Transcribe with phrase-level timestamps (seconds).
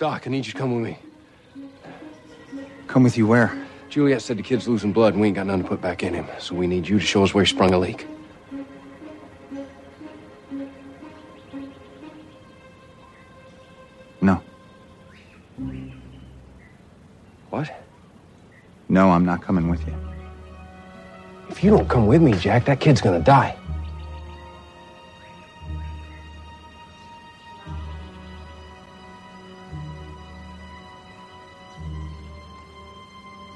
[0.00, 0.98] Doc, I need you to come with me.
[2.86, 3.54] Come with you where?
[3.90, 6.14] Juliet said the kid's losing blood and we ain't got nothing to put back in
[6.14, 6.26] him.
[6.38, 8.06] So we need you to show us where he sprung a leak.
[14.22, 14.42] No.
[17.50, 17.70] What?
[18.88, 19.94] No, I'm not coming with you.
[21.50, 23.54] If you don't come with me, Jack, that kid's gonna die.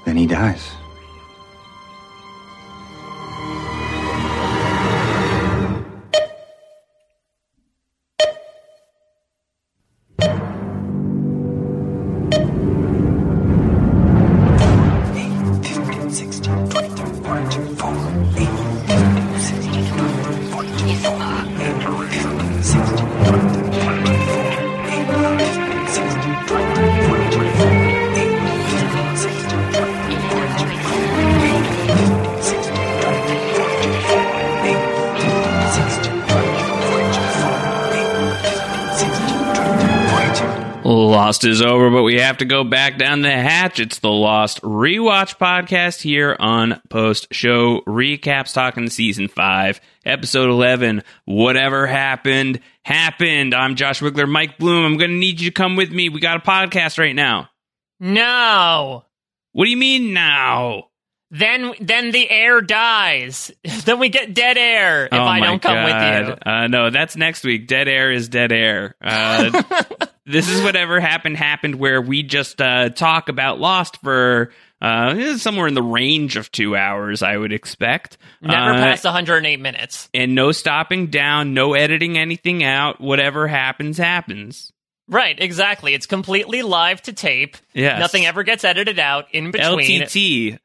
[0.05, 0.84] Then he dies.
[41.45, 43.79] Is over, but we have to go back down the hatch.
[43.79, 51.03] It's the Lost Rewatch podcast here on Post Show Recaps, talking season five, episode 11.
[51.25, 53.53] Whatever happened, happened.
[53.53, 54.85] I'm Josh Wigler, Mike Bloom.
[54.85, 56.09] I'm going to need you to come with me.
[56.09, 57.49] We got a podcast right now.
[57.99, 59.05] No.
[59.51, 60.89] What do you mean now?
[61.37, 63.51] Then then the air dies.
[63.85, 65.85] then we get dead air if oh I don't come God.
[66.27, 66.51] with you.
[66.51, 67.67] Uh, no, that's next week.
[67.67, 68.95] Dead air is dead air.
[69.01, 69.63] Uh,
[70.25, 74.51] this is whatever happened happened where we just uh, talk about Lost for
[74.81, 78.17] uh, somewhere in the range of two hours, I would expect.
[78.41, 80.09] Never Uh, past 108 minutes.
[80.13, 83.01] and no stopping down, no editing anything out.
[83.01, 84.71] Whatever happens, happens.
[85.07, 85.93] Right, exactly.
[85.93, 87.57] It's completely live to tape.
[87.73, 87.99] Yes.
[87.99, 90.01] Nothing ever gets edited out in between.
[90.01, 90.59] LTT,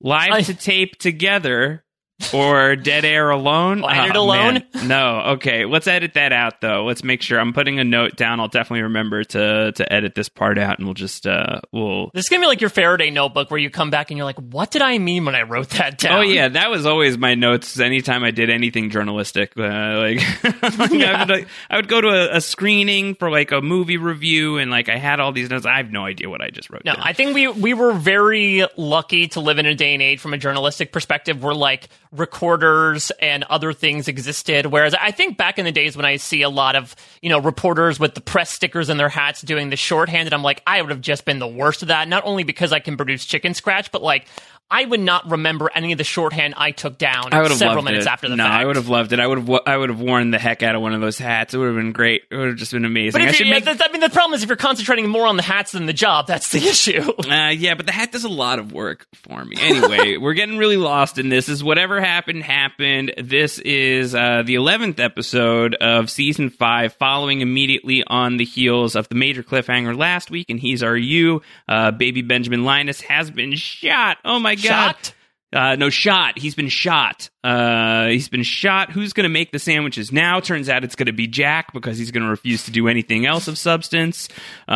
[0.00, 1.84] live I- to tape together.
[2.32, 3.84] Or dead air alone?
[3.84, 4.62] Edit Oh, alone?
[4.74, 4.88] man.
[4.88, 5.20] No.
[5.34, 5.66] Okay.
[5.66, 6.84] Let's edit that out though.
[6.84, 8.40] Let's make sure I'm putting a note down.
[8.40, 12.24] I'll definitely remember to to edit this part out and we'll just uh we'll This
[12.24, 14.70] is gonna be like your Faraday notebook where you come back and you're like, "What
[14.70, 17.78] did I mean when I wrote that down?" Oh yeah, that was always my notes.
[17.78, 20.20] Anytime I did anything journalistic, uh, like
[20.62, 24.56] I, would, like, I would go to a, a screening for like a movie review,
[24.56, 25.66] and like I had all these notes.
[25.66, 26.82] I have no idea what I just wrote.
[26.86, 27.02] No, down.
[27.06, 30.32] I think we we were very lucky to live in a day and age from
[30.32, 34.66] a journalistic perspective where like recorders and other things existed.
[34.66, 37.38] Whereas I think back in the days when I see a lot of you know
[37.38, 40.80] reporters with the press stickers in their hats doing the shorthand, and I'm like, I
[40.80, 42.08] would have just been the worst of that.
[42.08, 44.26] Not only because I can produce chicken scratch, but like
[44.68, 48.08] I would not remember any of the shorthand I took down I several minutes it.
[48.08, 48.38] after the fact.
[48.38, 48.62] no, fact.
[48.62, 49.20] I would have loved it.
[49.20, 49.60] I would have.
[49.64, 51.54] I would have worn the heck out of one of those hats.
[51.54, 52.22] It would have been great.
[52.32, 53.12] It would have just been amazing.
[53.12, 53.64] But I if should you, make.
[53.64, 56.26] I mean, the problem is if you're concentrating more on the hats than the job,
[56.26, 57.00] that's the issue.
[57.00, 59.56] Uh, yeah, but the hat does a lot of work for me.
[59.60, 61.48] Anyway, we're getting really lost in this.
[61.48, 63.14] Is whatever happened happened.
[63.22, 69.08] This is uh, the eleventh episode of season five, following immediately on the heels of
[69.08, 70.46] the major cliffhanger last week.
[70.48, 74.18] And he's our you, uh, baby Benjamin Linus has been shot.
[74.24, 74.62] Oh my god!
[74.96, 75.14] Shocked?
[75.52, 76.36] Uh, no shot.
[76.38, 77.30] He's been shot.
[77.44, 78.90] Uh, he's been shot.
[78.90, 80.40] Who's going to make the sandwiches now?
[80.40, 83.24] Turns out it's going to be Jack because he's going to refuse to do anything
[83.26, 84.28] else of substance.
[84.68, 84.72] Uh,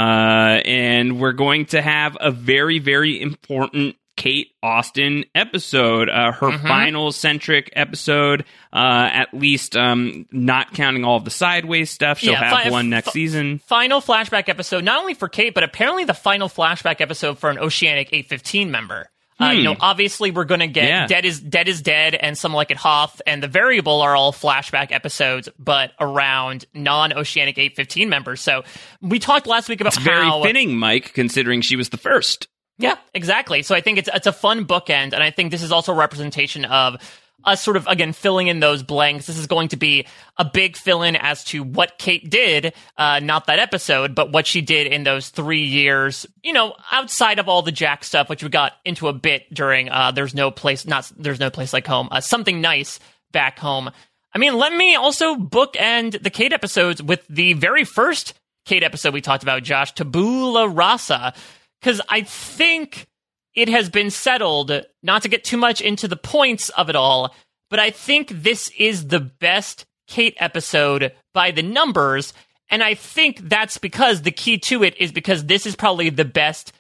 [0.65, 7.11] and we're going to have a very, very important Kate Austin episode, uh, her final
[7.11, 12.21] centric episode, uh, at least, um, not counting all of the sideways stuff.
[12.21, 13.59] She'll Yeah, have fi- one next season.
[13.67, 17.59] final flashback episode, not only for Kate, but apparently the final flashback episode for an
[17.59, 19.10] Oceanic 815 member.
[19.41, 20.89] Uh, you know, obviously we're going to get Hmm.
[20.89, 21.07] Yeah.
[21.07, 24.33] Dead is Dead is Dead and Some Like It Hoth and the Variable are all
[24.33, 28.41] flashback episodes, but around non-Oceanic 815 members.
[28.41, 28.65] So
[29.01, 32.49] we talked last week about Very how fitting, Mike, considering she was the first.
[32.79, 33.63] yeah, exactly.
[33.63, 35.97] So I think it's it's a fun bookend, and I think this is also a
[35.97, 36.97] representation of
[37.45, 39.27] us sort of again filling in those blanks.
[39.27, 40.07] This is going to be
[40.37, 44.47] a big fill in as to what Kate did, uh, not that episode, but what
[44.47, 46.27] she did in those three years.
[46.43, 49.89] You know, outside of all the Jack stuff, which we got into a bit during.
[49.89, 52.09] Uh, there's no place, not there's no place like home.
[52.11, 53.01] Uh, something nice
[53.33, 53.91] back home.
[54.33, 58.35] I mean, let me also bookend the Kate episodes with the very first
[58.65, 61.35] Kate episode we talked about, Josh, Tabula Rasa,
[61.81, 63.09] because I think
[63.55, 64.71] it has been settled,
[65.03, 67.35] not to get too much into the points of it all,
[67.69, 72.33] but I think this is the best Kate episode by the numbers.
[72.69, 76.25] And I think that's because the key to it is because this is probably the
[76.25, 76.73] best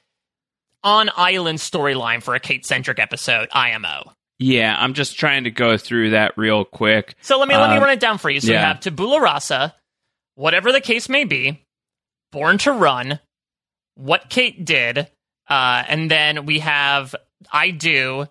[0.82, 4.12] on island storyline for a Kate centric episode, IMO.
[4.38, 7.14] Yeah, I'm just trying to go through that real quick.
[7.20, 8.40] So let me let me Um, run it down for you.
[8.40, 8.61] So yeah.
[8.61, 9.75] we have Tabula Rasa,
[10.37, 11.62] whatever the case may be,
[12.32, 13.20] Born to Run,
[13.96, 15.08] What Kate Did,
[15.50, 17.14] uh, and then we have
[17.52, 18.26] I Do,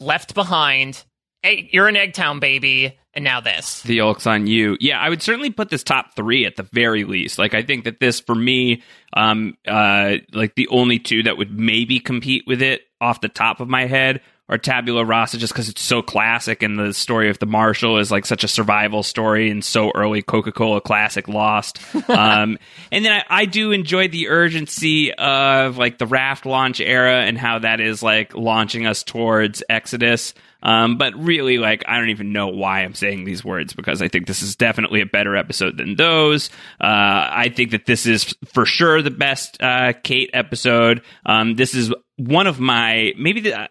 [0.00, 1.02] Left Behind,
[1.42, 3.80] hey, You're an Eggtown Baby, and now this.
[3.82, 4.76] The Yolk's on you.
[4.80, 7.38] Yeah, I would certainly put this top three at the very least.
[7.38, 8.82] Like, I think that this, for me,
[9.14, 13.60] um, uh, like the only two that would maybe compete with it off the top
[13.60, 17.38] of my head are Tabula Rasa, just because it's so classic, and the story of
[17.38, 21.78] the Marshal is like such a survival story, and so early Coca Cola classic Lost.
[22.08, 22.58] um,
[22.92, 27.36] and then I, I do enjoy the urgency of like the raft launch era and
[27.36, 30.34] how that is like launching us towards Exodus.
[30.62, 34.08] Um, but really, like, I don't even know why I'm saying these words because I
[34.08, 36.50] think this is definitely a better episode than those.
[36.80, 41.02] Uh, I think that this is for sure the best uh, Kate episode.
[41.24, 43.68] Um, this is one of my maybe the,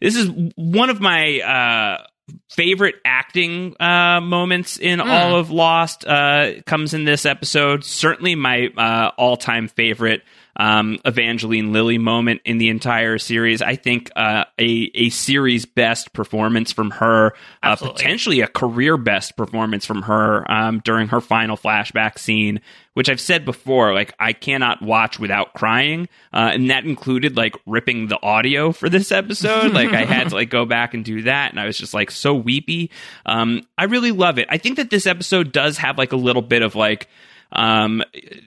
[0.00, 2.06] this is one of my uh,
[2.50, 6.06] favorite acting uh, moments in all of Lost.
[6.06, 7.84] Uh, comes in this episode.
[7.84, 10.22] Certainly my uh, all time favorite
[10.58, 13.62] um, Evangeline Lilly moment in the entire series.
[13.62, 19.36] I think uh, a a series best performance from her, uh, potentially a career best
[19.36, 22.60] performance from her um, during her final flashback scene.
[22.94, 27.54] Which I've said before, like I cannot watch without crying, uh, and that included like
[27.64, 29.72] ripping the audio for this episode.
[29.72, 32.10] like I had to like go back and do that, and I was just like
[32.10, 32.90] so weepy.
[33.24, 34.48] Um, I really love it.
[34.50, 37.08] I think that this episode does have like a little bit of like
[37.52, 38.02] um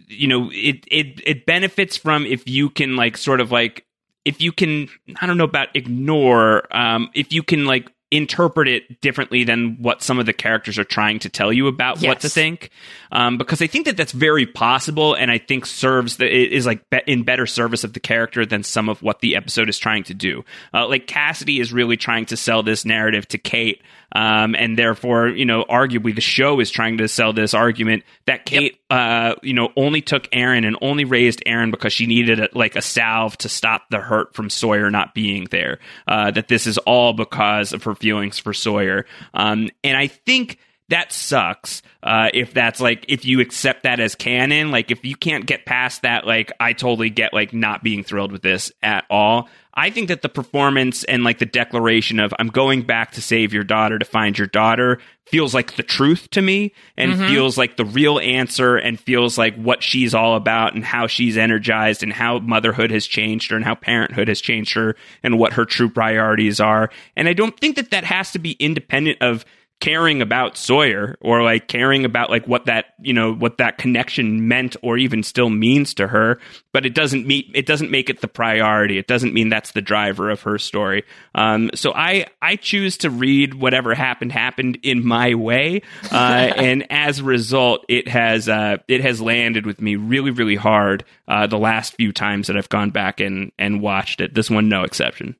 [0.07, 3.86] you know it it it benefits from if you can like sort of like
[4.25, 4.88] if you can
[5.21, 10.03] i don't know about ignore um if you can like interpret it differently than what
[10.03, 12.69] some of the characters are trying to tell you about what to think.
[13.11, 16.65] Um because i think that that's very possible and i think serves the it is
[16.65, 19.77] like be- in better service of the character than some of what the episode is
[19.77, 20.43] trying to do.
[20.73, 23.81] Uh, like cassidy is really trying to sell this narrative to kate
[24.13, 28.45] um, and therefore, you know, arguably the show is trying to sell this argument that
[28.45, 32.49] Kate, uh, you know, only took Aaron and only raised Aaron because she needed a,
[32.53, 35.79] like a salve to stop the hurt from Sawyer not being there.
[36.07, 39.06] Uh, that this is all because of her feelings for Sawyer.
[39.33, 40.57] Um, and I think
[40.91, 45.15] that sucks uh, if that's like if you accept that as canon like if you
[45.15, 49.05] can't get past that like i totally get like not being thrilled with this at
[49.09, 49.49] all.
[49.73, 53.53] I think that the performance and like the declaration of i'm going back to save
[53.53, 57.77] your daughter to find your daughter feels like the truth to me and feels like
[57.77, 62.11] the real answer and feels like what she's all about and how she's energized and
[62.11, 65.89] how motherhood has changed her and how parenthood has changed her and what her true
[65.89, 66.89] priorities are.
[67.15, 69.45] And i don't think that that has to be independent of
[69.81, 74.48] caring about Sawyer or like caring about like what that you know what that connection
[74.48, 76.39] meant or even still means to her
[76.72, 78.98] but it doesn't meet it doesn't make it the priority.
[78.98, 81.04] It doesn't mean that's the driver of her story.
[81.36, 85.81] Um, so I I choose to read whatever happened happened in my way
[86.12, 86.16] uh,
[86.56, 91.04] and as a result it has uh, it has landed with me really really hard
[91.28, 94.33] uh, the last few times that I've gone back and and watched it.
[94.33, 95.35] This one no exception.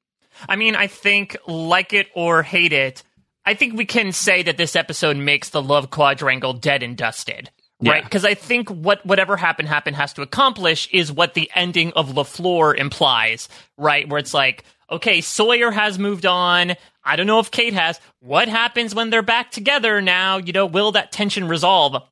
[0.50, 3.03] I mean, I think like it or hate it,
[3.45, 7.50] I think we can say that this episode makes the love quadrangle dead and dusted.
[7.81, 7.98] Right?
[7.98, 8.03] Yeah.
[8.03, 12.10] Because I think what whatever happened happened has to accomplish is what the ending of
[12.10, 14.07] LaFleur implies, right?
[14.07, 16.75] Where it's like, okay, Sawyer has moved on.
[17.03, 18.00] I don't know if Kate has.
[18.19, 20.38] What happens when they're back together now?
[20.38, 22.03] You know, will that tension resolve?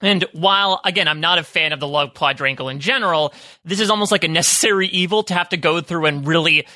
[0.00, 3.32] And while, again, I'm not a fan of the love quadrangle in general,
[3.64, 6.66] this is almost like a necessary evil to have to go through and really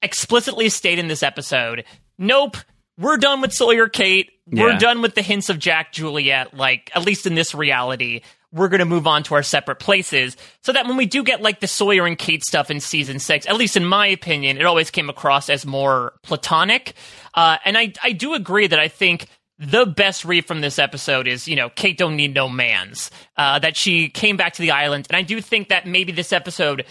[0.00, 1.84] explicitly state in this episode
[2.18, 2.56] nope,
[2.98, 4.30] we're done with Sawyer Kate.
[4.46, 4.78] We're Yeah.
[4.78, 8.22] done with the hints of Jack Juliet, like, at least in this reality.
[8.50, 10.36] We're going to move on to our separate places.
[10.62, 13.46] So that when we do get like the Sawyer and Kate stuff in season six,
[13.46, 16.94] at least in my opinion, it always came across as more platonic.
[17.34, 19.26] Uh, and I, I do agree that I think
[19.58, 23.10] the best read from this episode is, you know, Kate don't need no mans.
[23.36, 25.06] Uh, that she came back to the island.
[25.10, 26.86] And I do think that maybe this episode,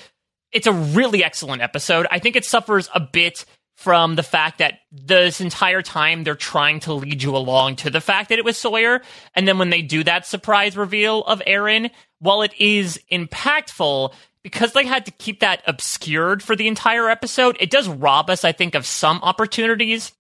[0.52, 2.06] it's a really excellent episode.
[2.12, 3.46] I think it suffers a bit
[3.78, 8.02] from the fact that this entire time they're trying to lead you along to the
[8.02, 9.02] fact that it was Sawyer.
[9.36, 14.74] And then when they do that surprise reveal of Aaron, while it is impactful, because
[14.74, 18.52] they had to keep that obscured for the entire episode, it does rob us, I
[18.52, 20.12] think, of some opportunities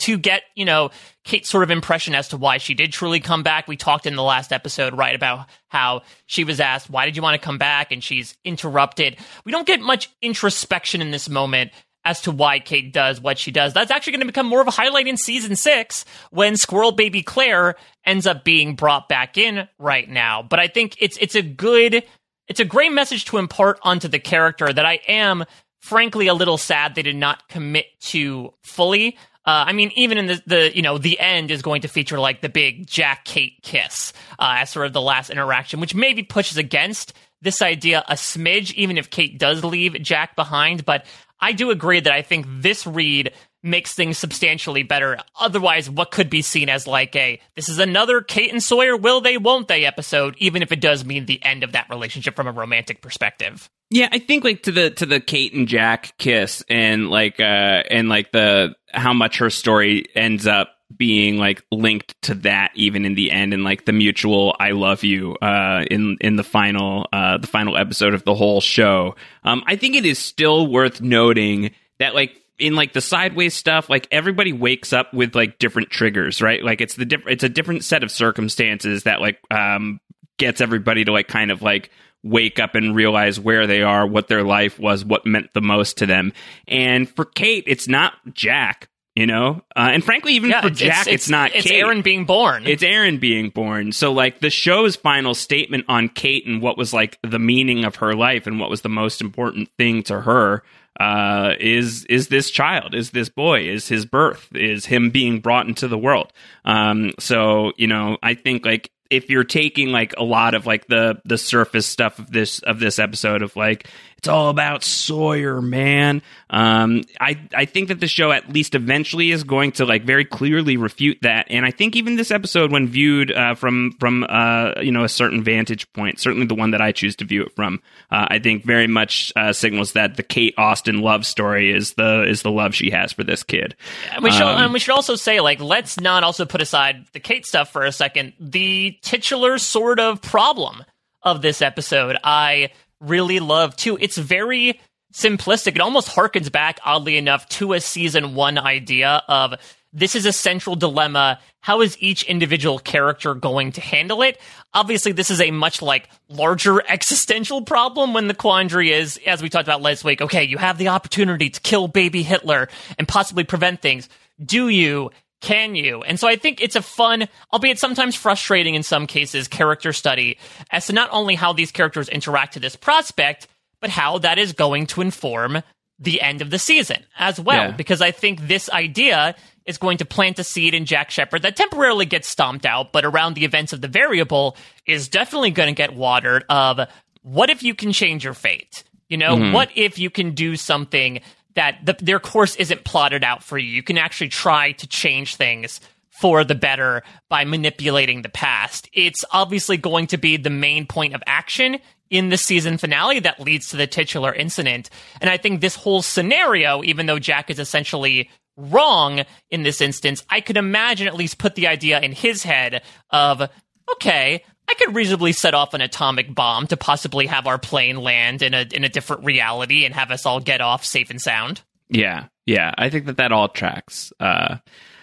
[0.00, 0.90] to get, you know,
[1.24, 3.66] Kate's sort of impression as to why she did truly come back.
[3.66, 7.22] We talked in the last episode, right, about how she was asked, why did you
[7.22, 7.92] want to come back?
[7.92, 9.16] And she's interrupted.
[9.44, 11.72] We don't get much introspection in this moment
[12.04, 13.74] as to why Kate does what she does.
[13.74, 17.22] That's actually going to become more of a highlight in season six when Squirrel Baby
[17.22, 20.42] Claire ends up being brought back in right now.
[20.42, 22.04] But I think it's it's a good
[22.48, 25.44] it's a great message to impart onto the character that I am
[25.80, 29.16] frankly a little sad they did not commit to fully.
[29.46, 32.18] Uh, I mean, even in the, the you know the end is going to feature
[32.18, 36.22] like the big Jack Kate kiss uh, as sort of the last interaction, which maybe
[36.22, 40.84] pushes against this idea a smidge, even if Kate does leave Jack behind.
[40.84, 41.06] But
[41.40, 43.32] I do agree that I think this read
[43.62, 45.18] makes things substantially better.
[45.38, 49.20] Otherwise, what could be seen as like a this is another Kate and Sawyer will
[49.20, 52.46] they won't they episode, even if it does mean the end of that relationship from
[52.46, 53.68] a romantic perspective.
[53.90, 57.82] Yeah, I think like to the to the Kate and Jack kiss and like uh
[57.90, 63.04] and like the how much her story ends up being like linked to that even
[63.04, 67.06] in the end and like the mutual I love you uh in in the final
[67.12, 69.14] uh the final episode of the whole show.
[69.44, 73.88] Um I think it is still worth noting that like in like the sideways stuff,
[73.88, 76.62] like everybody wakes up with like different triggers, right?
[76.62, 80.00] Like it's the diff- it's a different set of circumstances that like um
[80.38, 81.90] gets everybody to like kind of like
[82.22, 85.98] wake up and realize where they are, what their life was, what meant the most
[85.98, 86.32] to them.
[86.68, 89.62] And for Kate, it's not Jack, you know?
[89.76, 91.80] Uh, and frankly, even Yeah, for it's- Jack, it's, it's- not it's Kate.
[91.80, 92.66] Aaron being born.
[92.66, 93.92] It's Aaron being born.
[93.92, 97.96] So, like, the show's final statement on Kate and what was, like, the meaning of
[97.96, 100.62] her life and what was the most important thing to her
[100.98, 105.66] uh, is is this child, is this boy, is his birth, is him being brought
[105.66, 106.30] into the world.
[106.64, 110.86] Um, so, you know, I think, like, if you're taking like a lot of like
[110.86, 113.88] the the surface stuff of this of this episode of like
[114.20, 116.20] it's all about Sawyer, man.
[116.50, 120.26] Um, I I think that the show at least eventually is going to like very
[120.26, 124.74] clearly refute that, and I think even this episode, when viewed uh, from from uh,
[124.82, 127.56] you know a certain vantage point, certainly the one that I choose to view it
[127.56, 131.94] from, uh, I think very much uh, signals that the Kate Austin love story is
[131.94, 133.74] the is the love she has for this kid.
[134.12, 137.06] And we should, Um, and we should also say, like, let's not also put aside
[137.14, 138.34] the Kate stuff for a second.
[138.38, 140.84] The titular sort of problem
[141.22, 142.68] of this episode, I
[143.00, 143.98] really love too.
[144.00, 144.80] It's very
[145.12, 145.74] simplistic.
[145.74, 149.54] It almost harkens back, oddly enough, to a season one idea of
[149.92, 151.40] this is a central dilemma.
[151.60, 154.40] How is each individual character going to handle it?
[154.72, 159.48] Obviously, this is a much like larger existential problem when the quandary is, as we
[159.48, 163.44] talked about last week, okay, you have the opportunity to kill baby Hitler and possibly
[163.44, 164.08] prevent things.
[164.42, 165.10] Do you?
[165.40, 166.02] Can you?
[166.02, 170.38] And so I think it's a fun, albeit sometimes frustrating in some cases, character study
[170.70, 173.48] as to not only how these characters interact to this prospect,
[173.80, 175.62] but how that is going to inform
[175.98, 177.68] the end of the season as well.
[177.68, 177.76] Yeah.
[177.76, 179.34] Because I think this idea
[179.66, 183.04] is going to plant a seed in Jack Shephard that temporarily gets stomped out, but
[183.04, 184.56] around the events of the variable
[184.86, 186.80] is definitely going to get watered of
[187.22, 188.82] what if you can change your fate?
[189.08, 189.52] You know, mm-hmm.
[189.52, 191.20] what if you can do something
[191.54, 193.68] that the, their course isn't plotted out for you?
[193.68, 195.80] You can actually try to change things
[196.20, 198.88] for the better by manipulating the past.
[198.92, 201.78] It's obviously going to be the main point of action
[202.10, 204.90] in the season finale that leads to the titular incident.
[205.20, 210.22] And I think this whole scenario, even though Jack is essentially wrong in this instance,
[210.28, 213.48] I could imagine at least put the idea in his head of,
[213.92, 218.40] okay, I could reasonably set off an atomic bomb to possibly have our plane land
[218.40, 221.62] in a in a different reality and have us all get off safe and sound.
[221.88, 222.72] Yeah, yeah.
[222.78, 224.12] I think that that all tracks.
[224.20, 224.58] Uh,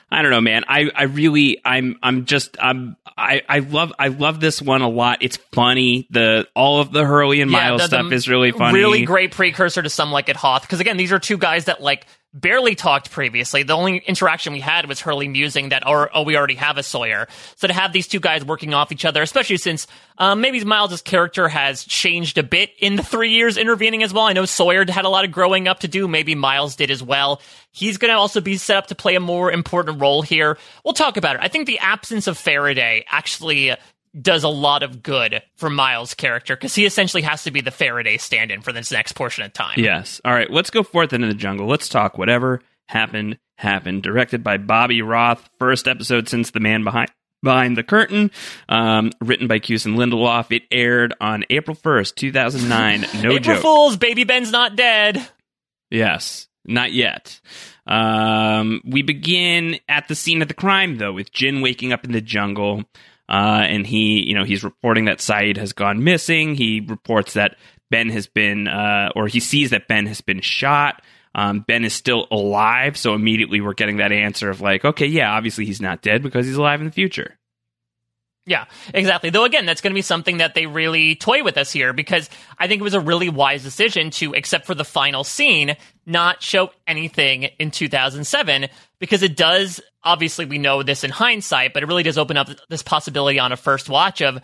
[0.09, 0.63] I don't know, man.
[0.69, 4.88] I, I really, I'm, I'm just, I'm, I, I love, I love this one a
[4.88, 5.17] lot.
[5.19, 6.07] It's funny.
[6.12, 8.74] The all of the Hurley and Miles the- the stuff is really funny.
[8.74, 10.62] Really great precursor to some like it Hoth.
[10.62, 13.63] Because again, these are two guys that like barely talked previously.
[13.63, 16.84] The only interaction we had was Hurley musing that, or oh, we already have a
[16.84, 17.27] Sawyer.
[17.55, 21.01] So to have these two guys working off each other, especially since um, maybe Miles'
[21.01, 24.25] character has changed a bit in the three years intervening as well.
[24.25, 26.07] I know Sawyer had a lot of growing up to do.
[26.07, 27.41] Maybe Miles did as well.
[27.72, 30.57] He's going to also be set up to play a more important role here.
[30.84, 31.41] We'll talk about it.
[31.43, 33.75] I think the absence of Faraday actually
[34.21, 37.71] does a lot of good for Miles' character because he essentially has to be the
[37.71, 39.75] Faraday stand in for this next portion of time.
[39.77, 40.21] Yes.
[40.25, 40.50] All right.
[40.50, 41.67] Let's go forth into the jungle.
[41.67, 44.03] Let's talk whatever happened happened.
[44.03, 45.50] Directed by Bobby Roth.
[45.59, 47.12] First episode since The Man Behind.
[47.43, 48.31] Behind the Curtain,
[48.67, 50.51] um, written by Cuse and Lindelof.
[50.51, 53.01] It aired on April 1st, 2009.
[53.21, 53.62] No April joke.
[53.62, 55.24] Fools, Baby Ben's not dead.
[55.91, 57.39] Yes, not yet.
[57.86, 62.12] Um, we begin at the scene of the crime, though, with Jin waking up in
[62.12, 62.83] the jungle,
[63.29, 66.55] uh, and he, you know, he's reporting that Sayid has gone missing.
[66.55, 67.57] He reports that
[67.89, 71.01] Ben has been, uh, or he sees that Ben has been shot.
[71.36, 75.31] Um, ben is still alive, so immediately we're getting that answer of like, okay, yeah,
[75.31, 77.38] obviously he's not dead because he's alive in the future.
[78.48, 79.29] Yeah, exactly.
[79.29, 82.29] Though again, that's going to be something that they really toy with us here because
[82.57, 86.41] I think it was a really wise decision to, except for the final scene, not
[86.41, 88.67] show anything in 2007
[89.00, 92.50] because it does, obviously we know this in hindsight, but it really does open up
[92.70, 94.39] this possibility on a first watch of,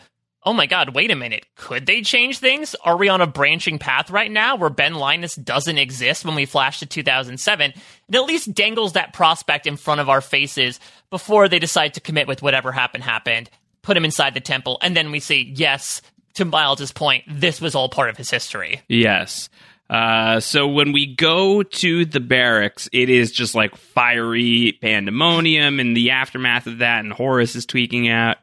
[0.45, 2.75] oh my god, wait a minute, could they change things?
[2.83, 6.45] Are we on a branching path right now where Ben Linus doesn't exist when we
[6.45, 7.71] flash to 2007?
[7.71, 10.79] It at least dangles that prospect in front of our faces
[11.09, 13.49] before they decide to commit with whatever happened happened
[13.83, 16.01] put him inside the temple, and then we see, yes,
[16.33, 18.81] to Miles's point, this was all part of his history.
[18.87, 19.49] Yes.
[19.89, 25.93] Uh, so when we go to the barracks, it is just like fiery pandemonium in
[25.93, 28.37] the aftermath of that, and Horace is tweaking out.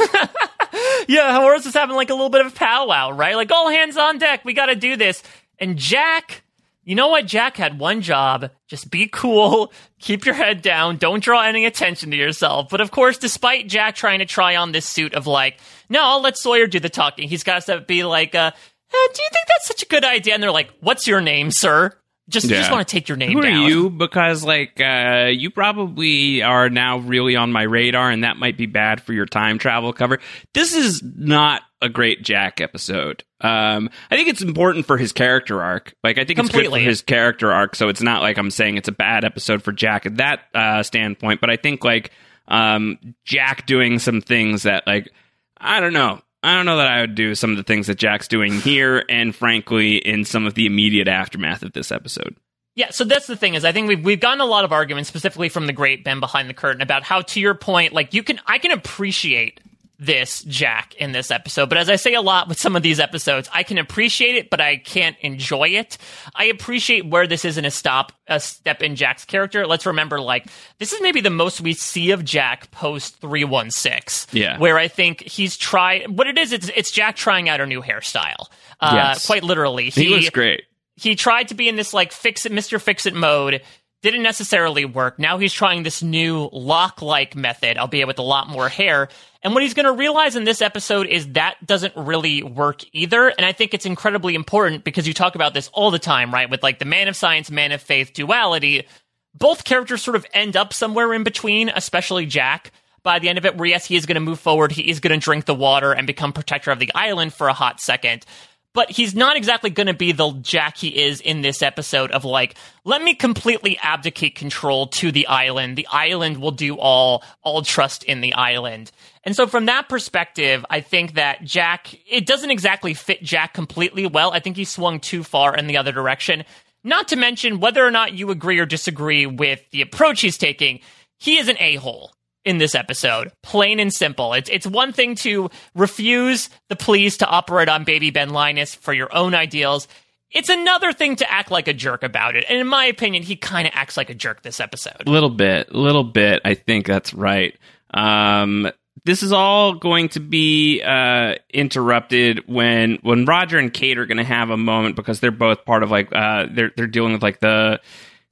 [1.07, 3.35] yeah, Horace is having like a little bit of a powwow, right?
[3.35, 5.23] Like all hands on deck, we got to do this.
[5.59, 6.43] And Jack
[6.85, 7.25] you know what?
[7.25, 8.51] Jack had one job.
[8.67, 9.73] Just be cool.
[9.99, 10.97] Keep your head down.
[10.97, 12.67] Don't draw any attention to yourself.
[12.69, 16.21] But of course, despite Jack trying to try on this suit of like, no, I'll
[16.21, 17.27] let Sawyer do the talking.
[17.27, 18.51] He's got to be like, uh,
[18.91, 20.33] eh, do you think that's such a good idea?
[20.33, 21.93] And they're like, what's your name, sir?
[22.27, 22.57] Just, yeah.
[22.57, 23.53] just want to take your name Who down.
[23.53, 23.89] are you?
[23.91, 28.65] Because like uh, you probably are now really on my radar, and that might be
[28.65, 30.19] bad for your time travel cover.
[30.53, 33.23] This is not a great Jack episode.
[33.41, 35.93] Um, I think it's important for his character arc.
[36.03, 36.65] Like I think Completely.
[36.65, 37.75] it's good for his character arc.
[37.75, 40.81] So it's not like I'm saying it's a bad episode for Jack at that uh,
[40.81, 41.41] standpoint.
[41.41, 42.09] But I think like
[42.47, 45.11] um, Jack doing some things that like
[45.57, 46.21] I don't know.
[46.45, 49.03] I don't know that I would do some of the things that Jack's doing here,
[49.09, 52.35] and frankly, in some of the immediate aftermath of this episode.
[52.75, 55.09] Yeah, so that's the thing is I think we've we've gotten a lot of arguments
[55.09, 58.21] specifically from the great Ben behind the curtain about how to your point like you
[58.21, 59.61] can I can appreciate
[59.97, 61.69] this Jack in this episode.
[61.69, 64.49] But as I say a lot with some of these episodes, I can appreciate it,
[64.49, 65.97] but I can't enjoy it.
[66.33, 69.65] I appreciate where this isn't a stop, a step in Jack's character.
[69.65, 70.47] Let's remember, like,
[70.79, 74.39] this is maybe the most we see of Jack post 316.
[74.39, 74.57] Yeah.
[74.57, 77.81] Where I think he's tried, what it is, it's, it's Jack trying out a new
[77.81, 78.47] hairstyle.
[78.79, 79.25] Uh, yes.
[79.25, 79.89] Quite literally.
[79.89, 80.63] He, he was great.
[80.97, 82.79] He tried to be in this, like, fix it, Mr.
[82.79, 83.61] Fix It mode
[84.05, 85.17] didn't necessarily work.
[85.17, 89.09] Now he's trying this new Locke like method, albeit with a lot more hair.
[89.41, 93.29] And what he's going to realize in this episode is that doesn't really work either.
[93.29, 96.49] And I think it's incredibly important because you talk about this all the time, right?
[96.49, 98.85] With like the man of science, man of faith duality.
[99.33, 102.71] Both characters sort of end up somewhere in between, especially Jack.
[103.01, 104.99] By the end of it, where yes, he is going to move forward, he is
[104.99, 108.25] going to drink the water and become protector of the island for a hot second
[108.75, 112.25] but he's not exactly going to be the Jack he is in this episode of
[112.25, 115.77] like, let me completely abdicate control to the island.
[115.77, 118.91] The island will do all, all trust in the island.
[119.23, 124.05] And so from that perspective, I think that Jack, it doesn't exactly fit Jack completely
[124.05, 124.31] well.
[124.31, 126.43] I think he swung too far in the other direction.
[126.83, 130.81] Not to mention whether or not you agree or disagree with the approach he's taking,
[131.17, 132.14] he is an a-hole
[132.45, 133.31] in this episode.
[133.41, 134.33] Plain and simple.
[134.33, 138.93] It's it's one thing to refuse the pleas to operate on baby Ben Linus for
[138.93, 139.87] your own ideals.
[140.31, 142.45] It's another thing to act like a jerk about it.
[142.49, 145.07] And in my opinion, he kind of acts like a jerk this episode.
[145.07, 146.41] A little bit, a little bit.
[146.43, 147.55] I think that's right.
[147.93, 148.69] Um,
[149.05, 154.17] this is all going to be uh, interrupted when when Roger and Kate are going
[154.17, 157.23] to have a moment because they're both part of like uh, they're they're dealing with
[157.23, 157.79] like the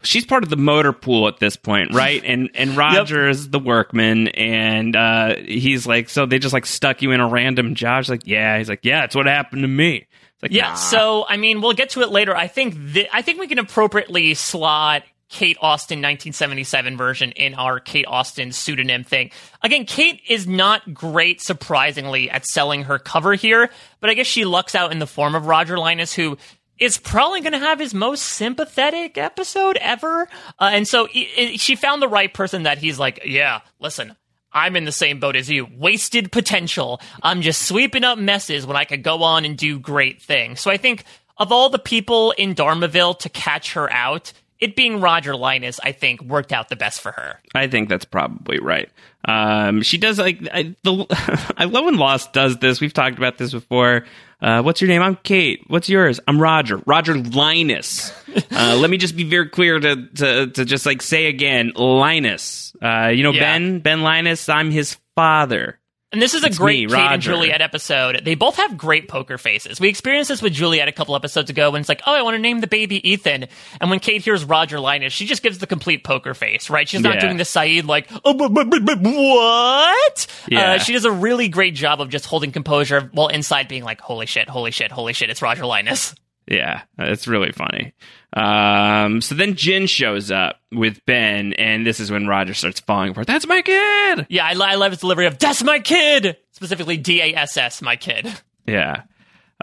[0.04, 2.22] she's part of the motor pool at this point, right?
[2.24, 3.32] And and Roger yep.
[3.32, 7.28] is the workman, and uh, he's like, so they just like stuck you in a
[7.28, 8.04] random job.
[8.04, 8.58] She's like, yeah.
[8.58, 10.08] He's like, yeah, it's what happened to me.
[10.34, 10.70] It's Like, yeah.
[10.70, 10.76] Nah.
[10.76, 12.36] So I mean, we'll get to it later.
[12.36, 17.80] I think th- I think we can appropriately slot Kate Austin 1977 version in our
[17.80, 19.32] Kate Austin pseudonym thing.
[19.64, 24.46] Again, Kate is not great, surprisingly, at selling her cover here, but I guess she
[24.46, 26.38] lucks out in the form of Roger Linus, who
[26.80, 30.28] is probably going to have his most sympathetic episode ever.
[30.60, 34.16] Uh, and so it, it, she found the right person that he's like, yeah, listen,
[34.52, 35.68] I'm in the same boat as you.
[35.78, 37.02] Wasted potential.
[37.22, 40.62] I'm just sweeping up messes when I could go on and do great things.
[40.62, 41.04] So I think
[41.38, 45.92] of all the people in Dharmaville to catch her out, it being Roger Linus, I
[45.92, 47.40] think, worked out the best for her.
[47.54, 48.90] I think that's probably right.
[49.26, 51.06] Um, she does like I, the.
[51.58, 52.80] I love when Lost does this.
[52.80, 54.06] We've talked about this before.
[54.44, 55.02] Uh, what's your name?
[55.02, 55.64] I'm Kate.
[55.68, 56.20] What's yours?
[56.28, 56.82] I'm Roger.
[56.86, 58.12] Roger Linus.
[58.52, 62.76] Uh, let me just be very clear to, to, to just like say again, Linus.
[62.82, 63.40] Uh, you know yeah.
[63.40, 64.50] Ben Ben Linus.
[64.50, 65.80] I'm his father.
[66.14, 68.22] And this is a it's great me, Kate and Juliet episode.
[68.24, 69.80] They both have great poker faces.
[69.80, 72.36] We experienced this with Juliet a couple episodes ago when it's like, oh, I want
[72.36, 73.48] to name the baby Ethan.
[73.82, 76.88] And when Kate hears Roger Linus, she just gives the complete poker face, right?
[76.88, 77.22] She's not yeah.
[77.22, 80.28] doing the Sayid like, oh, but, but, but, but what?
[80.48, 80.74] Yeah.
[80.74, 84.00] Uh, she does a really great job of just holding composure while inside being like,
[84.00, 86.14] holy shit, holy shit, holy shit, it's Roger Linus.
[86.48, 87.94] Yeah, it's really funny.
[88.36, 93.12] Um, so then Jin shows up with Ben, and this is when Roger starts falling
[93.12, 93.28] apart.
[93.28, 94.26] That's my kid.
[94.30, 97.82] Yeah, I, I love his delivery of "That's my kid," specifically D A S S,
[97.82, 98.28] my kid.
[98.66, 99.04] Yeah.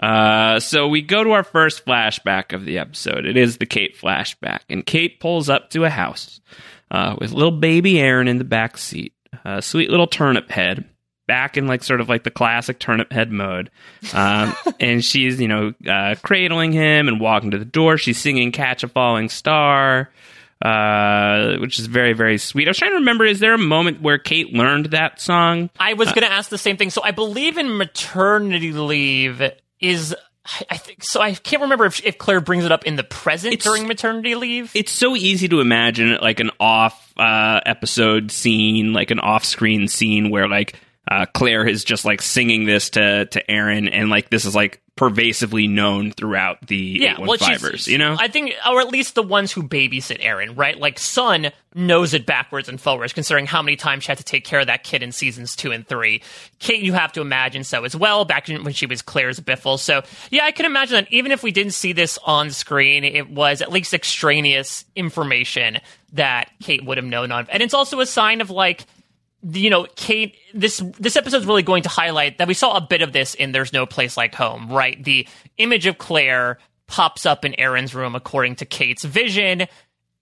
[0.01, 3.25] Uh, so we go to our first flashback of the episode.
[3.25, 6.39] It is the Kate flashback, and Kate pulls up to a house
[6.89, 10.85] uh, with little baby Aaron in the back seat, a sweet little turnip head,
[11.31, 13.71] back in like sort of like the classic turnip head mode.
[14.13, 17.97] Um, and she's you know uh, cradling him and walking to the door.
[17.97, 20.09] She's singing "Catch a Falling Star."
[20.61, 22.67] Uh, which is very very sweet.
[22.67, 25.69] I was trying to remember: is there a moment where Kate learned that song?
[25.79, 26.89] I was going to ask the same thing.
[26.89, 29.41] So I believe in maternity leave
[29.79, 30.13] is
[30.69, 31.21] I think so.
[31.21, 34.35] I can't remember if, if Claire brings it up in the present It's- during maternity
[34.35, 34.71] leave.
[34.75, 39.87] it's so easy to imagine like an off uh, episode scene, like an off screen
[39.87, 40.75] scene where like
[41.11, 44.81] uh, Claire is just like singing this to to Aaron, and like this is like
[44.95, 48.15] pervasively known throughout the yeah, well, 815ers, you know?
[48.17, 50.77] I think, or at least the ones who babysit Aaron, right?
[50.77, 54.45] Like Sun knows it backwards and forwards, considering how many times she had to take
[54.45, 56.21] care of that kid in seasons two and three.
[56.59, 59.79] Kate, you have to imagine so as well, back when she was Claire's biffle.
[59.79, 63.29] So yeah, I can imagine that even if we didn't see this on screen, it
[63.29, 65.79] was at least extraneous information
[66.13, 68.85] that Kate would have known of, and it's also a sign of like
[69.43, 73.01] you know, Kate, this this episode's really going to highlight that we saw a bit
[73.01, 75.01] of this in There's No Place Like Home, right?
[75.03, 75.27] The
[75.57, 79.67] image of Claire pops up in Aaron's room according to Kate's vision.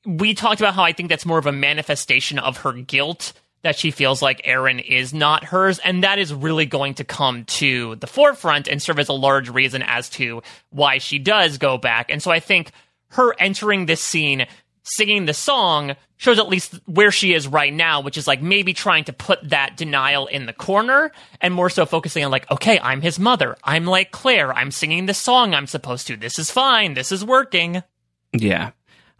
[0.05, 3.77] We talked about how I think that's more of a manifestation of her guilt that
[3.77, 7.95] she feels like Aaron is not hers, and that is really going to come to
[7.95, 12.09] the forefront and serve as a large reason as to why she does go back.
[12.09, 12.71] And so I think
[13.09, 14.47] her entering this scene
[14.83, 18.73] singing the song shows at least where she is right now, which is like maybe
[18.73, 21.11] trying to put that denial in the corner
[21.41, 23.57] and more so focusing on like, okay, I'm his mother.
[23.63, 24.53] I'm like Claire.
[24.53, 26.17] I'm singing the song I'm supposed to.
[26.17, 26.93] This is fine.
[26.93, 27.83] This is working.
[28.33, 28.71] Yeah.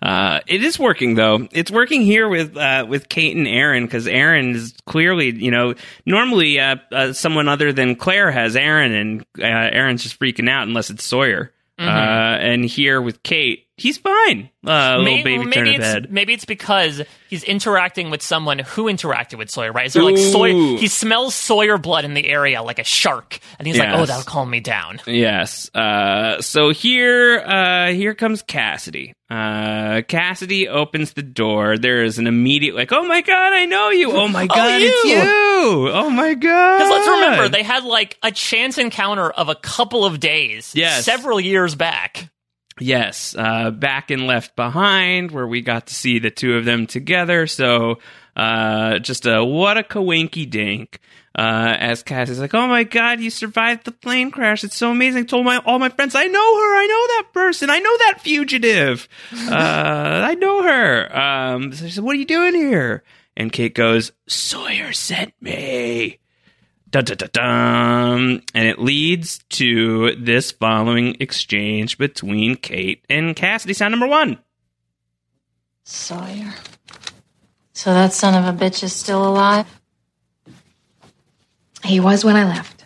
[0.02, 1.48] Uh, it is working though.
[1.52, 5.76] It's working here with uh, with Kate and Aaron because Aaron is clearly, you know,
[6.06, 10.68] normally uh, uh, someone other than Claire has Aaron, and uh, Aaron's just freaking out
[10.68, 11.52] unless it's Sawyer.
[11.78, 14.50] Uh, and here with Kate, he's fine.
[14.68, 16.12] Uh, little Maybe, baby maybe it's head.
[16.12, 19.86] maybe it's because he's interacting with someone who interacted with Sawyer, right?
[19.86, 20.52] Is there like Sawyer?
[20.78, 24.24] He smells Sawyer blood in the area like a shark, and he's like, "Oh, that'll
[24.24, 25.74] calm me down." Yes.
[25.74, 29.14] Uh, so here, uh, here comes Cassidy.
[29.30, 31.78] Uh, Cassidy opens the door.
[31.78, 34.12] There is an immediate like, "Oh my god, I know you!
[34.12, 35.90] Oh my god, it's you!" you!
[35.92, 40.04] Oh my god!" Because let's remember, they had like a chance encounter of a couple
[40.04, 41.06] of days, Yes.
[41.06, 42.30] several years back.
[42.80, 46.88] Yes, uh, back in Left Behind, where we got to see the two of them
[46.88, 47.46] together.
[47.48, 48.00] So,
[48.36, 51.00] uh, just a what a coinky dink.
[51.38, 54.64] Uh, as Cass is like, "Oh my God, you survived the plane crash!
[54.64, 56.76] It's so amazing!" I told my all my friends, "I know her.
[56.76, 57.70] I know that person.
[57.70, 59.08] I know that fugitive.
[59.50, 63.04] Uh, I know her." Um, so she said, "What are you doing here?"
[63.38, 66.20] And Kate goes, "Sawyer sent me."
[66.92, 68.44] Dun, dun, dun, dun.
[68.56, 73.74] And it leads to this following exchange between Kate and Cassidy.
[73.74, 74.40] Sound number one.
[75.84, 76.54] Sawyer.
[77.74, 79.68] So that son of a bitch is still alive?
[81.84, 82.86] He was when I left.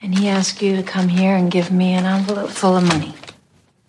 [0.00, 3.14] And he asked you to come here and give me an envelope full of money.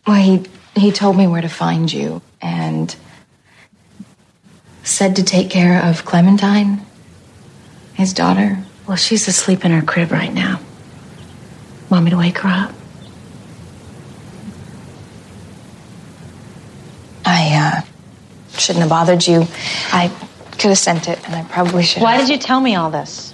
[0.06, 0.45] Well, he
[0.76, 2.95] he told me where to find you and
[4.84, 6.82] said to take care of Clementine,
[7.93, 8.63] his daughter.
[8.88, 10.62] Well, she's asleep in her crib right now.
[11.89, 12.73] Want me to wake her up?
[17.26, 19.45] I uh, shouldn't have bothered you.
[19.91, 20.08] I
[20.52, 22.02] could have sent it, and I probably should.
[22.02, 23.34] Why did you tell me all this?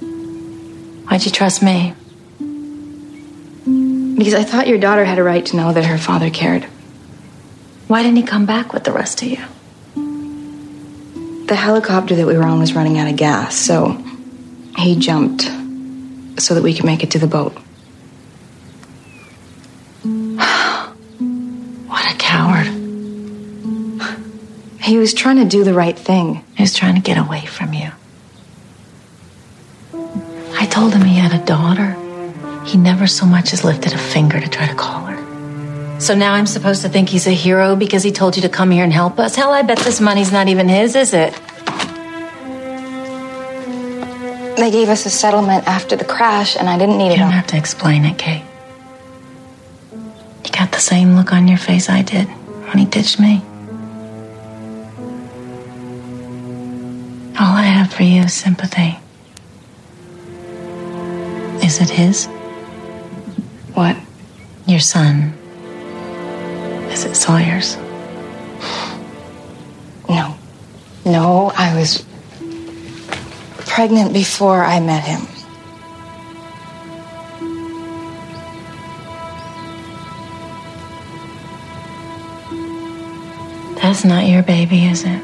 [0.00, 1.94] Why'd you trust me?
[4.18, 6.64] Because I thought your daughter had a right to know that her father cared.
[7.88, 9.38] Why didn't he come back with the rest of you?
[11.46, 14.02] The helicopter that we were on was running out of gas, so
[14.78, 15.42] he jumped
[16.40, 17.52] so that we could make it to the boat.
[21.86, 22.66] what a coward.
[24.80, 26.44] He was trying to do the right thing.
[26.54, 27.90] He was trying to get away from you.
[30.58, 31.96] I told him he had a daughter.
[32.64, 36.00] He never so much as lifted a finger to try to call her.
[36.00, 38.70] So now I'm supposed to think he's a hero because he told you to come
[38.70, 39.34] here and help us?
[39.34, 41.34] Hell, I bet this money's not even his, is it?
[44.56, 47.18] They gave us a settlement after the crash, and I didn't need You it You
[47.18, 47.32] don't all.
[47.32, 48.42] have to explain it, Kate.
[50.44, 53.42] You got the same look on your face I did when he ditched me.
[57.38, 58.98] All I have for you is sympathy.
[61.64, 62.26] Is it his?
[63.74, 63.96] What?
[64.66, 65.34] Your son.
[66.90, 67.76] Is it Sawyer's?
[70.08, 70.34] No.
[71.04, 72.04] No, I was
[73.66, 75.26] pregnant before I met him.
[83.76, 85.22] That's not your baby, is it?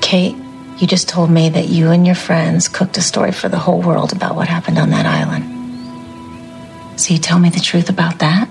[0.00, 0.36] Kate,
[0.78, 3.80] you just told me that you and your friends cooked a story for the whole
[3.80, 7.00] world about what happened on that island.
[7.00, 8.46] So you tell me the truth about that?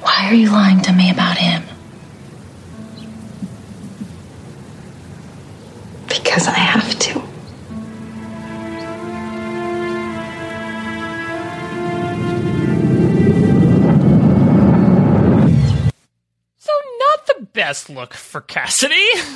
[0.00, 1.67] Why are you lying to me about him?
[6.22, 7.12] Because I have to.
[16.58, 18.94] So not the best look for Cassidy.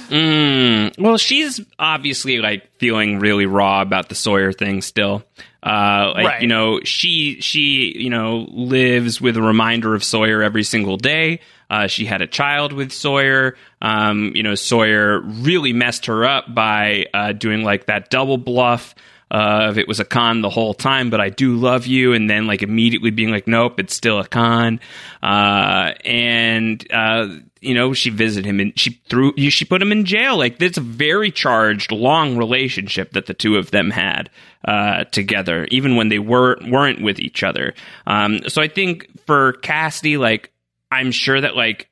[0.08, 5.24] Mm, well, she's obviously like feeling really raw about the Sawyer thing still.
[5.62, 6.42] Uh, like Right.
[6.42, 11.40] you know, she she you know lives with a reminder of Sawyer every single day.
[11.70, 13.56] Uh, she had a child with Sawyer.
[13.80, 18.94] Um, you know, Sawyer really messed her up by uh, doing like that double bluff
[19.32, 22.28] uh, of it was a con the whole time, but I do love you, and
[22.28, 24.78] then like immediately being like, nope, it's still a con.
[25.22, 27.28] Uh, and uh,
[27.62, 30.36] you know, she visited him and she threw, she put him in jail.
[30.36, 34.28] Like it's a very charged, long relationship that the two of them had
[34.66, 37.72] uh, together, even when they were weren't with each other.
[38.06, 40.52] Um, so I think for Cassidy, like
[40.90, 41.88] I'm sure that like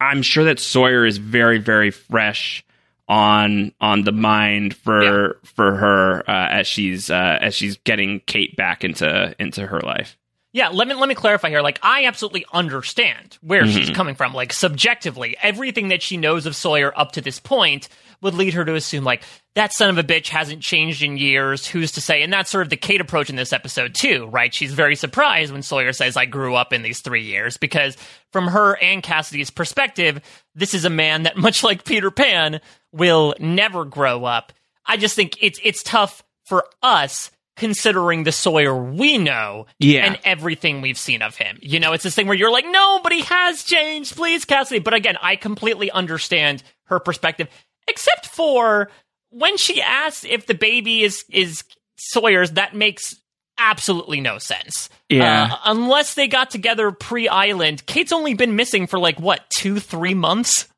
[0.00, 2.63] I'm sure that Sawyer is very, very fresh
[3.08, 8.56] on on the mind for for her uh, as she's uh, as she's getting Kate
[8.56, 10.16] back into into her life.
[10.54, 11.62] Yeah, let me let me clarify here.
[11.62, 13.96] Like, I absolutely understand where she's mm-hmm.
[13.96, 14.32] coming from.
[14.32, 17.88] Like, subjectively, everything that she knows of Sawyer up to this point
[18.22, 19.24] would lead her to assume, like,
[19.56, 21.66] that son of a bitch hasn't changed in years.
[21.66, 22.22] Who's to say?
[22.22, 24.54] And that's sort of the Kate approach in this episode too, right?
[24.54, 27.96] She's very surprised when Sawyer says, "I grew up in these three years," because
[28.30, 30.20] from her and Cassidy's perspective,
[30.54, 32.60] this is a man that, much like Peter Pan,
[32.92, 34.52] will never grow up.
[34.86, 40.06] I just think it's it's tough for us considering the Sawyer we know Yeah.
[40.06, 41.58] and everything we've seen of him.
[41.62, 44.80] You know, it's this thing where you're like, no, but he has changed, please, Cassidy.
[44.80, 47.48] But again, I completely understand her perspective,
[47.88, 48.90] except for
[49.30, 51.64] when she asks if the baby is is
[51.96, 53.14] Sawyer's, that makes
[53.56, 54.88] absolutely no sense.
[55.08, 55.50] Yeah.
[55.52, 59.78] Uh, unless they got together pre island, Kate's only been missing for like what, two,
[59.78, 60.68] three months?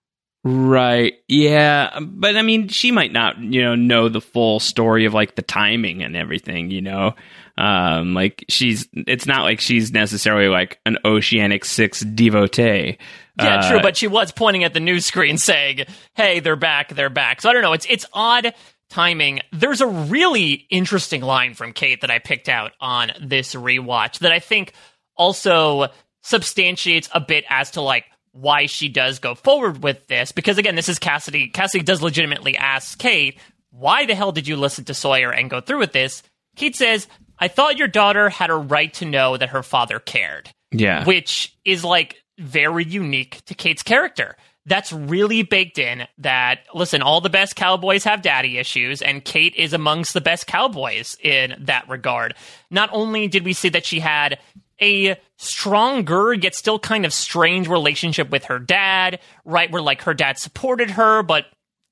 [0.48, 1.14] Right.
[1.26, 5.34] Yeah, but I mean, she might not, you know, know the full story of like
[5.34, 7.16] the timing and everything, you know.
[7.58, 12.96] Um like she's it's not like she's necessarily like an Oceanic 6 devotee.
[13.36, 15.80] Yeah, Uh, true, but she was pointing at the news screen saying,
[16.14, 18.54] "Hey, they're back, they're back." So I don't know, it's it's odd
[18.88, 19.40] timing.
[19.52, 24.30] There's a really interesting line from Kate that I picked out on this rewatch that
[24.30, 24.74] I think
[25.16, 25.88] also
[26.22, 28.04] substantiates a bit as to like
[28.36, 31.48] why she does go forward with this because again, this is Cassidy.
[31.48, 33.38] Cassidy does legitimately ask Kate,
[33.70, 36.22] "Why the hell did you listen to Sawyer and go through with this?"
[36.56, 40.50] Kate says, "I thought your daughter had a right to know that her father cared."
[40.72, 41.04] yeah.
[41.04, 44.36] which is like very unique to Kate's character.
[44.66, 49.54] That's really baked in that, listen, all the best cowboys have daddy issues, and Kate
[49.54, 52.34] is amongst the best cowboys in that regard.
[52.68, 54.38] Not only did we see that she had
[54.80, 59.70] a stronger yet still kind of strange relationship with her dad, right?
[59.70, 61.46] Where like her dad supported her, but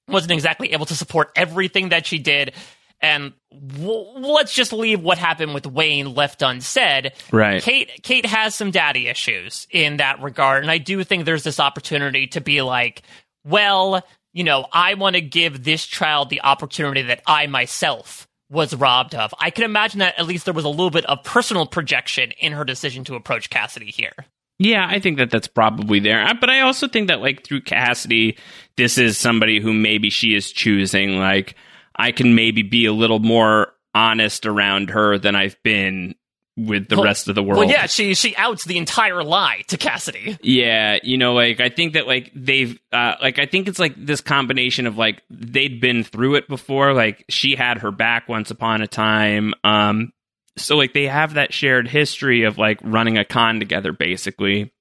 [0.08, 2.52] wasn't exactly able to support everything that she did.
[3.00, 7.12] And w- let's just leave what happened with Wayne left unsaid.
[7.32, 7.62] Right.
[7.62, 11.60] Kate Kate has some daddy issues in that regard, and I do think there's this
[11.60, 13.02] opportunity to be like,
[13.44, 18.74] well, you know, I want to give this child the opportunity that I myself was
[18.74, 19.34] robbed of.
[19.38, 22.52] I can imagine that at least there was a little bit of personal projection in
[22.52, 24.12] her decision to approach Cassidy here.
[24.58, 26.32] Yeah, I think that that's probably there.
[26.40, 28.38] But I also think that, like, through Cassidy,
[28.76, 31.18] this is somebody who maybe she is choosing.
[31.18, 31.56] Like,
[31.96, 36.14] I can maybe be a little more honest around her than I've been
[36.56, 37.58] with the Well- rest of the world.
[37.58, 40.38] Well, yeah, she she outs the entire lie to Cassidy.
[40.40, 43.94] Yeah, you know, like I think that like they've uh like I think it's like
[43.96, 48.50] this combination of like they'd been through it before, like she had her back once
[48.52, 49.52] upon a time.
[49.64, 50.12] Um
[50.56, 54.72] so like they have that shared history of like running a con together basically.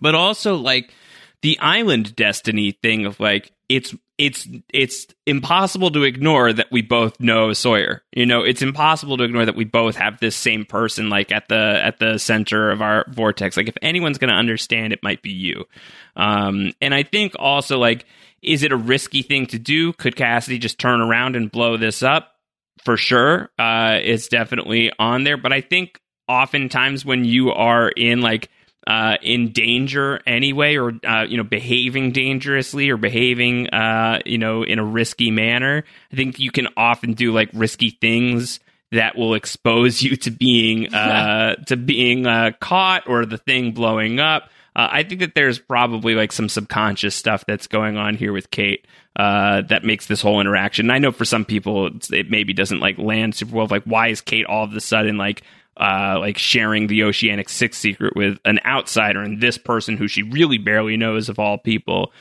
[0.00, 0.92] But also like
[1.40, 7.18] the island destiny thing of like it's it's it's impossible to ignore that we both
[7.18, 8.04] know Sawyer.
[8.12, 11.48] You know, it's impossible to ignore that we both have this same person like at
[11.48, 13.56] the at the center of our vortex.
[13.56, 15.64] Like if anyone's going to understand it might be you.
[16.14, 18.06] Um and I think also like
[18.42, 19.92] is it a risky thing to do?
[19.92, 22.36] Could Cassidy just turn around and blow this up?
[22.84, 23.50] For sure.
[23.58, 28.50] Uh it's definitely on there, but I think oftentimes when you are in like
[28.86, 34.62] uh, in danger anyway, or uh, you know, behaving dangerously or behaving uh, you know
[34.62, 35.84] in a risky manner.
[36.12, 38.60] I think you can often do like risky things
[38.92, 44.20] that will expose you to being uh, to being uh, caught or the thing blowing
[44.20, 44.50] up.
[44.74, 48.50] Uh, I think that there's probably like some subconscious stuff that's going on here with
[48.50, 50.86] Kate uh, that makes this whole interaction.
[50.86, 53.66] And I know for some people it maybe doesn't like land super well.
[53.66, 55.42] Like, why is Kate all of a sudden like
[55.76, 60.22] uh, like sharing the Oceanic Six secret with an outsider and this person who she
[60.22, 62.12] really barely knows of all people.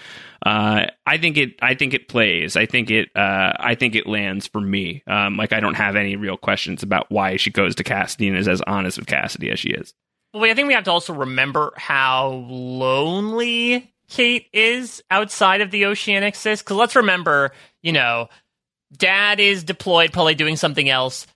[0.43, 1.55] Uh, I think it.
[1.61, 2.55] I think it plays.
[2.55, 3.09] I think it.
[3.15, 5.03] Uh, I think it lands for me.
[5.05, 8.37] Um, like I don't have any real questions about why she goes to Cassidy and
[8.37, 9.93] is as honest with Cassidy as she is.
[10.33, 15.85] Well, I think we have to also remember how lonely Kate is outside of the
[15.85, 16.61] Oceanic Six.
[16.61, 17.51] Because let's remember,
[17.83, 18.29] you know,
[18.97, 21.27] Dad is deployed, probably doing something else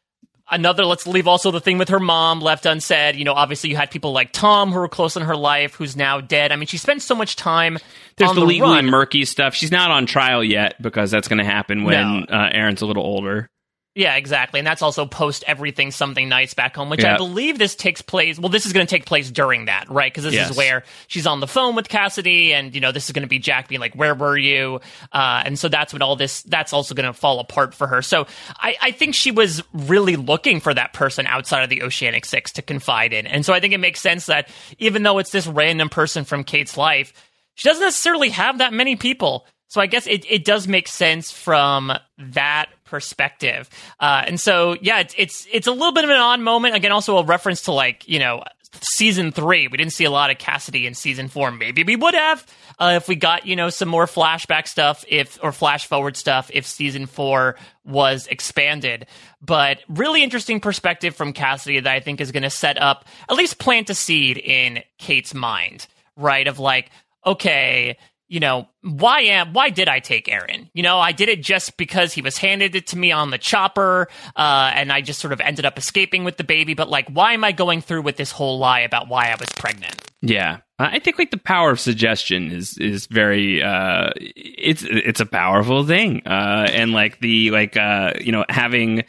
[0.52, 3.76] another let's leave also the thing with her mom left unsaid you know obviously you
[3.76, 6.68] had people like tom who were close in her life who's now dead i mean
[6.68, 7.78] she spent so much time
[8.18, 8.86] there's the, the legally run.
[8.86, 12.26] murky stuff she's not on trial yet because that's going to happen when No.
[12.30, 13.50] uh, aaron's a little older
[13.96, 17.14] yeah exactly and that's also post everything something nice back home which Yeah.
[17.16, 20.12] i believe this takes place well this is going to take place during that right
[20.12, 20.52] because this Yes.
[20.52, 23.28] is where she's on the phone with cassidy and you know this is going to
[23.30, 24.82] be jack being like where were you
[25.14, 28.02] uh, and so that's when all this that's also going to fall apart for her
[28.02, 28.28] so
[28.60, 32.52] I, I think she was really looking for that person outside of the oceanic six
[32.54, 35.48] to confide in and so i think it makes sense that even though it's this
[35.48, 37.14] random person from kate's life
[37.58, 39.48] she doesn't necessarily have that many people.
[39.76, 43.70] So I guess it, it does make sense from that perspective.
[44.00, 46.76] Uh, and so, yeah, it's, it's, it's a little bit of an odd moment.
[46.76, 48.42] Again, also a reference to like, you know,
[48.80, 49.68] season three.
[49.68, 51.52] We didn't see a lot of Cassidy in season four.
[51.52, 52.48] Maybe we would have,
[52.80, 56.50] uh, if we got, you know, some more flashback stuff if, or flash forward stuff
[56.54, 59.08] if season four was expanded.
[59.42, 63.36] But really interesting perspective from Cassidy that I think is going to set up, at
[63.36, 65.86] least plant a seed in Kate's mind,
[66.16, 66.48] right?
[66.48, 66.92] Of like,
[67.26, 70.70] okay, you know, why am why did I take Aaron?
[70.74, 73.38] You know, I did it just because he was handed it to me on the
[73.38, 76.74] chopper, uh, and I just sort of ended up escaping with the baby.
[76.74, 79.50] But like, why am I going through with this whole lie about why I was
[79.56, 80.12] pregnant?
[80.22, 85.26] Yeah, I think like the power of suggestion is is very uh, it's it's a
[85.26, 89.04] powerful thing, uh, and like the like uh, you know having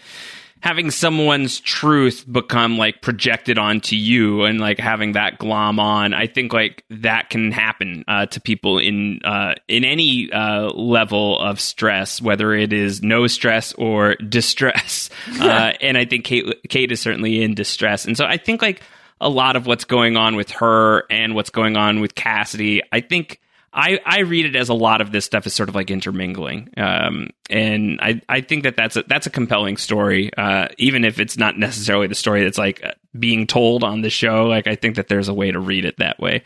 [0.60, 6.26] having someone's truth become like projected onto you and like having that glom on i
[6.26, 11.60] think like that can happen uh, to people in uh, in any uh, level of
[11.60, 15.10] stress whether it is no stress or distress.
[15.40, 18.04] Uh, and i think kate kate is certainly in distress.
[18.04, 18.80] And so i think like
[19.20, 23.00] a lot of what's going on with her and what's going on with cassidy i
[23.00, 23.40] think
[23.72, 26.70] I, I read it as a lot of this stuff is sort of like intermingling,
[26.78, 31.20] um, and I, I think that that's a that's a compelling story, uh, even if
[31.20, 34.46] it's not necessarily the story that's like uh, being told on the show.
[34.46, 36.42] Like I think that there's a way to read it that way.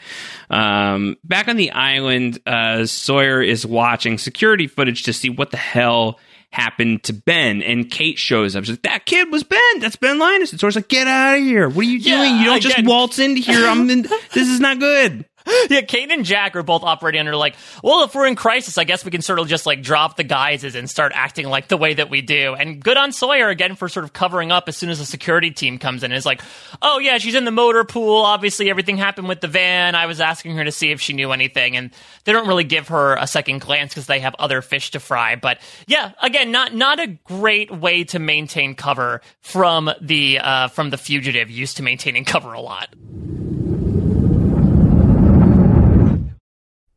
[0.49, 5.57] Um, back on the island, uh, Sawyer is watching security footage to see what the
[5.57, 6.19] hell
[6.53, 8.65] happened to Ben, and Kate shows up.
[8.65, 9.61] She's like, "That kid was Ben.
[9.79, 11.69] That's Ben Linus." And Sawyer's like, "Get out of here!
[11.69, 12.39] What are you Yeah, doing?
[12.41, 13.65] You don't just again- waltz into here.
[13.67, 14.03] I'm in.
[14.03, 15.27] This is not good."
[15.71, 18.85] yeah, Kate and Jack are both operating under like, well, if we're in crisis, I
[18.85, 21.77] guess we can sort of just like drop the guises and start acting like the
[21.77, 22.55] way that we do.
[22.55, 25.51] And good on Sawyer again for sort of covering up as soon as the security
[25.51, 26.13] team comes in.
[26.13, 26.43] It's like,
[26.83, 28.23] oh yeah, she's in the motor pool.
[28.23, 29.95] Obviously, everything happened with the van.
[29.95, 31.91] I was asking her to see if she knew anything, and
[32.25, 35.37] they don't really give her a second glance because they have other fish to fry.
[35.37, 40.91] But yeah, again, not not a great way to maintain cover from the uh, from
[40.91, 42.95] the fugitive used to maintaining cover a lot.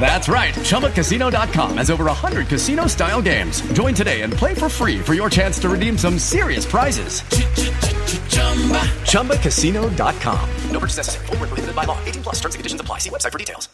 [0.00, 0.54] That's right.
[0.54, 3.60] ChumbaCasino.com has over 100 casino style games.
[3.72, 7.20] Join today and play for free for your chance to redeem some serious prizes.
[9.10, 10.50] ChumbaCasino.com.
[10.70, 11.26] No purchase necessary.
[11.26, 12.02] Void where prohibited by law.
[12.06, 12.98] 18 plus terms and conditions apply.
[12.98, 13.68] See website for details.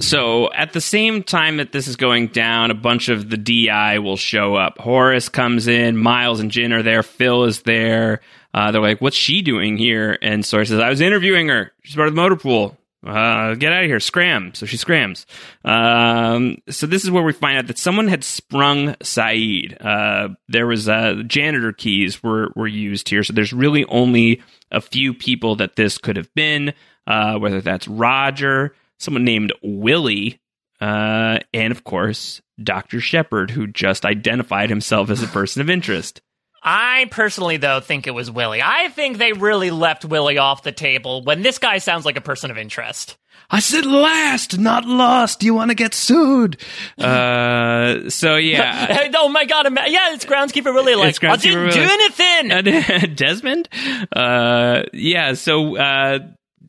[0.00, 3.98] So at the same time that this is going down, a bunch of the DI
[3.98, 4.78] will show up.
[4.78, 8.20] Horace comes in, Miles and Jin are there, Phil is there.
[8.54, 11.72] Uh, they're like, "What's she doing here?" And Sawyer says, "I was interviewing her.
[11.82, 12.76] She's part of the motor pool.
[13.06, 15.26] Uh, get out of here, scram!" So she scrams.
[15.64, 19.76] Um, so this is where we find out that someone had sprung Sayid.
[19.84, 24.80] Uh, there was uh, janitor keys were were used here, so there's really only a
[24.80, 26.72] few people that this could have been.
[27.06, 30.40] Uh, whether that's Roger, someone named Willie,
[30.80, 36.20] uh, and of course Doctor Shephard, who just identified himself as a person of interest.
[36.62, 38.62] I personally, though, think it was Willie.
[38.62, 42.20] I think they really left Willie off the table when this guy sounds like a
[42.20, 43.16] person of interest.
[43.50, 45.42] I said last, not lost.
[45.42, 46.60] You want to get sued?
[46.98, 49.08] Uh, so yeah.
[49.16, 49.66] oh my god!
[49.86, 50.96] Yeah, it's groundskeeper Willie.
[50.96, 53.14] Like, It's I Groundskeeper didn't do anything.
[53.14, 53.68] Desmond?
[54.12, 56.18] Uh, yeah, so uh,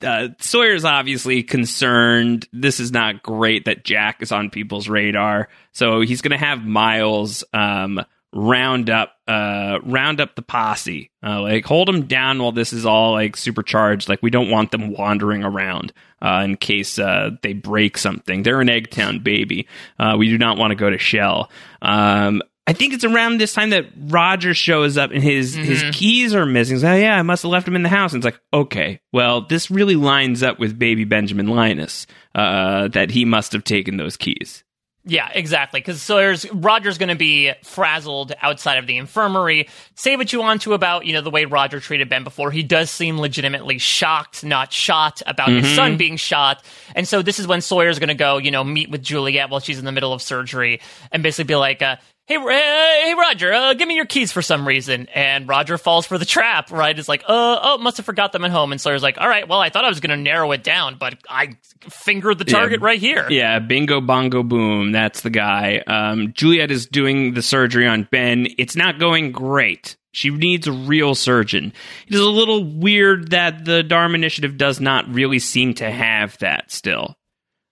[0.01, 2.47] uh, Sawyer's obviously concerned.
[2.53, 5.49] This is not great that Jack is on people's radar.
[5.73, 7.99] So he's going to have Miles um,
[8.33, 11.11] round up uh, round up the posse.
[11.25, 14.09] Uh, like hold them down while this is all like supercharged.
[14.09, 18.43] Like we don't want them wandering around uh, in case uh, they break something.
[18.43, 19.67] They're an Eggtown baby.
[19.97, 21.49] Uh, we do not want to go to Shell.
[21.81, 26.35] Um, I think it's around this time that Roger shows up and his his keys
[26.35, 26.75] are missing.
[26.75, 28.13] He's like, oh yeah, I must have left them in the house.
[28.13, 32.05] And it's like, okay, well, this really lines up with baby Benjamin Linus
[32.35, 34.63] uh, that he must have taken those keys.
[35.05, 35.79] Yeah, exactly.
[35.79, 39.69] Because Sawyer's Roger's going to be frazzled outside of the infirmary.
[39.95, 42.51] Say what you want to about you know the way Roger treated Ben before.
[42.51, 45.75] He does seem legitimately shocked, not shot, about his Mhm.
[45.75, 46.63] son being shot.
[46.95, 49.61] And so this is when Sawyer's going to go, you know, meet with Juliet while
[49.61, 50.81] she's in the middle of surgery,
[51.11, 51.95] and basically be like, uh,
[52.29, 56.05] "Hey, uh, hey, Roger, uh, give me your keys for some reason." And Roger falls
[56.05, 56.71] for the trap.
[56.71, 56.97] Right?
[56.97, 58.71] It's like, uh, oh, must have forgot them at home.
[58.71, 60.95] And Sawyer's like, "All right, well, I thought I was going to narrow it down,
[60.97, 61.57] but I
[61.89, 62.85] fingered the target Yeah.
[62.85, 64.93] right here." Yeah, bingo, bongo, boom.
[64.93, 65.83] That's the guy.
[65.87, 68.47] Um, Juliet is doing the surgery on Ben.
[68.57, 69.97] It's not going great.
[70.11, 71.71] She needs a real surgeon.
[72.07, 76.37] It is a little weird that the Dharma Initiative does not really seem to have
[76.39, 77.15] that still.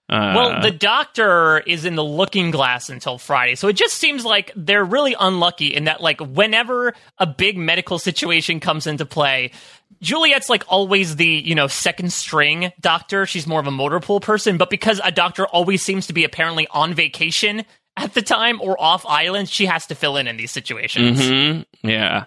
[0.09, 3.55] Uh, Well, the doctor is in the looking glass until Friday.
[3.55, 7.99] So it just seems like they're really unlucky in that, like, whenever a big medical
[7.99, 9.51] situation comes into play,
[10.01, 13.25] Juliet's like always the, you know, second string doctor.
[13.25, 16.23] She's more of a motor pool person, but because a doctor always seems to be
[16.23, 17.65] apparently on vacation
[17.97, 21.27] at the time or off island, she has to fill in in these situations.
[21.27, 22.25] hmm Yeah.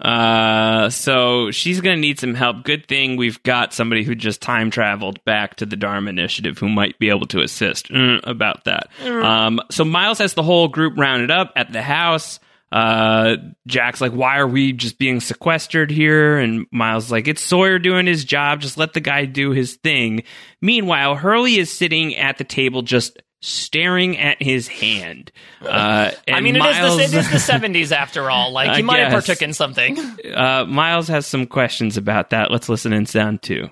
[0.00, 2.64] Uh, so she's going to need some help.
[2.64, 6.68] Good thing we've got somebody who just time traveled back to the Dharma Initiative who
[6.68, 8.88] might be able to assist Mm, about that.
[9.02, 9.24] Mm.
[9.24, 12.40] Um, so Miles has the whole group rounded up at the house.
[12.72, 13.36] Uh,
[13.66, 16.38] Jack's like, why are we just being sequestered here?
[16.38, 18.60] And Miles is like, it's Sawyer doing his job.
[18.60, 20.22] Just let the guy do his thing.
[20.62, 25.32] Meanwhile, Hurley is sitting at the table just staring at his hand.
[25.62, 28.52] Uh, I and mean, it is, the, it is the 70s after all.
[28.52, 29.26] Like, I he might have guess.
[29.26, 29.98] partook in something.
[30.34, 32.50] Uh, Miles has some questions about that.
[32.50, 33.70] Let's listen in sound two.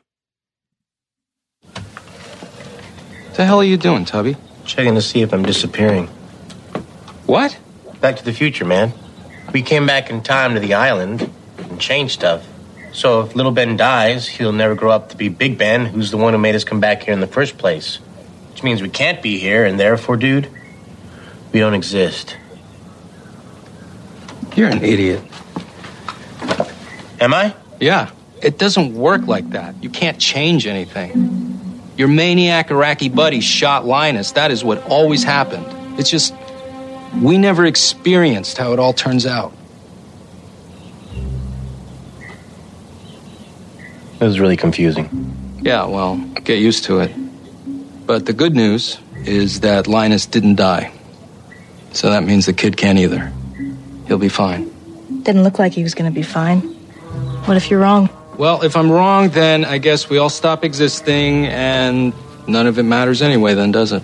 [1.72, 4.36] What the hell are you doing, Tubby?
[4.64, 6.08] Checking to see if I'm disappearing.
[7.26, 7.56] What?
[8.00, 8.92] Back to the future, man.
[9.52, 12.46] We came back in time to the island and changed stuff.
[12.92, 16.16] So if little Ben dies, he'll never grow up to be Big Ben, who's the
[16.16, 17.98] one who made us come back here in the first place.
[18.58, 20.50] Which means we can't be here, and therefore, dude,
[21.52, 22.36] we don't exist.
[24.56, 25.22] You're an idiot.
[27.20, 27.54] Am I?
[27.78, 28.10] Yeah.
[28.42, 29.80] It doesn't work like that.
[29.80, 31.70] You can't change anything.
[31.96, 34.32] Your maniac Iraqi buddy shot Linus.
[34.32, 35.64] That is what always happened.
[35.96, 36.34] It's just,
[37.22, 39.52] we never experienced how it all turns out.
[44.20, 45.60] It was really confusing.
[45.62, 47.12] Yeah, well, get used to it.
[48.08, 48.96] But the good news
[49.26, 50.90] is that Linus didn't die.
[51.92, 53.30] So that means the kid can't either.
[54.06, 54.72] He'll be fine.
[55.24, 56.60] Didn't look like he was going to be fine.
[57.44, 58.08] What if you're wrong?
[58.38, 62.14] Well, if I'm wrong, then I guess we all stop existing and
[62.48, 64.02] none of it matters anyway, then, does it?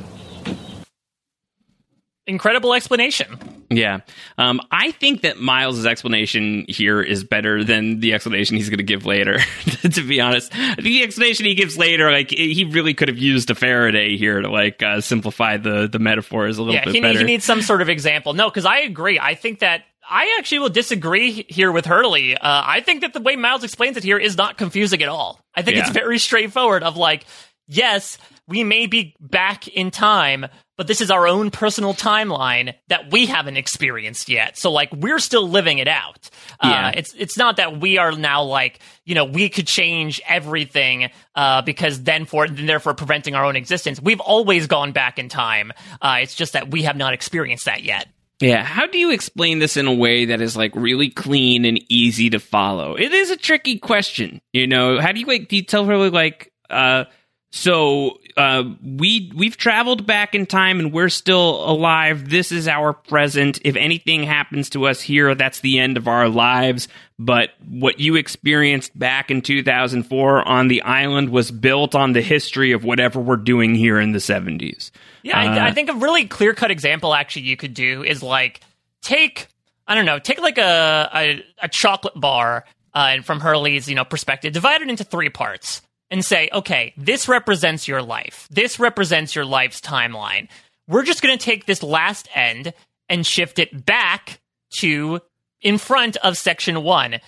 [2.26, 3.66] Incredible explanation.
[3.68, 4.00] Yeah.
[4.38, 8.84] Um, I think that Miles' explanation here is better than the explanation he's going to
[8.84, 9.38] give later,
[9.82, 10.54] to be honest.
[10.54, 14.16] I think the explanation he gives later, like, he really could have used a Faraday
[14.16, 17.18] here to, like, uh, simplify the, the metaphors a little yeah, bit he, better.
[17.18, 18.32] he needs some sort of example.
[18.32, 19.18] No, because I agree.
[19.18, 22.36] I think that I actually will disagree here with Hurley.
[22.36, 25.40] Uh, I think that the way Miles explains it here is not confusing at all.
[25.54, 25.82] I think Yeah.
[25.82, 26.82] it's very straightforward.
[26.82, 27.24] Of like,
[27.68, 30.46] yes, we may be back in time,
[30.76, 34.56] but this is our own personal timeline that we haven't experienced yet.
[34.56, 36.30] So like we're still living it out.
[36.62, 36.88] Yeah.
[36.88, 41.10] Uh, it's it's not that we are now like you know we could change everything
[41.34, 44.00] uh, because then for then therefore preventing our own existence.
[44.00, 45.72] We've always gone back in time.
[46.00, 48.08] Uh, it's just that we have not experienced that yet.
[48.40, 51.80] Yeah, how do you explain this in a way that is like really clean and
[51.88, 52.94] easy to follow?
[52.96, 55.00] It is a tricky question, you know.
[55.00, 55.48] How do you like?
[55.48, 57.04] Do you tell her like, uh,
[57.52, 62.28] so uh, we we've traveled back in time and we're still alive.
[62.28, 63.60] This is our present.
[63.64, 66.88] If anything happens to us here, that's the end of our lives.
[67.18, 72.72] But what you experienced back in 2004 on the island was built on the history
[72.72, 74.90] of whatever we're doing here in the 70s.
[75.22, 78.22] Yeah, I, Uh, I think a really clear cut example actually you could do is
[78.22, 78.60] like
[79.02, 79.48] take
[79.86, 82.64] I don't know, take like a a, a chocolate bar
[82.94, 85.82] uh, and from Hurley's you know perspective, divide it into three parts
[86.14, 88.46] and say, okay, this represents your life.
[88.48, 90.46] This represents your life's timeline.
[90.86, 92.72] We're just going to take this last end
[93.08, 94.38] and shift it back
[94.78, 95.20] to
[95.60, 97.18] in front of section one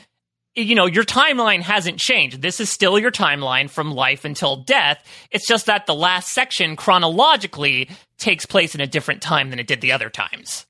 [0.58, 2.40] you know, your timeline hasn't changed.
[2.40, 5.04] This is still your timeline from life until death.
[5.30, 9.66] It's just that the last section chronologically takes place in a different time than it
[9.66, 10.64] did the other times.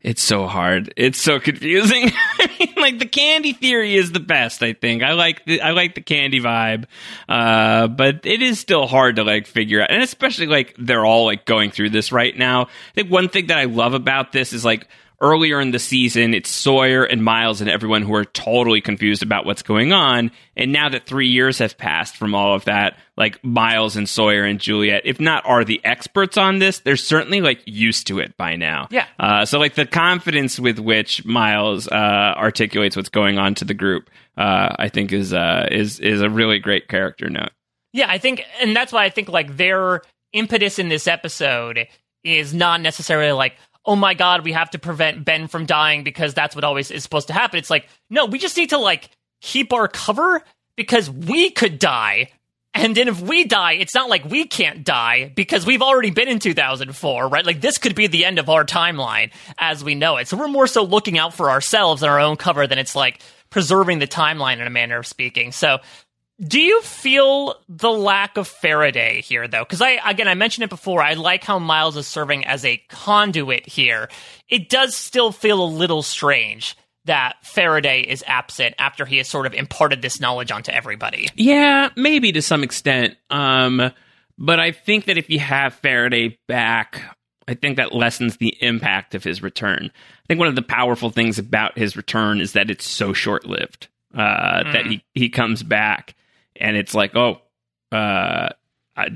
[0.00, 0.94] It's so hard.
[0.96, 2.12] It's so confusing.
[2.86, 4.62] Like the candy theory is the best.
[4.62, 6.84] I think I like the I like the candy vibe,
[7.26, 11.24] uh, but it is still hard to like figure out, and especially like they're all
[11.24, 12.64] like going through this right now.
[12.64, 14.86] I think one thing that I love about this is like
[15.20, 19.46] earlier in the season, it's Sawyer and Miles and everyone who are totally confused about
[19.46, 20.30] what's going on.
[20.56, 24.44] And now that three years have passed from all of that, like Miles and Sawyer
[24.44, 28.36] and Juliet, if not are the experts on this, they're certainly like used to it
[28.36, 28.88] by now.
[28.90, 29.06] Yeah.
[29.18, 33.74] Uh, so like the confidence with which Miles uh, articulates what's going on to the
[33.74, 37.50] group, uh, I think is uh, is is a really great character note.
[37.92, 40.02] Yeah, I think, and that's why I think like their
[40.34, 41.88] impetus in this episode
[42.22, 43.56] is not necessarily like,
[43.86, 47.02] oh my god, we have to prevent Ben from dying because that's what always is
[47.02, 47.58] supposed to happen.
[47.58, 49.10] It's like, no, we just need to like
[49.40, 50.42] keep our cover
[50.76, 52.30] because we could die.
[52.74, 56.28] And then if we die, it's not like we can't die because we've already been
[56.28, 57.46] in 2004, right?
[57.46, 60.28] Like this could be the end of our timeline as we know it.
[60.28, 63.22] So we're more so looking out for ourselves and our own cover than it's like
[63.48, 65.52] preserving the timeline in a manner of speaking.
[65.52, 65.78] So
[66.44, 69.62] do you feel the lack of Faraday here, though?
[69.64, 71.02] Because I, again, I mentioned it before.
[71.02, 74.08] I like how Miles is serving as a conduit here.
[74.48, 76.76] It does still feel a little strange
[77.06, 81.28] that Faraday is absent after he has sort of imparted this knowledge onto everybody.
[81.36, 83.16] Yeah, maybe to some extent.
[83.30, 83.92] Um,
[84.36, 87.00] but I think that if you have Faraday back,
[87.48, 89.90] I think that lessens the impact of his return.
[89.94, 93.46] I think one of the powerful things about his return is that it's so short
[93.46, 93.86] lived.
[94.12, 94.90] Uh, That Mm.
[94.90, 96.14] he he comes back
[96.60, 97.40] and it's like, oh,
[97.92, 98.50] uh,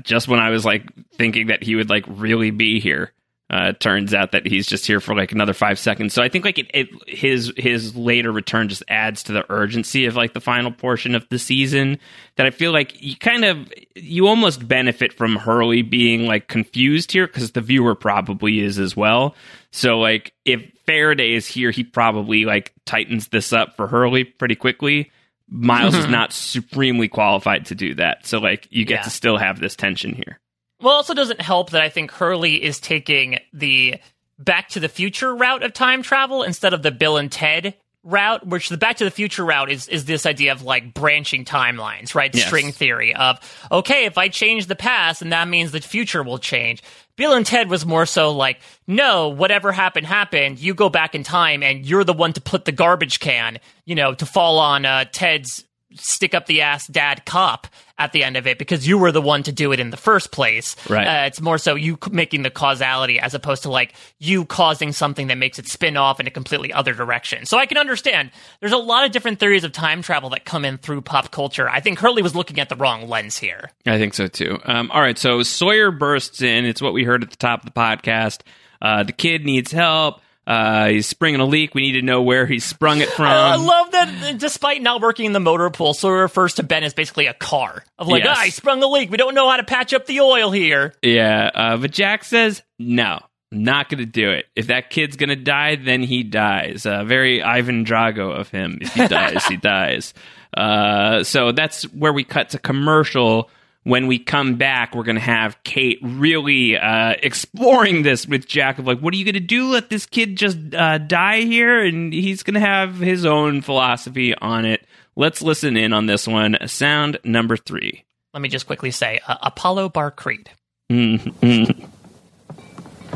[0.03, 0.83] just when I was like
[1.13, 3.13] thinking that he would like really be here,
[3.51, 6.13] uh, turns out that he's just here for like another five seconds.
[6.13, 10.05] So I think like it, it his his later return just adds to the urgency
[10.05, 11.99] of like the final portion of the season.
[12.37, 17.11] That I feel like you kind of you almost benefit from Hurley being like confused
[17.11, 19.35] here because the viewer probably is as well.
[19.71, 24.55] So like if Faraday is here, he probably like tightens this up for Hurley pretty
[24.55, 25.11] quickly.
[25.51, 26.13] Miles is mm-hmm.
[26.13, 28.25] not supremely qualified to do that.
[28.25, 29.03] So like you get Yeah.
[29.03, 30.39] to still have this tension here.
[30.79, 33.95] Well, it also doesn't help that I think Hurley is taking the
[34.39, 38.45] Back to the Future route of time travel instead of the Bill and Ted route,
[38.45, 42.15] which the Back to the Future route is is this idea of like branching timelines,
[42.15, 42.33] right?
[42.33, 42.47] Yes.
[42.47, 43.39] String theory of
[43.71, 46.81] okay, if I change the past, and that means the future will change.
[47.15, 50.59] Bill and Ted was more so like, no, whatever happened happened.
[50.59, 53.95] You go back in time, and you're the one to put the garbage can, you
[53.95, 55.63] know, to fall on uh, Ted's
[55.95, 57.67] stick up the ass dad cop
[57.97, 59.97] at the end of it because you were the one to do it in the
[59.97, 60.75] first place.
[60.89, 61.05] Right.
[61.05, 65.27] Uh, it's more so you making the causality as opposed to like you causing something
[65.27, 67.45] that makes it spin off in a completely other direction.
[67.45, 70.65] So I can understand there's a lot of different theories of time travel that come
[70.65, 71.69] in through pop culture.
[71.69, 73.69] I think Hurley was looking at the wrong lens here.
[73.85, 74.59] I think so too.
[74.65, 76.65] Um, all right, so Sawyer bursts in.
[76.65, 78.39] It's what we heard at the top of the podcast.
[78.81, 80.20] Uh, the kid needs help.
[80.47, 81.75] Uh, he's springing a leak.
[81.75, 83.27] We need to know where he sprung it from.
[83.27, 86.83] I love that uh, despite not working in the motor pool, Sawyer refers to Ben
[86.83, 87.83] as basically a car.
[87.99, 88.35] Of like, Yes.
[88.37, 89.11] ah, I sprung a leak.
[89.11, 90.93] We don't know how to patch up the oil here.
[91.03, 93.19] Yeah, uh, but Jack says no,
[93.51, 94.47] not going to do it.
[94.55, 96.85] If that kid's going to die, then he dies.
[96.87, 98.79] Uh, very Ivan Drago of him.
[98.81, 100.13] If he dies, he dies.
[100.57, 103.49] Uh, so that's where we cut to commercial.
[103.83, 108.77] When we come back, we're going to have Kate really uh, exploring this with Jack
[108.77, 109.69] of like, what are you going to do?
[109.71, 111.83] Let this kid just uh, die here?
[111.83, 114.85] And he's going to have his own philosophy on it.
[115.15, 116.57] Let's listen in on this one.
[116.67, 118.05] Sound number three.
[118.35, 120.51] Let me just quickly say uh, Apollo Bar Creed.
[120.91, 121.87] Mhm.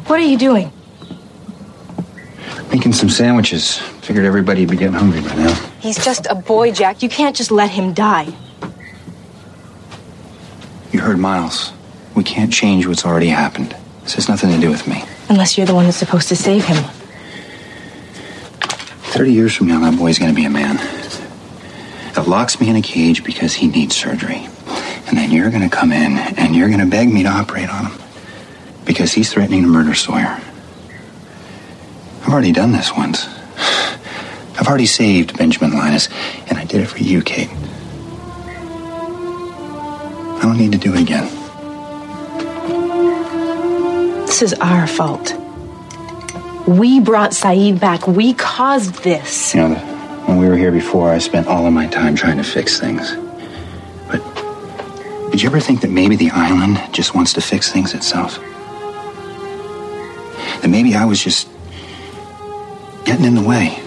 [0.07, 0.72] What are you doing?
[2.72, 3.78] Making some sandwiches.
[4.01, 5.53] Figured everybody'd be getting hungry by now.
[5.80, 7.03] He's just a boy, Jack.
[7.03, 8.34] You can't just let him die.
[10.96, 11.74] You heard Miles.
[12.16, 13.76] We can't change what's already happened.
[14.04, 15.04] This has nothing to do with me.
[15.28, 16.82] Unless you're the one that's supposed to save him.
[19.12, 20.78] 30 years from now, that boy's gonna be a man.
[22.14, 24.48] That locks me in a cage because he needs surgery.
[25.08, 28.02] And then you're gonna come in and you're gonna beg me to operate on him.
[28.86, 30.39] Because he's threatening to murder Sawyer.
[32.22, 33.28] I've already done this once.
[34.58, 36.08] I've already saved Benjamin Linus,
[36.48, 37.50] and I did it for you, Kate.
[40.38, 41.28] I don't need to do it again.
[44.26, 45.34] This is our fault.
[46.68, 48.06] We brought Sayid back.
[48.06, 49.54] We caused this.
[49.56, 49.76] You know,
[50.26, 53.16] when we were here before, I spent all of my time trying to fix things.
[54.10, 54.22] But
[55.32, 58.40] did you ever think that maybe the island just wants to fix things itself?
[60.62, 61.48] That maybe I was just
[63.06, 63.80] getting in the way.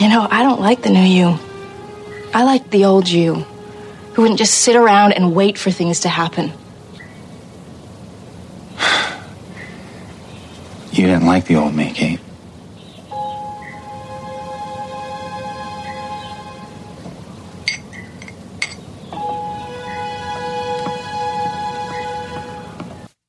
[0.00, 1.38] You know, I don't like the new you.
[2.34, 3.34] I like the old you,
[4.14, 6.52] who wouldn't just sit around and wait for things to happen.
[10.92, 12.20] You didn't like the old me, Kate.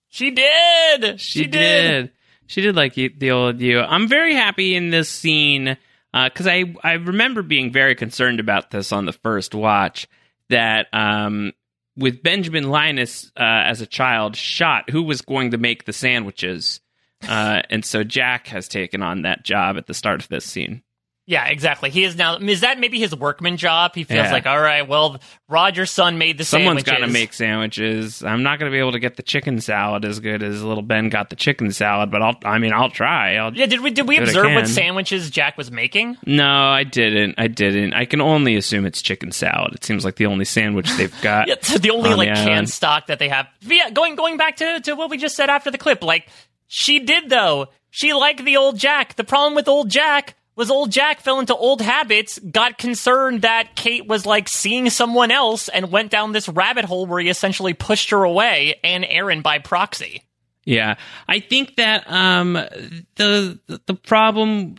[0.10, 1.20] She did.
[1.20, 2.12] She, did.
[2.48, 3.80] She did like the old you.
[3.80, 5.78] I'm very happy in this scene
[6.14, 10.08] because I I remember being very concerned about this on the first watch
[10.50, 11.54] that um,
[11.98, 16.82] with Benjamin Linus uh, as a child shot, who was going to make the sandwiches,
[17.28, 20.84] uh, and so Jack has taken on that job at the start of this scene.
[21.26, 21.90] Yeah, exactly.
[21.90, 22.36] He is now.
[22.38, 23.96] Is that maybe his workman job?
[23.96, 24.32] He feels Yeah.
[24.34, 27.00] like, all right, well, Roger's son made the Someone's sandwiches.
[27.02, 28.24] got to make sandwiches.
[28.24, 30.84] I'm not going to be able to get the chicken salad as good as little
[30.84, 32.36] Ben got the chicken salad, but I'll.
[32.44, 33.36] I mean, I'll try.
[33.36, 36.18] I'll, Yeah, did we did we what observe what sandwiches Jack was making?
[36.26, 37.36] No, I didn't.
[37.38, 37.94] I didn't.
[37.94, 39.74] I can only assume it's chicken salad.
[39.76, 41.48] It seems like the only sandwich they've got.
[41.48, 43.48] Yeah, the only on like the canned stock that they have.
[43.62, 46.28] Yeah, going going back to to what we just said after the clip, like
[46.68, 47.68] she did though.
[47.92, 49.16] She liked the old Jack.
[49.16, 53.76] The problem with old Jack was old Jack fell into old habits, got concerned that
[53.76, 57.74] Kate was like seeing someone else, and went down this rabbit hole where he essentially
[57.74, 60.24] pushed her away and Aaron by proxy.
[60.66, 60.96] Yeah,
[61.28, 64.76] I think that um the the problem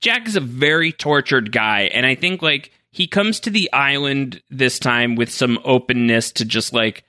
[0.00, 4.42] Jack is a very tortured guy and I think like he comes to the island
[4.50, 7.04] this time with some openness to just like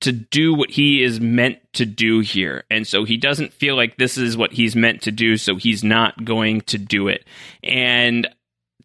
[0.00, 2.64] to do what he is meant to do here.
[2.70, 5.84] And so he doesn't feel like this is what he's meant to do, so he's
[5.84, 7.24] not going to do it.
[7.62, 8.26] And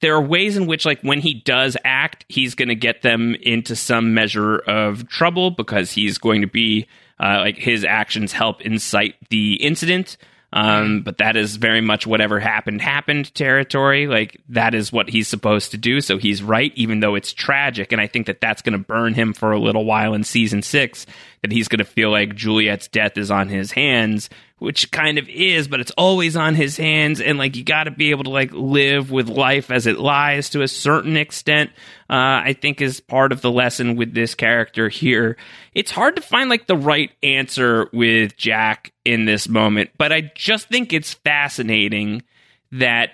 [0.02, 3.36] there are ways in which like when he does act he's going to get them
[3.36, 6.88] into some measure of trouble because he's going to be
[7.20, 10.18] uh, like his actions help incite the incident
[10.56, 14.08] um, but that is very much whatever happened happened territory.
[14.08, 16.00] Like that is what he's supposed to do.
[16.00, 17.92] So he's right even though it's tragic.
[17.92, 20.62] And i think that that's going to burn him for a little while in season
[20.62, 21.06] six
[21.46, 25.28] that he's going to feel like juliet's death is on his hands which kind of
[25.28, 27.20] is, but it's always on his hands.
[27.20, 30.50] And like, you got to be able to like live with life as it lies
[30.52, 31.72] to a certain extent.
[32.10, 35.36] Uh, I think is part of the lesson with this character here.
[35.74, 40.32] It's hard to find like the right answer with Jack in this moment, but I
[40.36, 42.24] just think it's fascinating
[42.72, 43.10] that,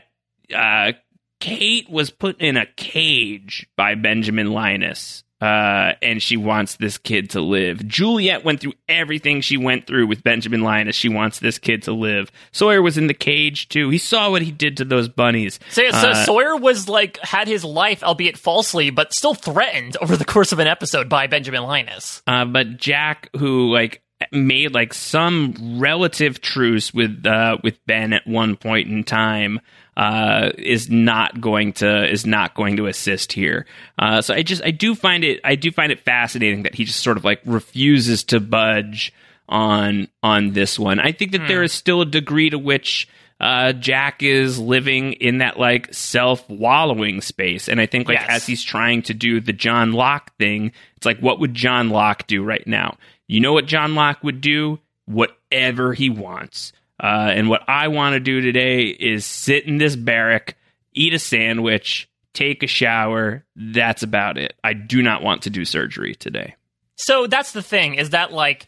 [0.54, 0.94] uh,
[1.40, 5.24] Kate was put in a cage by Benjamin Linus.
[5.42, 7.88] Uh, and she wants this kid to live.
[7.88, 10.96] Juliet went through everything she went through with Benjamin Linus.
[10.96, 12.32] She wants this kid to live.
[12.52, 13.89] Sawyer was in the cage too.
[13.89, 15.60] He saw what he did to those bunnies.
[15.70, 20.16] So, so Uh, Sawyer was like had his life, albeit falsely, but still threatened over
[20.16, 22.22] the course of an episode by Benjamin Linus.
[22.28, 28.28] Uh, but Jack, who like made like some relative truce with uh, with Ben at
[28.28, 29.60] one point in time,
[29.98, 33.66] uh, is not going to is not going to assist here.
[34.00, 36.86] Uh, so I just I do find it I do find it fascinating that he
[36.86, 39.14] just sort of like refuses to budge
[39.50, 41.00] on on this one.
[41.00, 43.08] I think that there is still a degree to which
[43.42, 47.68] uh, Jack is living in that like self wallowing space.
[47.68, 48.30] And I think like Yes.
[48.30, 52.28] as he's trying to do the John Locke thing, it's like, what would John Locke
[52.28, 52.98] do right now?
[53.28, 54.80] You know what John Locke would do?
[55.06, 56.72] Whatever he wants.
[57.02, 60.56] Uh, and what I want to do today is sit in this barrack,
[60.93, 63.43] eat a sandwich, take a shower.
[63.56, 64.54] That's about it.
[64.64, 66.56] I do not want to do surgery today.
[66.95, 68.68] So that's the thing is that like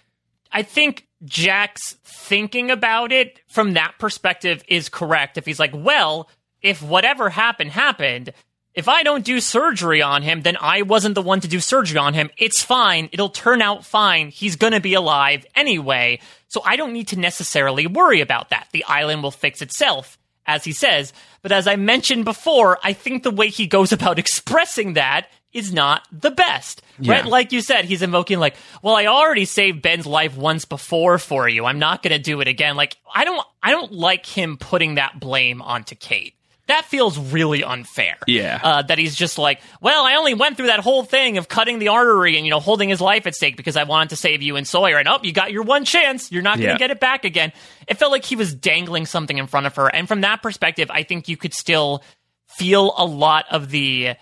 [0.51, 5.37] I think Jack's thinking about it from that perspective is correct.
[5.37, 6.29] If he's like, well,
[6.61, 8.33] if whatever happened happened,
[8.73, 11.99] if I don't do surgery on him, then I wasn't the one to do surgery
[11.99, 12.31] on him.
[12.37, 13.09] It's fine.
[13.11, 14.29] It'll turn out fine.
[14.29, 16.19] He's going to be alive anyway.
[16.53, 18.67] So I don't need to necessarily worry about that.
[18.73, 21.11] The island will fix itself, as he says.
[21.41, 25.73] But as I mentioned before, I think the way he goes about expressing that is
[25.73, 26.83] not the best.
[26.99, 27.13] Yeah.
[27.13, 27.25] Right?
[27.25, 31.49] Like you said, he's invoking like, well, I already saved Ben's life once before for
[31.49, 31.65] you.
[31.65, 32.75] I'm not going to do it again.
[32.75, 36.35] Like, I don't, I don't like him putting that blame onto Kate.
[36.67, 38.15] That feels really unfair.
[38.25, 38.59] Yeah.
[38.63, 41.77] Uh, that he's just like, well, I only went through that whole thing of cutting
[41.79, 44.41] the artery and, you know, holding his life at stake because I wanted to save
[44.41, 44.97] you and Sawyer.
[44.97, 46.31] And oh, you got your one chance.
[46.31, 46.77] You're not going to Yeah.
[46.77, 47.51] get it back again.
[47.87, 49.87] It felt like he was dangling something in front of her.
[49.93, 52.01] And from that perspective, I think you could still
[52.47, 54.13] feel a lot of the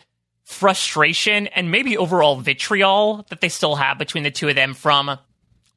[0.44, 5.18] frustration and maybe overall vitriol that they still have between the two of them from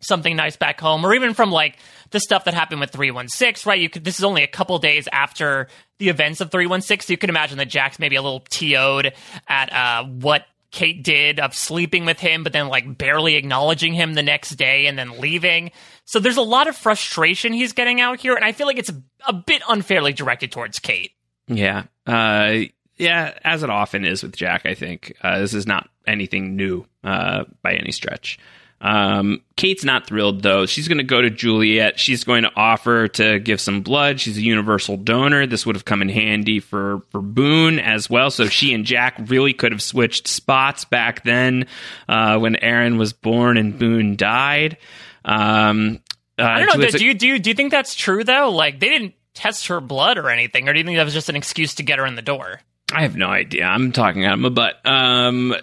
[0.04, 1.78] something nice back home or even from like
[2.10, 5.08] the stuff that happened with 316 right you could this is only a couple days
[5.12, 9.12] after the events of 316 so you can imagine that jack's maybe a little to'd
[9.48, 14.14] at uh, what kate did of sleeping with him but then like barely acknowledging him
[14.14, 15.70] the next day and then leaving
[16.04, 18.90] so there's a lot of frustration he's getting out here and i feel like it's
[19.26, 21.12] a, bit unfairly directed towards kate
[21.46, 21.84] Yeah.
[22.06, 22.64] Uh,
[22.96, 25.16] yeah, as it often is with Jack, I think.
[25.20, 28.38] Uh, this is not anything new uh, by any stretch.
[28.84, 30.66] Um, Kate's not thrilled, though.
[30.66, 31.98] She's going to go to Juliet.
[31.98, 34.20] She's going to offer to give some blood.
[34.20, 35.46] She's a universal donor.
[35.46, 38.30] This would have come in handy for, for Boone as well.
[38.30, 41.66] So she and Jack really could have switched spots back then
[42.10, 44.76] uh, when Aaron was born and Boone died.
[45.24, 46.02] Um,
[46.38, 46.72] uh, I don't know.
[46.74, 48.50] Juliet's Do you, do you do you think that's true though?
[48.50, 51.30] Like they didn't test her blood or anything, or do you think that was just
[51.30, 52.60] an excuse to get her in the door?
[52.92, 53.64] I have no idea.
[53.64, 54.84] I'm talking out of my butt.
[54.84, 55.54] Um,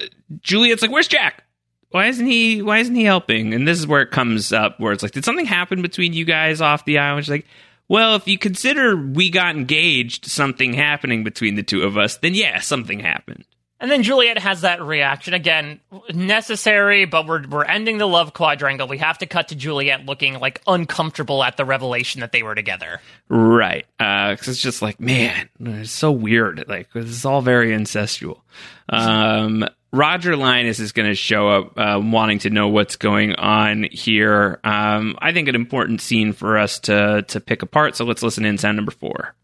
[0.42, 1.44] Juliet's like, "Where's Jack?
[1.92, 2.62] Why isn't he?
[2.62, 5.26] Why isn't he helping?" And this is where it comes up, where it's like, "Did
[5.26, 7.48] something happen between you guys off the island?" She's like,
[7.88, 12.34] "Well, if you consider we got engaged, something happening between the two of us, then
[12.34, 13.46] yeah, something happened."
[13.82, 15.80] And then Juliet has that reaction again,
[16.14, 18.88] necessary, but we're we're ending the love quadrangle.
[18.88, 22.54] We have to cut to Juliet looking like uncomfortable at the revelation that they were
[22.54, 23.02] together.
[23.28, 23.88] Right.
[23.98, 26.64] Because it's just like, man, it's so weird.
[26.68, 28.42] Like, this is all very incestual.
[28.88, 33.84] Um, Roger Linus is going to show up uh, wanting to know what's going on
[33.92, 34.60] here.
[34.64, 37.98] Um, I think an important scene for us to, to pick apart.
[37.98, 39.36] So let's listen in sound number four.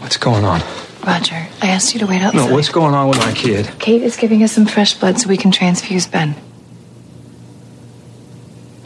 [0.00, 0.62] What's going on?
[1.04, 2.48] Roger, I asked you to wait outside.
[2.48, 3.70] No, what's going on with my kid?
[3.78, 6.34] Kate is giving us some fresh blood so we can transfuse Ben.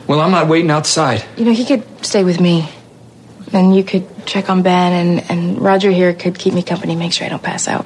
[0.08, 1.24] Well, I'm not waiting outside.
[1.36, 2.68] You know, he could stay with me.
[3.52, 7.12] And you could check on Ben, and, and Roger here could keep me company, make
[7.12, 7.84] sure I don't pass out.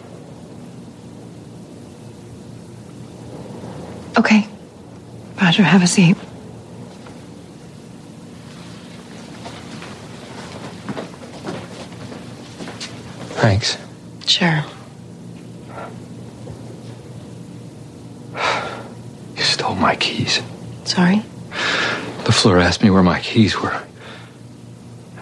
[4.17, 4.47] Okay.
[5.41, 6.17] Roger, have a seat.
[13.37, 13.77] Thanks.
[14.27, 14.65] Sure.
[19.37, 20.41] You stole my keys.
[20.85, 21.23] Sorry?
[22.25, 23.83] LaFleur asked me where my keys were.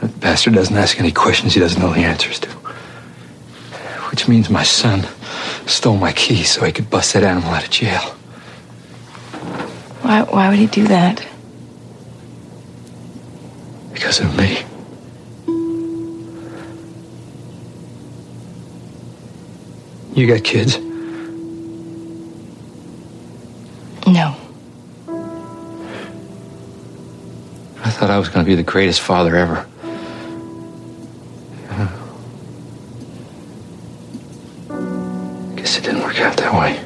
[0.05, 2.51] That bastard doesn't ask any questions he doesn't know the answers to.
[4.11, 5.07] Which means my son
[5.67, 8.03] stole my keys so he could bust that animal out of jail.
[10.03, 11.27] Why, why would he do that?
[13.95, 14.63] Because of me.
[20.15, 20.77] You got kids?
[24.07, 24.37] No.
[27.83, 29.67] I thought I was going to be the greatest father ever.
[35.75, 36.77] Guess it didn't work out that way.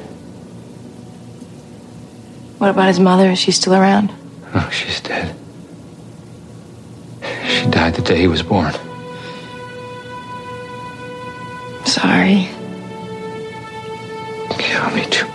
[2.57, 3.29] What about his mother?
[3.29, 4.11] Is she still around?
[4.55, 5.35] Oh, she's dead.
[7.21, 8.73] She died the day he was born.
[11.85, 12.49] Sorry.
[14.57, 15.27] Yeah, me too.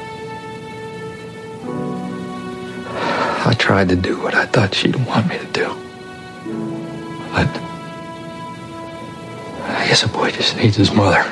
[3.46, 5.68] I tried to do what I thought she'd want me to do.
[7.30, 7.46] But
[9.70, 11.24] I guess a boy just needs his mother.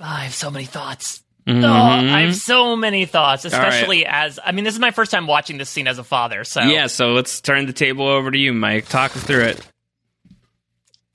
[0.00, 1.22] I have so many thoughts.
[1.46, 1.64] Mhm.
[1.64, 3.68] Oh, I have so many thoughts, All right.
[3.68, 6.44] especially as I mean, this is my first time watching this scene as a father,
[6.44, 8.88] so Yeah, so let's turn the table over to you, Mike.
[8.88, 9.66] Talk us through it.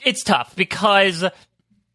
[0.03, 1.23] it's tough because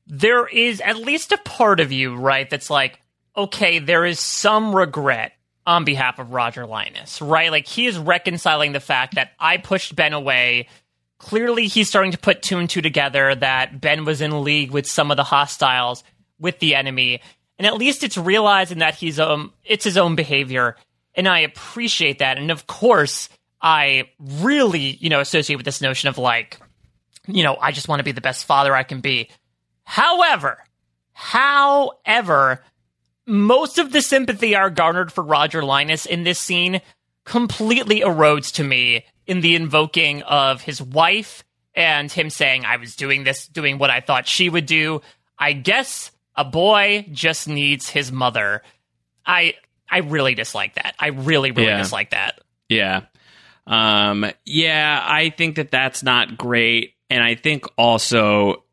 [0.07, 3.01] there is at least a part of you, right, that's like,
[3.37, 5.33] okay, there is some regret
[5.67, 7.51] on behalf of Roger Linus, right?
[7.51, 10.69] Like he is reconciling the fact that I pushed Ben away.
[11.19, 14.87] Clearly, he's starting to put two and two together that Ben was in league with
[14.87, 16.03] some of the hostiles
[16.39, 17.21] with the enemy.
[17.59, 20.77] And at least it's realizing that he's um it's his own behavior.
[21.15, 22.39] And I appreciate that.
[22.39, 23.29] And of course,
[23.61, 26.59] I really, you know, associate with this notion of like
[27.27, 29.29] you know, I just want to be the best father I can be.
[29.85, 30.65] However,
[31.13, 32.65] however,
[33.27, 36.81] most of the sympathy I garnered for Roger Linus in this scene
[37.25, 42.97] completely erodes to me in the invoking of his wife and him saying, I was
[42.97, 45.03] doing this, doing what I thought she would do.
[45.39, 48.63] I guess a boy just needs his mother.
[49.27, 49.55] I
[49.91, 50.95] I really dislike that.
[50.99, 51.79] I really, really Yeah.
[51.79, 52.41] dislike that.
[52.69, 53.03] Yeah.
[53.67, 56.95] Um, yeah, I think that that's not great.
[57.11, 58.65] And I think also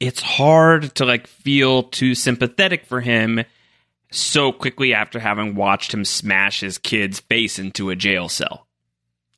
[0.00, 3.44] it's hard to like feel too sympathetic for him
[4.10, 8.66] so quickly after having watched him smash his kid's face into a jail cell.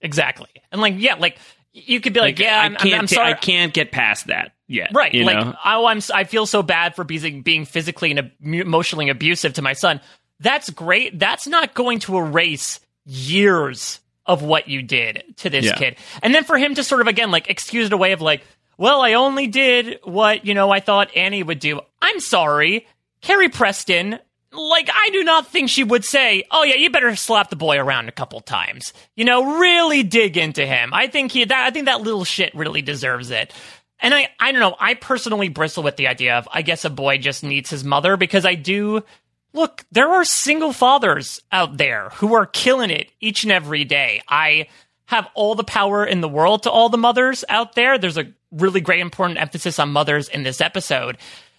[0.01, 0.49] Exactly.
[0.71, 1.39] And like, yeah, like
[1.73, 3.33] you could be like, yeah, I I'm, I'm, can't I'm sorry.
[3.33, 4.91] I can't get past that yet.
[4.93, 5.15] Right.
[5.15, 5.55] You like, know?
[5.65, 9.73] oh, I'm, I feel so bad for being, being physically and emotionally abusive to my
[9.75, 10.01] son.
[10.41, 11.19] That's great.
[11.19, 15.75] That's not going to erase years of what you did to this Yeah.
[15.75, 15.97] kid.
[16.23, 18.43] And then for him to sort of, again, like, excuse it away of like,
[18.77, 21.81] well, I only did what, you know, I thought Annie would do.
[22.01, 22.87] I'm sorry.
[23.21, 24.19] Carrie Preston,
[24.53, 27.79] like, I do not think she would say, oh, yeah, you better slap the boy
[27.79, 28.93] around a couple times.
[29.15, 30.93] You know, really dig into him.
[30.93, 33.53] I think he, that, I think that little shit really deserves it.
[34.01, 36.91] And I, I don't know, I personally bristle with the idea of, I guess a
[36.91, 39.05] boy just needs his mother because I do,
[39.53, 44.23] look, there are single fathers out there who are killing it each and every day.
[44.27, 44.69] I
[45.07, 47.99] have all the power in the world to all the mothers out there.
[47.99, 51.19] There's a really great important emphasis on mothers in this episode.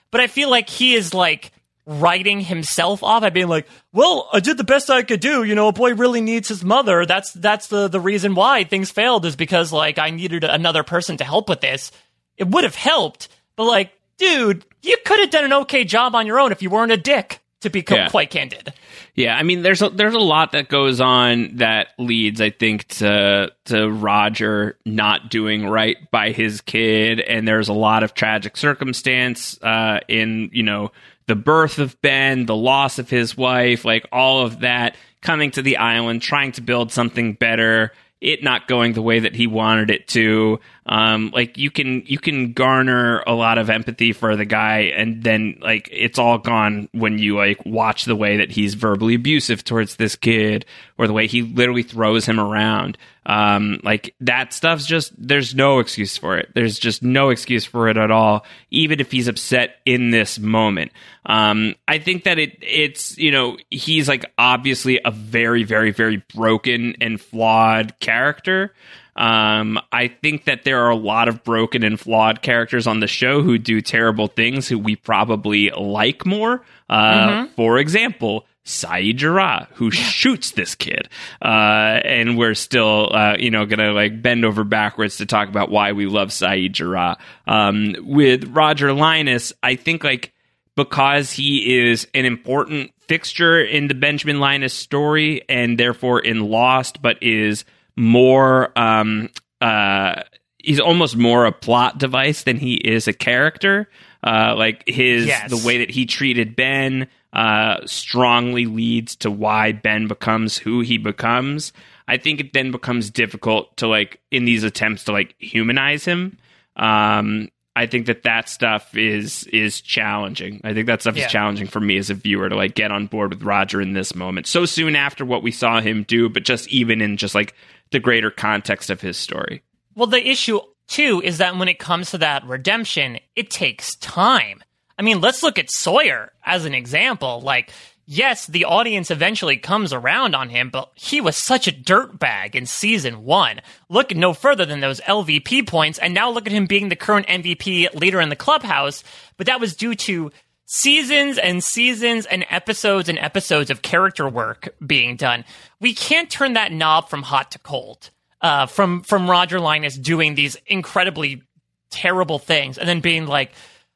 [0.09, 1.51] But I feel like he is like
[1.85, 5.43] writing himself off by being like, "Well, I did the best I could do.
[5.43, 7.05] You know, a boy really needs his mother.
[7.05, 11.17] That's that's the the reason why things failed is because like I needed another person
[11.17, 11.91] to help with this.
[12.37, 16.25] It would have helped, but like, dude, you could have done an okay job on
[16.27, 18.09] your own if you weren't a dick." To be Yeah.
[18.09, 18.73] quite candid,
[19.13, 22.87] Yeah, I mean, there's a, there's a lot that goes on that leads, I think,
[22.97, 28.57] to to Roger not doing right by his kid, and there's a lot of tragic
[28.57, 30.91] circumstance uh, in you know
[31.27, 35.61] the birth of Ben, the loss of his wife, like all of that coming to
[35.61, 37.91] the island, trying to build something better.
[38.19, 40.59] It not going the way that he wanted it to.
[40.85, 45.23] Um, like you can you can garner a lot of empathy for the guy, and
[45.23, 49.63] then like it's all gone when you like watch the way that he's verbally abusive
[49.63, 50.65] towards this kid,
[50.97, 52.97] or the way he literally throws him around.
[53.23, 56.49] Um, like that stuff's just there's no excuse for it.
[56.55, 60.91] There's just no excuse for it at all, even if he's upset in this moment.
[61.27, 66.23] Um, I think that it it's you know he's like obviously a very very very
[66.33, 68.73] broken and flawed character.
[69.15, 73.07] Um, I think that there are a lot of broken and flawed characters on the
[73.07, 76.63] show who do terrible things who we probably like more.
[76.89, 77.49] Uh, Mhm.
[77.55, 81.09] For example, Sayid Jarrah, who shoots this kid.
[81.41, 85.71] Uh, and we're still, uh, you know, gonna like bend over backwards to talk about
[85.71, 87.17] why we love Sayid Jarrah.
[87.47, 90.31] Um, with Roger Linus, I think like
[90.77, 97.01] because he is an important fixture in the Benjamin Linus story and therefore in Lost,
[97.01, 99.29] but is more um
[99.61, 100.21] uh
[100.59, 103.89] he's almost more a plot device than he is a character.
[104.23, 105.49] Uh like his Yes.
[105.49, 110.97] the way that he treated Ben uh strongly leads to why Ben becomes who he
[110.97, 111.73] becomes.
[112.07, 116.37] I think it then becomes difficult to like in these attempts to like humanize him.
[116.75, 120.59] Um I think that that stuff is is challenging.
[120.63, 121.25] I think that stuff Yeah.
[121.25, 123.93] is challenging for me as a viewer to like get on board with Roger in
[123.93, 124.47] this moment.
[124.47, 127.53] So soon after what we saw him do, but just even in just like
[127.91, 129.61] the greater context of his story.
[129.95, 134.61] Well, the issue too is that when it comes to that redemption, it takes time.
[134.99, 137.41] I mean, let's look at Sawyer as an example.
[137.41, 137.71] Like,
[138.11, 142.65] yes, the audience eventually comes around on him, but he was such a dirtbag in
[142.65, 143.61] season one.
[143.89, 147.27] Look no further than those LVP points, and now look at him being the current
[147.27, 149.03] MVP leader in the clubhouse.
[149.37, 150.31] But that was due to
[150.65, 155.45] seasons and seasons and episodes and episodes of character work being done.
[155.79, 158.09] We can't turn that knob from hot to cold.
[158.41, 161.43] Uh, from from Roger Linus doing these incredibly
[161.91, 163.51] terrible things and then being like,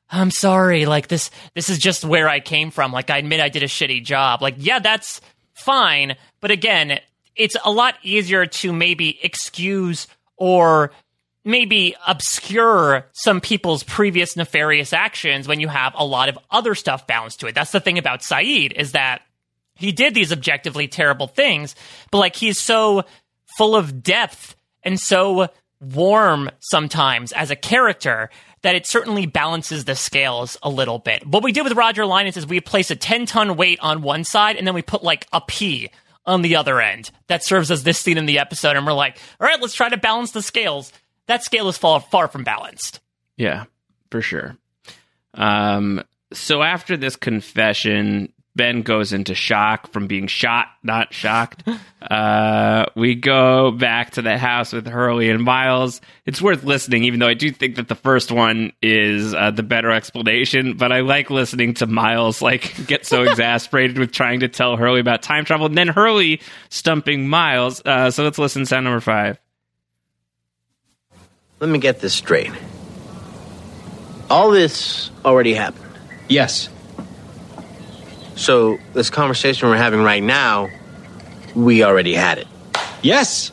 [0.09, 2.91] I'm sorry, like this this is just where I came from.
[2.91, 4.41] Like I admit I did a shitty job.
[4.41, 5.19] Like, yeah, that's
[5.53, 6.15] fine.
[6.41, 6.99] But again,
[7.35, 10.91] it's a lot easier to maybe excuse or
[11.43, 17.05] maybe obscure some people's previous nefarious actions when you have a lot of other stuff
[17.05, 17.55] balanced to it.
[17.55, 19.21] That's the thing about Sayid is that
[19.75, 21.75] he did these objectively terrible things,
[22.09, 23.03] but like he's so
[23.57, 25.49] full of depth and so
[25.79, 28.29] warm sometimes as a character
[28.65, 31.23] that it certainly balances the scales a little bit.
[31.27, 34.23] What we did with Roger Linus is we place a 10 ton weight on one
[34.23, 35.91] side and then we put like a pea
[36.25, 38.75] on the other end that serves as this scene in the episode.
[38.75, 40.91] And we're like, all right, let's try to balance the scales.
[41.27, 43.01] That scale is far, far from balanced.
[43.37, 43.65] Yeah,
[44.09, 44.57] for sure.
[45.35, 46.03] Um,
[46.33, 51.63] so after this confession, Ben goes into shock from being shot, not shocked.
[52.05, 56.01] Uh, we go back to the house with Hurley and Miles.
[56.27, 59.63] It's worth listening, even though I do think that the first one is uh, the
[59.63, 60.77] better explanation.
[60.77, 64.99] But I like listening to Miles like get so exasperated with trying to tell Hurley
[64.99, 67.81] about time travel, and then Hurley stumping Miles.
[67.83, 69.39] Uh, so let's listen to sound number five.
[71.59, 72.51] Let me get this straight.
[74.29, 75.97] All this already happened.
[76.27, 76.69] Yes.
[78.35, 80.69] So this conversation we're having right now,
[81.55, 82.47] we already had it.
[83.01, 83.51] Yes.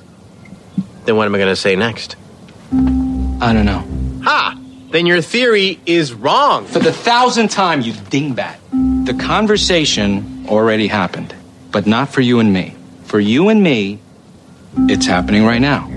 [1.05, 2.17] Then what am I going to say next?
[2.73, 3.85] I don't know.
[4.25, 4.59] Ha!
[4.91, 6.67] Then your theory is wrong.
[6.67, 9.07] For the thousandth time, you dingbat.
[9.07, 11.35] The conversation already happened,
[11.71, 12.77] but not for you and me.
[13.05, 14.01] For you and me,
[14.77, 15.91] it's happening right now.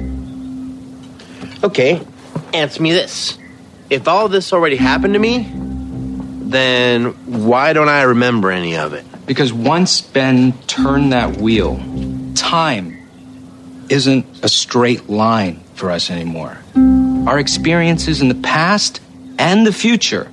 [1.63, 2.01] Okay,
[2.53, 3.37] answer me this.
[3.89, 5.43] If all this already happened to me,
[6.55, 7.05] then
[7.45, 9.05] why don't I remember any of it?
[9.25, 11.77] Because once Ben turned that wheel,
[12.35, 13.07] time
[13.89, 16.57] isn't a straight line for us anymore.
[17.27, 19.01] Our experiences in the past
[19.37, 20.31] and the future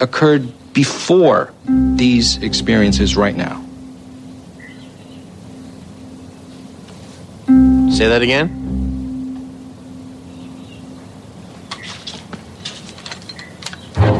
[0.00, 3.64] occurred before these experiences right now.
[7.90, 8.56] Say that again?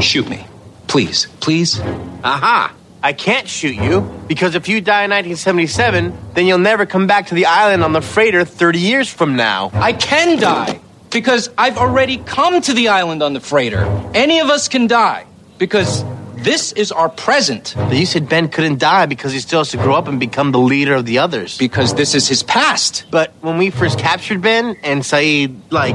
[0.01, 0.47] Shoot me.
[0.91, 1.78] Please, please.
[1.78, 2.74] Aha!
[3.01, 7.28] I can't shoot you because if you die in 1977, then you'll never come back
[7.28, 9.70] to the island on the freighter 30 years from now.
[9.72, 10.80] I can die
[11.11, 13.84] because I've already come to the island on the freighter.
[14.14, 15.26] Any of us can die
[15.59, 17.72] because this is our present.
[17.76, 20.51] But you said Ben couldn't die because he still has to grow up and become
[20.51, 21.57] the leader of the others.
[21.57, 23.05] Because this is his past.
[23.12, 25.95] But when we first captured Ben and Sayid, like,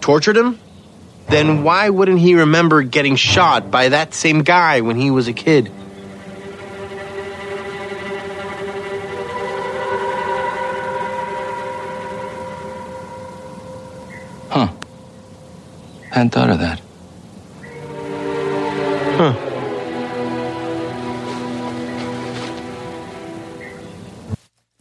[0.00, 0.58] tortured him,
[1.28, 5.32] then why wouldn't he remember getting shot by that same guy when he was a
[5.32, 5.70] kid?
[14.50, 14.68] Huh.
[16.10, 16.80] Hadn't thought of that.
[19.16, 19.51] Huh.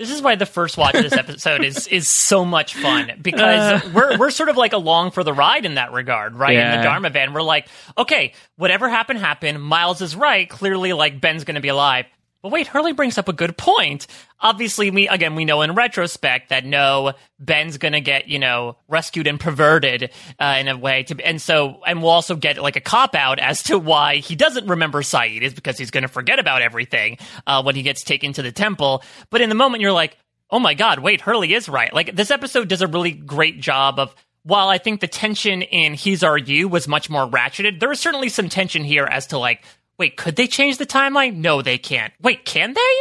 [0.01, 3.83] This is why the first watch of this episode is is so much fun because
[3.83, 3.89] uh.
[3.93, 6.55] we're we're sort of like along for the ride in that regard, right?
[6.55, 9.61] In the Dharma van, we're like, okay, whatever happened happened.
[9.61, 10.49] Miles is right.
[10.49, 12.07] Clearly, like Ben's going to be alive.
[12.41, 14.07] But wait, Hurley brings up a good point.
[14.39, 19.27] Obviously, we again we know in retrospect that no, Ben's to get you know rescued
[19.27, 22.81] and perverted uh, in a way to, and so and we'll also get like a
[22.81, 26.63] cop out as to why he doesn't remember Sayid is because he's to forget about
[26.63, 29.03] everything uh, when he gets taken to the temple.
[29.29, 30.17] But in the moment, you're like,
[30.49, 31.93] oh my god, wait, Hurley is right.
[31.93, 34.15] Like this episode does a really great job of.
[34.43, 37.99] While I think the tension in He's Our You was much more ratcheted, there is
[37.99, 39.63] certainly some tension here as to like,
[40.01, 41.35] wait, could they change the timeline?
[41.35, 42.11] No, they can't.
[42.19, 42.95] Wait, can they?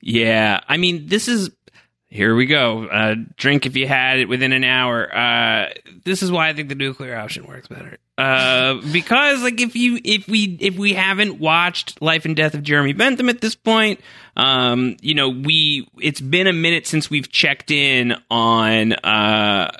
[0.00, 1.50] Yeah, I mean, this is
[2.08, 2.86] here we go.
[2.86, 5.12] Uh, drink if you had it within an hour.
[5.12, 5.70] Uh,
[6.04, 7.98] this is why I think the nuclear option works better.
[8.18, 12.62] Uh, because like if you if we if we haven't watched Life and Death of
[12.62, 14.00] Jeremy Bentham at this point,
[14.36, 18.92] um, you know we it's been a minute since we've checked in on.
[18.92, 19.72] Uh,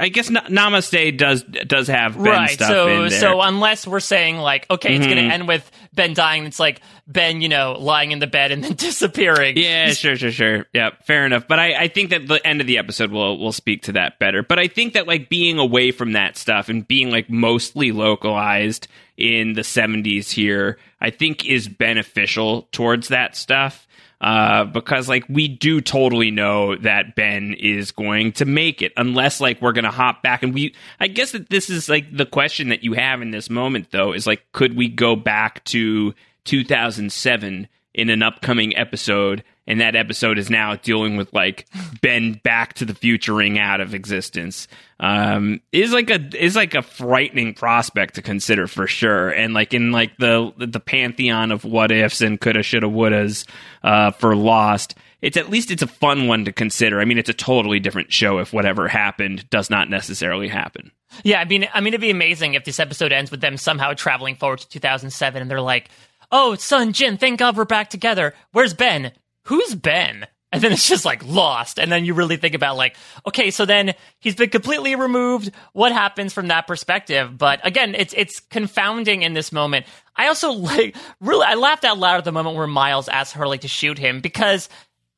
[0.00, 2.50] I guess Na- Namaste does does have Ben right.
[2.50, 6.44] stuff So so unless we're saying like, okay, it's going to end with Ben dying,
[6.44, 9.56] it's like Ben, you know, lying in the bed and then disappearing.
[9.56, 10.66] Yeah, sure, sure, sure.
[10.72, 11.48] Yeah, fair enough.
[11.48, 14.18] But I, I think that the end of the episode will will speak to that
[14.18, 14.42] better.
[14.42, 18.86] But I think that like being away from that stuff and being like mostly localized
[19.16, 23.85] in the seventies here, I think is beneficial towards that stuff.
[24.18, 29.42] Uh, because like we do totally know that Ben is going to make it unless
[29.42, 32.70] like we're gonna hop back and we I guess that this is like the question
[32.70, 36.14] that you have in this moment though is like could we go back to
[36.44, 41.66] 2007 in an upcoming episode and that episode is now dealing with like
[42.00, 46.80] Ben back to the futuring out of existence um is like a is like a
[46.82, 51.92] frightening prospect to consider for sure and like in like the the pantheon of what
[51.92, 53.46] ifs and coulda shoulda wouldas
[53.82, 57.28] uh for lost it's at least it's a fun one to consider i mean it's
[57.28, 60.90] a totally different show if whatever happened does not necessarily happen
[61.24, 63.92] Yeah, I mean, I mean, it'd be amazing if this episode ends with them somehow
[63.94, 65.88] traveling forward to 2007, and they're like,
[66.32, 68.34] "Oh, Sun, Jin, thank God we're back together.
[68.52, 69.12] Where's Ben?
[69.46, 72.96] Who's Ben?" And then it's just like lost, and then you really think about like,
[73.26, 75.50] okay, so then he's been completely removed.
[75.72, 77.36] What happens from that perspective?
[77.36, 79.86] But again, it's it's confounding in this moment.
[80.14, 83.58] I also like really, I laughed out loud at the moment where Miles asked Hurley
[83.58, 84.68] to shoot him because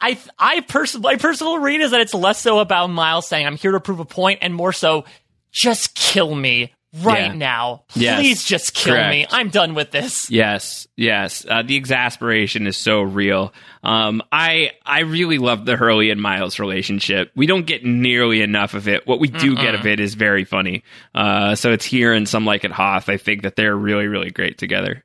[0.01, 3.57] I I person my personal read is that it's less so about Miles saying I'm
[3.57, 5.05] here to prove a point and more so
[5.53, 6.73] just kill me
[7.03, 7.35] right Yeah.
[7.35, 7.85] now.
[7.95, 8.19] Yes.
[8.21, 9.27] Please just kill me.
[9.31, 10.31] I'm done with this.
[10.31, 11.45] Yes, yes.
[11.49, 13.53] Uh, the exasperation is so real.
[13.83, 17.31] Um, I I really love the Hurley and Miles relationship.
[17.37, 19.07] We don't get nearly enough of it.
[19.07, 19.81] What we do get Mm-mm.
[19.81, 20.83] of it is very funny.
[21.15, 23.09] Uh, so it's here and some like it Hoth.
[23.09, 25.05] I think that they're really really great together.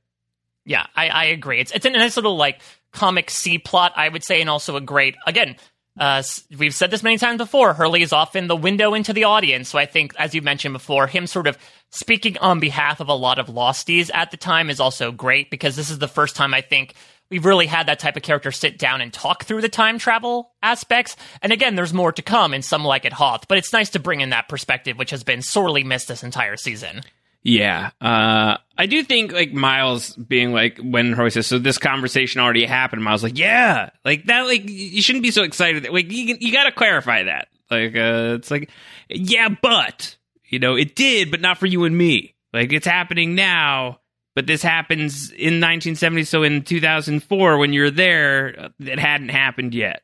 [0.66, 1.60] Yeah, I, I agree.
[1.60, 2.62] It's it's a nice little like
[2.94, 5.58] comic C plot, I would say, and also a great again.
[6.00, 6.24] Uh,
[6.58, 7.74] we've said this many times before.
[7.74, 11.06] Hurley is often the window into the audience, so I think, as you mentioned before,
[11.06, 11.58] him sort of
[11.91, 15.76] speaking on behalf of a lot of losties at the time is also great because
[15.76, 16.96] this is the first time I think
[17.30, 20.52] we've really had that type of character sit down and talk through the time travel
[20.64, 21.16] aspects.
[21.41, 24.00] And again, there's more to come in some like it Hoth, but it's nice to
[24.00, 27.02] bring in that perspective, which has been sorely missed this entire season.
[27.44, 32.39] Yeah, uh, I do think like Miles being like when Hurley says, "So this conversation
[32.39, 34.44] already happened." Miles like, "Yeah, like that.
[34.44, 35.84] Like you shouldn't be so excited.
[35.84, 37.50] That, Like you you got to clarify that.
[37.70, 38.70] Like uh, it's like,
[39.10, 40.16] yeah, but
[40.46, 42.34] you know it did, but not for you and me.
[42.54, 44.00] Like it's happening now."
[44.36, 49.76] But this happens in 1970, so in 2004, when you're there, uh, it hadn't happened
[49.76, 50.02] yet.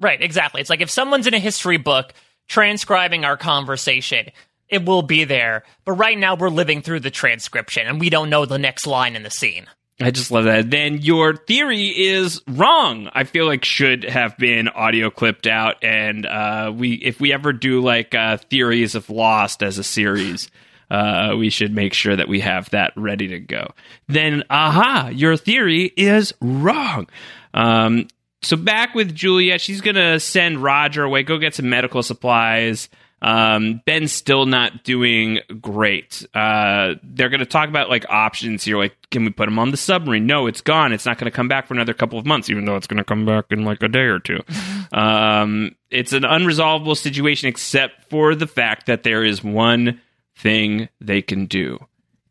[0.00, 0.60] Right, exactly.
[0.60, 2.12] It's like if someone's in a history book
[2.46, 4.32] transcribing our conversation,
[4.70, 5.64] it will be there.
[5.84, 9.16] But right now we're living through the transcription and we don't know the next line
[9.16, 9.66] in the scene.
[10.02, 10.70] I just love that.
[10.70, 13.10] Then your theory is wrong.
[13.12, 17.52] I feel like should have been audio clipped out, and uh, we if we ever
[17.52, 20.50] do like uh, theories of Lost as a series,
[20.90, 23.72] uh, we should make sure that we have that ready to go.
[24.08, 27.08] Then, aha, your theory is wrong.
[27.52, 28.08] Um,
[28.42, 32.88] so back with Juliet, she's gonna send Roger away, go get some medical supplies.
[33.22, 36.26] Um, Ben's still not doing great.
[36.34, 38.78] Uh, they're going to talk about like options here.
[38.78, 40.26] Like, can we put him on the submarine?
[40.26, 40.92] No, it's gone.
[40.92, 42.98] It's not going to come back for another couple of months, even though it's going
[42.98, 44.40] to come back in like a day or two.
[44.92, 50.00] um, it's an unresolvable situation, except for the fact that there is one
[50.36, 51.78] thing they can do.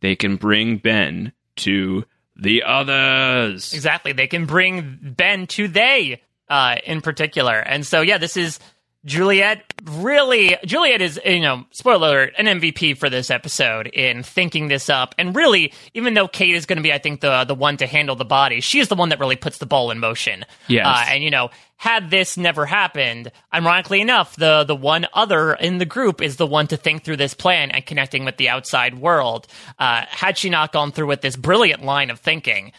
[0.01, 3.73] They can bring Ben to the others.
[3.73, 4.13] Exactly.
[4.13, 7.55] They can bring Ben to they uh, in particular.
[7.55, 8.59] And so, yeah, this is
[9.05, 9.73] Juliet.
[9.85, 14.89] Really, Juliet is, you know, spoiler alert, an MVP for this episode in thinking this
[14.89, 15.15] up.
[15.17, 17.87] And really, even though Kate is going to be, I think, the the one to
[17.87, 20.45] handle the body, she is the one that really puts the ball in motion.
[20.67, 20.85] Yes.
[20.85, 25.77] Uh, and you know, had this never happened, ironically enough, the the one other in
[25.77, 28.99] the group is the one to think through this plan and connecting with the outside
[28.99, 29.47] world.
[29.77, 32.73] Uh, had she not gone through with this brilliant line of thinking,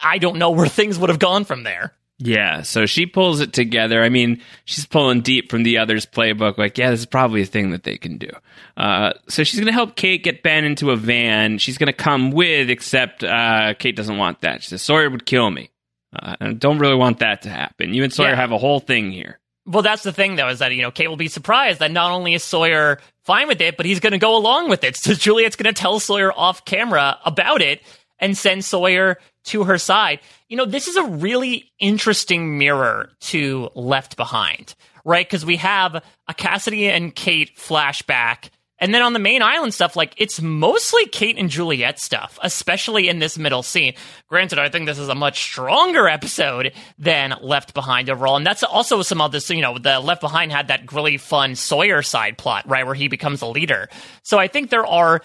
[0.00, 1.94] I don't know where things would have gone from there.
[2.18, 4.02] Yeah, so she pulls it together.
[4.02, 6.56] I mean, she's pulling deep from the others' playbook.
[6.56, 8.28] Like, yeah, this is probably a thing that they can do.
[8.76, 11.58] Uh, so she's going to help Kate get Ben into a van.
[11.58, 14.62] She's going to come with, except uh, Kate doesn't want that.
[14.62, 15.70] She says Sawyer would kill me.
[16.14, 17.92] Uh, I don't really want that to happen.
[17.92, 18.36] You and Sawyer Yeah.
[18.36, 19.40] have a whole thing here.
[19.66, 22.12] Well, that's the thing, though, is that, you know, Kate will be surprised that not
[22.12, 24.96] only is Sawyer fine with it, but he's going to go along with it.
[25.02, 27.80] So Juliet's going to tell Sawyer off camera about it
[28.18, 30.20] and send Sawyer to her side.
[30.48, 34.74] You know, this is a really interesting mirror to Left Behind,
[35.04, 35.26] right?
[35.26, 38.50] Because we have a Cassidy and Kate flashback.
[38.78, 43.08] And then on the main island stuff, like it's mostly Kate and Juliet stuff, especially
[43.08, 43.94] in this middle scene.
[44.28, 48.36] Granted, I think this is a much stronger episode than Left Behind overall.
[48.36, 51.54] And that's also some of this, you know, the Left Behind had that really fun
[51.54, 53.88] Sawyer side plot, right, where he becomes a leader.
[54.24, 55.22] So I think there are,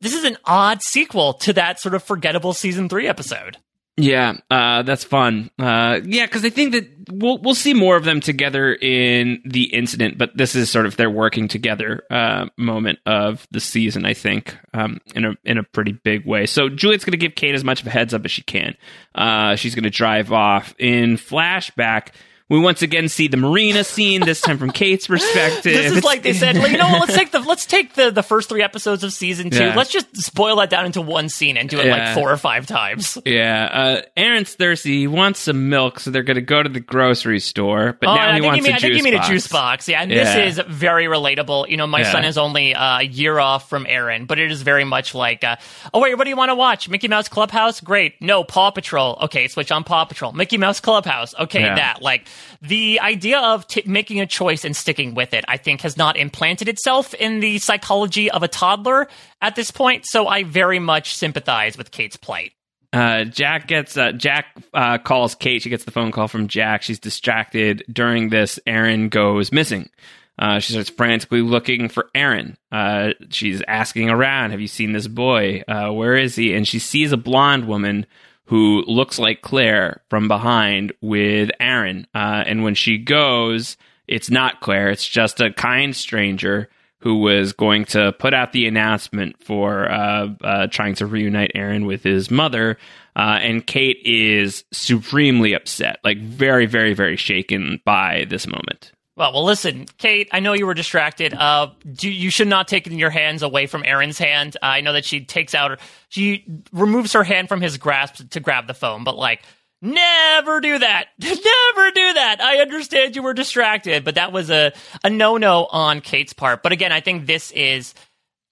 [0.00, 3.58] this is an odd sequel to that sort of forgettable season three episode.
[3.98, 5.50] Yeah, uh, that's fun.
[5.58, 9.64] Uh, yeah, because I think that we'll we'll see more of them together in the
[9.74, 14.06] incident, but this is sort of their working together uh, moment of the season.
[14.06, 16.46] I think um, in a in a pretty big way.
[16.46, 18.76] So Juliet's going to give Kate as much of a heads up as she can.
[19.16, 22.10] Uh, she's going to drive off in flashback.
[22.50, 24.22] We once again see the marina scene.
[24.22, 25.74] This time from Kate's perspective.
[25.78, 27.00] This is like they said, like, you know what?
[27.08, 29.64] Let's take the let's take the the first three episodes of season two.
[29.64, 29.74] Yeah.
[29.74, 31.92] Let's just spoil that down into one scene and do it Yeah.
[32.06, 33.18] like four or five times.
[33.28, 35.00] Yeah, uh, Aaron's thirsty.
[35.00, 37.96] He wants some milk, so they're going to go to the grocery store.
[38.00, 39.28] But oh, now he wants you mean, a I think you mean box.
[39.28, 39.88] a juice box.
[39.88, 40.24] Yeah, and Yeah.
[40.46, 41.68] this is very relatable.
[41.68, 44.62] You know, my son is only uh, a year off from Aaron, but it is
[44.62, 45.56] very much like, uh,
[45.92, 46.88] oh wait, what do you want to watch?
[46.88, 47.80] Mickey Mouse Clubhouse?
[47.82, 48.14] Great.
[48.22, 49.18] No, Paw Patrol.
[49.24, 50.32] Okay, switch on Paw Patrol.
[50.32, 51.34] Mickey Mouse Clubhouse.
[51.38, 52.00] Okay, that.
[52.00, 52.26] Like
[52.62, 56.16] the idea of t- making a choice and sticking with it, I think, has not
[56.16, 59.08] implanted itself in the psychology of a toddler
[59.40, 60.06] at this point.
[60.06, 62.52] So I very much sympathize with Kate's plight.
[62.92, 65.62] Uh, Jack gets uh, Jack uh, calls Kate.
[65.62, 66.82] She gets the phone call from Jack.
[66.82, 67.84] She's distracted.
[67.92, 69.90] During this, Aaron goes missing.
[70.38, 72.56] Uh, she starts frantically looking for Aaron.
[72.70, 75.64] Uh, she's asking around, "Have you seen this boy?
[75.68, 78.06] Uh, where is he?" And she sees a blonde woman
[78.48, 82.06] who looks like Claire from behind with Aaron.
[82.14, 83.76] Uh, and when she goes,
[84.06, 84.88] it's not Claire.
[84.88, 86.70] It's just a kind stranger
[87.00, 91.84] who was going to put out the announcement for uh, uh, trying to reunite Aaron
[91.84, 92.78] with his mother.
[93.14, 98.92] Uh, and Kate is supremely upset, like very, very, very shaken by this moment.
[99.18, 100.28] Well, well, listen, Kate.
[100.30, 101.34] I know you were distracted.
[101.34, 104.56] Uh, do, you should not take your hands away from Aaron's hand.
[104.62, 108.38] Uh, I know that she takes out, she removes her hand from his grasp to
[108.38, 109.42] grab the phone, but like,
[109.82, 111.06] never do that.
[111.20, 112.36] never do that.
[112.40, 114.72] I understand you were distracted, but that was a
[115.02, 116.62] a no no on Kate's part.
[116.62, 117.94] But again, I think this is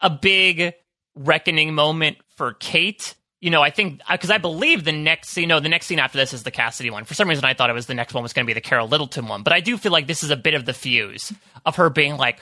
[0.00, 0.74] a big
[1.14, 5.48] reckoning moment for Kate you know, I think uh, because I believe the next scene,
[5.48, 7.04] no, the next scene after this is the Cassidy one.
[7.04, 8.60] For some reason, I thought it was the next one was going to be the
[8.60, 11.32] Carole Littleton one, but I do feel like this is a bit of the fuse
[11.64, 12.38] of her being like,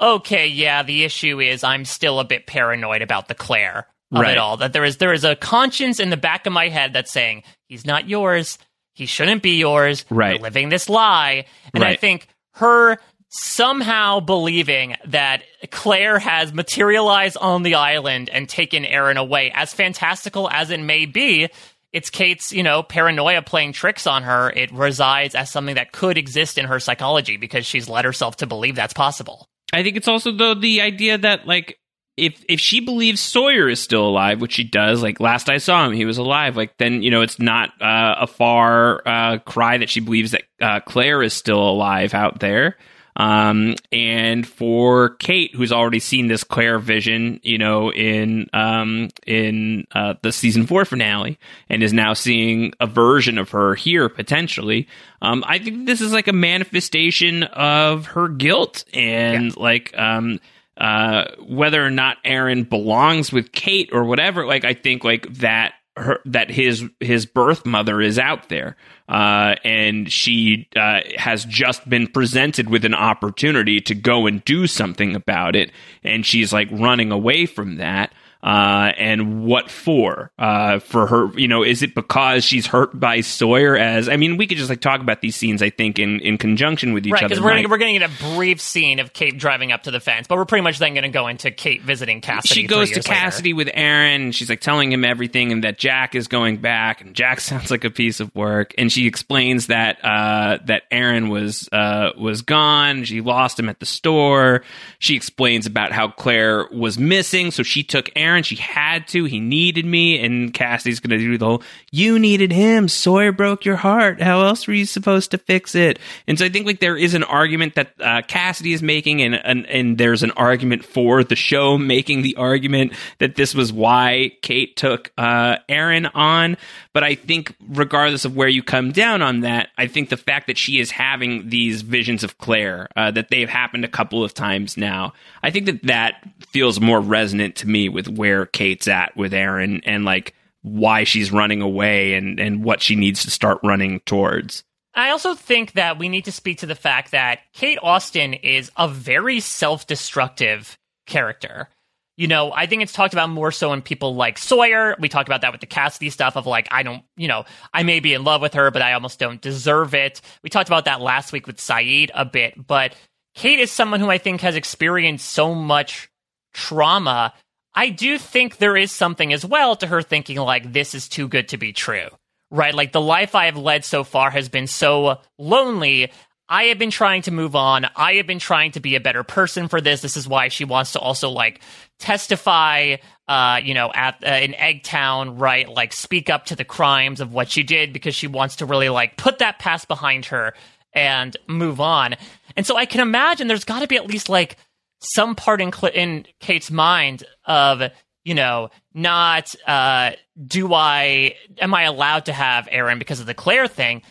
[0.00, 4.32] okay, yeah, the issue is I'm still a bit paranoid about the Claire of Right.
[4.32, 4.56] it all.
[4.58, 7.44] That there is there is a conscience in the back of my head that's saying
[7.68, 8.58] he's not yours,
[8.94, 10.04] he shouldn't be yours.
[10.10, 10.32] Right.
[10.34, 12.98] You're living this lie, and I think her
[13.32, 20.50] somehow believing that Claire has materialized on the island and taken Aaron away, as fantastical
[20.50, 21.48] as it may be,
[21.92, 24.50] it's Kate's, you know, paranoia playing tricks on her.
[24.50, 28.46] It resides as something that could exist in her psychology because she's led herself to
[28.46, 29.48] believe that's possible.
[29.72, 31.78] I think it's also though the idea that like
[32.16, 35.86] if if she believes Sawyer is still alive, which she does, like last I saw
[35.86, 36.56] him, he was alive.
[36.56, 40.42] Like then you know it's not uh, a far uh, cry that she believes that
[40.60, 42.76] uh, Claire is still alive out there.
[43.16, 49.86] Um, and for Kate, who's already seen this Claire vision, you know, in um, in
[49.92, 54.88] uh, the season four finale, and is now seeing a version of her here potentially.
[55.20, 60.40] Um, I think this is like a manifestation of her guilt and like um,
[60.76, 64.46] uh, whether or not Aaron belongs with Kate or whatever.
[64.46, 68.76] Like I think like that her that his his birth mother is out there,
[69.08, 74.66] uh, and she uh, has just been presented with an opportunity to go and do
[74.66, 75.70] something about it,
[76.02, 78.12] and she's like running away from that.
[78.42, 80.32] Uh, and what for?
[80.38, 83.76] Uh, for her, you know, is it because she's hurt by Sawyer?
[83.76, 85.62] As I mean, we could just like talk about these scenes.
[85.62, 87.34] I think in in conjunction with each other right, other.
[87.34, 89.90] because we're, gonna- we're going to get a brief scene of Kate driving up to
[89.92, 92.62] the fence, but we're pretty much then going to go into Kate visiting Cassidy.
[92.62, 93.20] she goes to years later.
[93.20, 94.22] Cassidy with Aaron.
[94.22, 97.00] And she's like telling him everything, and that Jack is going back.
[97.00, 98.74] And Jack sounds like a piece of work.
[98.76, 103.04] And she explains that uh, that Aaron was uh, was gone.
[103.04, 104.62] She lost him at the store.
[104.98, 108.31] She explains about how Claire was missing, so she took Aaron.
[108.40, 109.24] She had to.
[109.24, 113.64] He needed me, and Cassidy's going to do the whole "you needed him." Sawyer broke
[113.64, 114.22] your heart.
[114.22, 115.98] How else were you supposed to fix it?
[116.26, 119.34] And so I think like there is an argument that uh, Cassidy is making, and,
[119.34, 124.32] and and there's an argument for the show making the argument that this was why
[124.40, 126.56] Kate took uh, Aaron on.
[126.94, 130.46] But I think regardless of where you come down on that, I think the fact
[130.46, 134.34] that she is having these visions of Claire, uh, that they've happened a couple of
[134.34, 139.16] times now, I think that that feels more resonant to me with where Kate's at
[139.16, 143.58] with Aaron and like why she's running away and and what she needs to start
[143.64, 144.62] running towards.
[144.94, 148.70] I also think that we need to speak to the fact that Kate Austin is
[148.76, 151.68] a very self destructive character.
[152.16, 154.96] You know, I think it's talked about more so in people like Sawyer.
[154.98, 157.82] We talked about that with the Cassidy stuff of like, I don't, you know, I
[157.84, 160.20] may be in love with her, but I almost don't deserve it.
[160.42, 162.94] We talked about that last week with Sayid a bit, but
[163.34, 166.10] Kate is someone who I think has experienced so much
[166.52, 167.32] trauma.
[167.74, 171.28] I do think there is something as well to her thinking like, this is too
[171.28, 172.08] good to be true
[172.52, 172.74] right?
[172.74, 176.12] Like the life I have led so far has been so lonely.
[176.52, 177.86] I have been trying to move on.
[177.96, 180.02] I have been trying to be a better person for this.
[180.02, 181.62] This is why she wants to also like
[181.98, 182.96] testify,
[183.26, 185.66] uh, you know, at uh, in Eggtown, right?
[185.66, 188.90] Like speak up to the crimes of what she did because she wants to really
[188.90, 190.52] like put that past behind her
[190.92, 192.16] and move on.
[192.54, 194.58] And so I can imagine there's got to be at least like
[195.00, 197.80] some part in Cl- in Kate's mind of
[198.24, 200.10] you know not uh
[200.46, 204.02] do I am I allowed to have Aaron because of the Claire thing?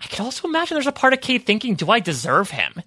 [0.00, 2.82] I could also imagine there's a part of Kate thinking, do I deserve him?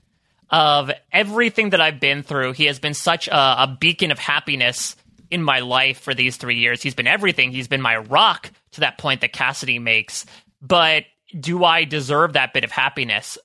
[0.50, 4.96] Of everything that I've been through, he has been such a, a beacon of happiness
[5.30, 6.84] in my life for these three years.
[6.84, 7.52] He's been everything.
[7.52, 10.26] He's been my rock to that point that Cassidy makes.
[10.62, 11.06] But
[11.40, 13.38] do I deserve that bit of happiness?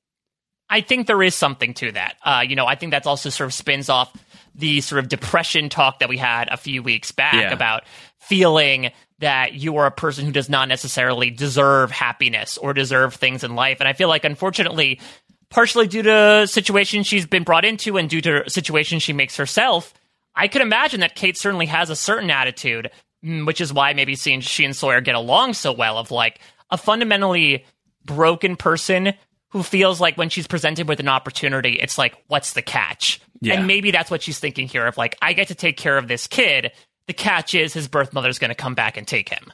[0.68, 2.16] I think there is something to that.
[2.24, 4.12] Uh, you know, I think that's also sort of spins off
[4.56, 7.52] the sort of depression talk that we had a few weeks back Yeah.
[7.52, 7.84] about
[8.18, 13.44] feeling that you are a person who does not necessarily deserve happiness or deserve things
[13.44, 13.78] in life.
[13.80, 15.01] And I feel like, unfortunately,
[15.48, 19.94] partially due to situations she's been brought into and due to situations she makes herself,
[20.34, 22.90] I could imagine that Kate certainly has a certain attitude,
[23.24, 26.40] mm, which is why maybe seeing she and Sawyer get along so well of like
[26.70, 27.64] a fundamentally
[28.05, 29.14] broken person
[29.51, 33.20] who feels like when she's presented with an opportunity, it's like, what's the catch?
[33.40, 33.55] Yeah.
[33.55, 36.09] And maybe that's what she's thinking here of like, I get to take care of
[36.09, 36.72] this kid.
[37.06, 39.52] The catch is his birth mother's going to come back and take him.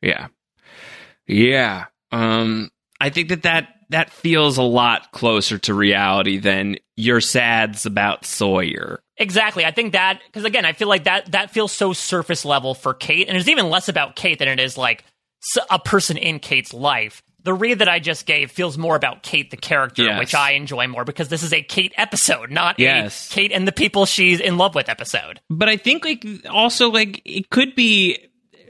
[0.00, 0.28] Yeah.
[1.26, 1.86] Yeah.
[2.12, 2.70] Um,
[3.00, 8.24] I think that, that that feels a lot closer to reality than your sads about
[8.24, 9.00] Sawyer.
[9.16, 9.64] Exactly.
[9.64, 12.94] I think that because again, I feel like that that feels so surface level for
[12.94, 15.04] Kate, and it's even less about Kate than it is like
[15.70, 17.22] a person in Kate's life.
[17.46, 20.18] The read that I just gave feels more about Kate the character, Yes.
[20.18, 23.30] which I enjoy more because this is a Kate episode, not Yes.
[23.30, 25.40] a Kate and the people she's in love with episode.
[25.48, 28.18] But I think like also like it could be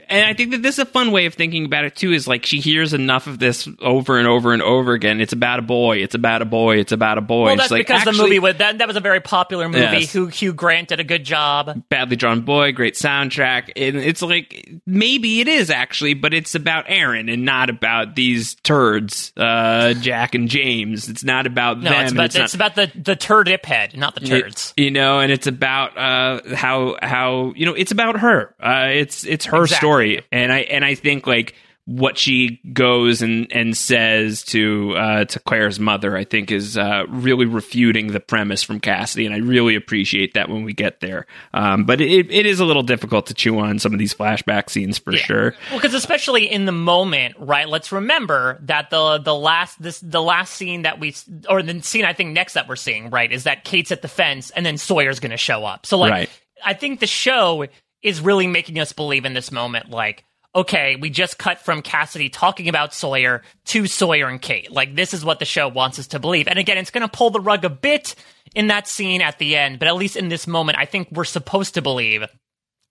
[0.09, 2.11] and I think that this is a fun way of thinking about it too.
[2.11, 5.21] Is like she hears enough of this over and over and over again.
[5.21, 5.97] It's about a boy.
[5.97, 6.77] It's about a boy.
[6.77, 7.45] It's about a boy.
[7.45, 9.79] Well, that's like, because the movie was that that was a very popular movie.
[9.79, 10.13] Yes.
[10.13, 11.83] Who Hugh Grant did a good job.
[11.89, 13.71] badly drawn boy, great soundtrack.
[13.75, 18.55] And it's like maybe it is actually, but it's about Aaron and not about these
[18.55, 21.09] turds, uh, Jack and James.
[21.09, 22.03] It's not about No, them.
[22.03, 24.73] it's about it's it's, not- about the the turd ip head, not the turds.
[24.77, 28.55] You know, and it's about uh, how how you know it's about her.
[28.59, 29.77] Uh, it's it's her Exactly.
[29.87, 29.96] story,
[30.31, 31.55] and I and I think like
[31.85, 37.05] what she goes and and says to uh, to Claire's mother, I think is uh,
[37.07, 41.27] really refuting the premise from Cassidy, and I really appreciate that when we get there.
[41.53, 44.69] Um, but it it is a little difficult to chew on some of these flashback
[44.69, 45.19] scenes for Yeah.
[45.19, 45.55] sure.
[45.71, 47.69] Well, because especially in the moment, right?
[47.69, 51.15] Let's remember that the the last this the last scene that we
[51.49, 54.09] or the scene I think next that we're seeing, right, is that Kate's at the
[54.09, 55.85] fence and then Sawyer's going to show up.
[55.85, 56.29] So like, Right.
[56.65, 57.65] I think the show
[58.01, 60.23] is really making us believe in this moment, like.
[60.55, 64.71] Okay, we just cut from Cassidy talking about Sawyer to Sawyer and Kate.
[64.71, 66.47] Like, this is what the show wants us to believe.
[66.47, 68.15] And again, it's going to pull the rug a bit
[68.55, 71.25] in that scene at the end, but at least in this moment, I think we're
[71.25, 72.25] supposed to believe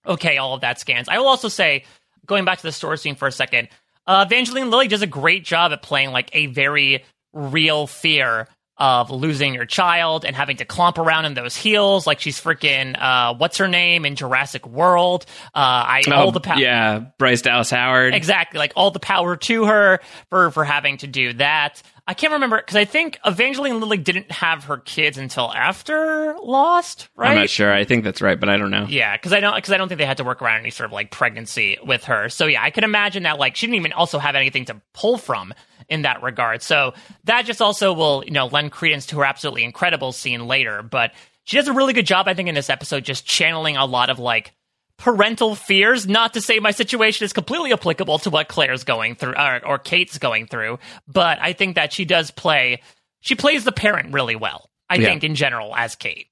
[0.07, 1.09] okay, all of that scans.
[1.09, 1.83] I will also say,
[2.25, 3.69] going back to the store scene for a second,
[4.05, 7.03] uh, Evangeline Lilly does a great job at playing like a very
[7.33, 8.47] real fear
[8.79, 12.95] of losing your child and having to clomp around in those heels like she's freaking
[13.01, 15.25] uh, what's her name in Jurassic World.
[15.47, 16.59] Uh, I all Oh, the power.
[16.59, 18.13] yeah, Bryce Dallas Howard.
[18.13, 19.99] Exactly, like all the power to her
[20.29, 21.81] for for having to do that.
[22.09, 27.09] I can't remember because I think Evangeline Lilly didn't have her kids until after Lost,
[27.17, 27.31] right?
[27.31, 27.73] I'm not sure.
[27.73, 28.85] I think that's right, but I don't know.
[28.87, 30.85] Yeah, because I don't because I don't think they had to work around any sort
[30.85, 32.29] of like pregnancy with her.
[32.29, 35.17] So yeah, I can imagine that like she didn't even also have anything to pull
[35.17, 35.53] from
[35.89, 36.61] in that regard.
[36.61, 36.93] So
[37.25, 40.81] that just also will you know lend credence to her absolutely incredible scene later.
[40.83, 43.85] But she does a really good job, I think, in this episode, just channeling a
[43.85, 44.51] lot of like
[44.97, 46.07] parental fears.
[46.07, 49.77] Not to say my situation is completely applicable to what Claire's going through or, or
[49.79, 52.81] Kate's going through, but I think that she does play
[53.19, 54.69] she plays the parent really well.
[54.89, 55.07] I Yeah.
[55.07, 56.27] think in general as Kate.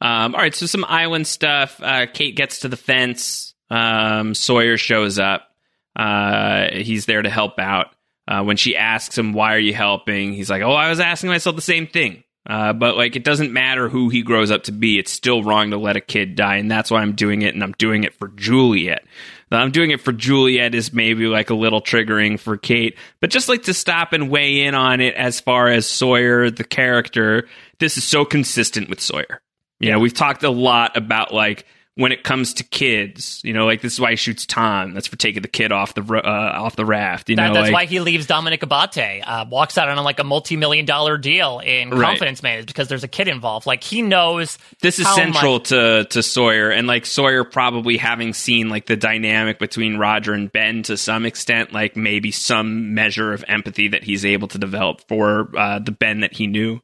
[0.00, 1.80] Um, all right, so some island stuff.
[1.80, 3.54] Uh, Kate gets to the fence.
[3.70, 5.48] Um, Sawyer shows up.
[5.94, 7.94] Uh, he's there to help out.
[8.28, 11.30] Uh, when she asks him, "Why are you helping?" He's like, "Oh, I was asking
[11.30, 14.72] myself the same thing." Uh, but like, it doesn't matter who he grows up to
[14.72, 14.98] be.
[14.98, 17.54] It's still wrong to let a kid die, and that's why I'm doing it.
[17.54, 19.04] And I'm doing it for Juliet.
[19.50, 23.30] That I'm doing it for Juliet is maybe like a little triggering for Kate, but
[23.30, 27.48] just like to stop and weigh in on it as far as Sawyer, the character.
[27.78, 29.40] This is so consistent with Sawyer.
[29.78, 33.40] You know, we've talked a lot about like when it comes to kids.
[33.44, 34.94] You know, like this is why he shoots Tom.
[34.94, 36.20] That's for taking the kid off the uh,
[36.62, 37.28] off the raft.
[37.28, 40.18] You That- know, that's like, why he leaves Dominic Abate, uh, walks out on like
[40.18, 42.00] a multi-million dollar deal in Right.
[42.08, 43.66] Confidence Man, because there's a kid involved.
[43.66, 48.32] Like he knows this is central much- to to Sawyer, and like Sawyer probably having
[48.32, 53.32] seen like the dynamic between Roger and Ben to some extent, like maybe some measure
[53.34, 56.80] of empathy that he's able to develop for uh, the Ben that he knew.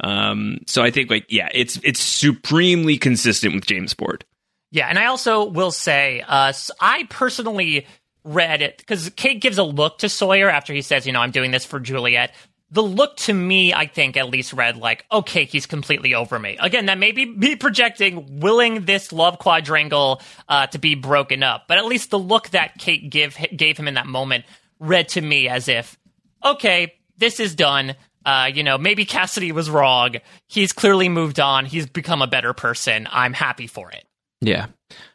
[0.00, 4.24] Um, so I think like yeah, it's it's supremely consistent with James Ford.
[4.70, 7.86] Yeah, and I also will say, uh, I personally
[8.24, 11.30] read it because Kate gives a look to Sawyer after he says, you know, I'm
[11.30, 12.34] doing this for Juliet.
[12.70, 16.58] The look to me, I think, at least read like, okay, he's completely over me.
[16.60, 20.20] Again, that may be me projecting, willing this love quadrangle
[20.50, 23.88] uh, to be broken up, but at least the look that Kate give gave him
[23.88, 24.44] in that moment
[24.78, 25.96] read to me as if,
[26.44, 27.96] okay, this is done.
[28.26, 30.16] Uh, you know, maybe Cassidy was wrong.
[30.46, 31.64] He's clearly moved on.
[31.64, 33.08] He's become a better person.
[33.10, 34.04] I'm happy for it.
[34.40, 34.66] Yeah.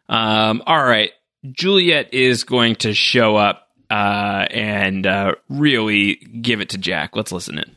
[0.09, 1.11] Um, all right.
[1.51, 7.15] Juliet is going to show up uh, and uh, really give it to Jack.
[7.15, 7.75] Let's listen in.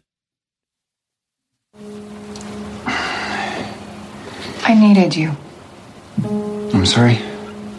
[4.69, 5.37] I needed you.
[6.25, 7.19] I'm sorry.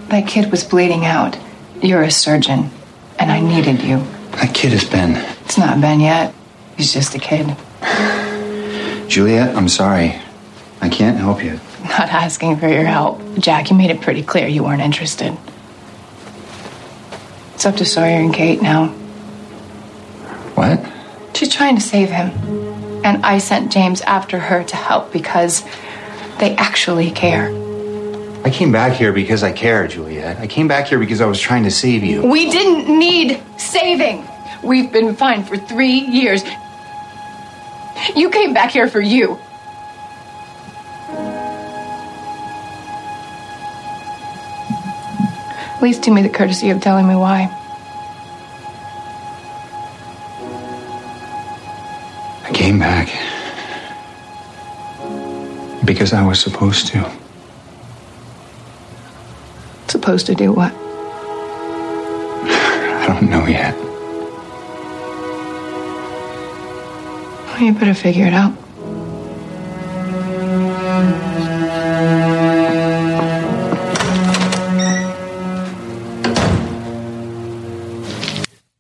[0.10, 1.38] That kid was bleeding out.
[1.82, 2.70] You're a surgeon,
[3.20, 3.98] and I needed you.
[4.32, 5.16] That kid is Ben.
[5.46, 6.34] It's not Ben yet.
[6.78, 7.56] He's just a kid.
[9.10, 10.16] Juliet, I'm sorry.
[10.82, 11.60] I can't help you.
[11.88, 13.22] Not asking for your help.
[13.38, 15.38] Jack, you made it pretty clear you weren't interested.
[17.54, 18.88] It's up to Sawyer and Kate now.
[20.56, 20.86] What?
[21.36, 22.32] She's trying to save him.
[23.04, 25.64] And I sent James after her to help because
[26.40, 27.50] they actually care.
[28.44, 30.38] I came back here because I care, Juliet.
[30.38, 32.26] I came back here because I was trying to save you.
[32.26, 34.28] We didn't need saving.
[34.64, 36.44] We've been fine for three years.
[38.16, 39.40] You came back here for you.
[45.78, 47.54] At least do me the courtesy of telling me why.
[52.44, 53.10] I came back
[55.86, 57.12] because I was supposed to.
[59.88, 60.74] Supposed to do what?
[62.44, 63.76] I don't know yet.
[67.46, 68.67] Well, you better figure it out.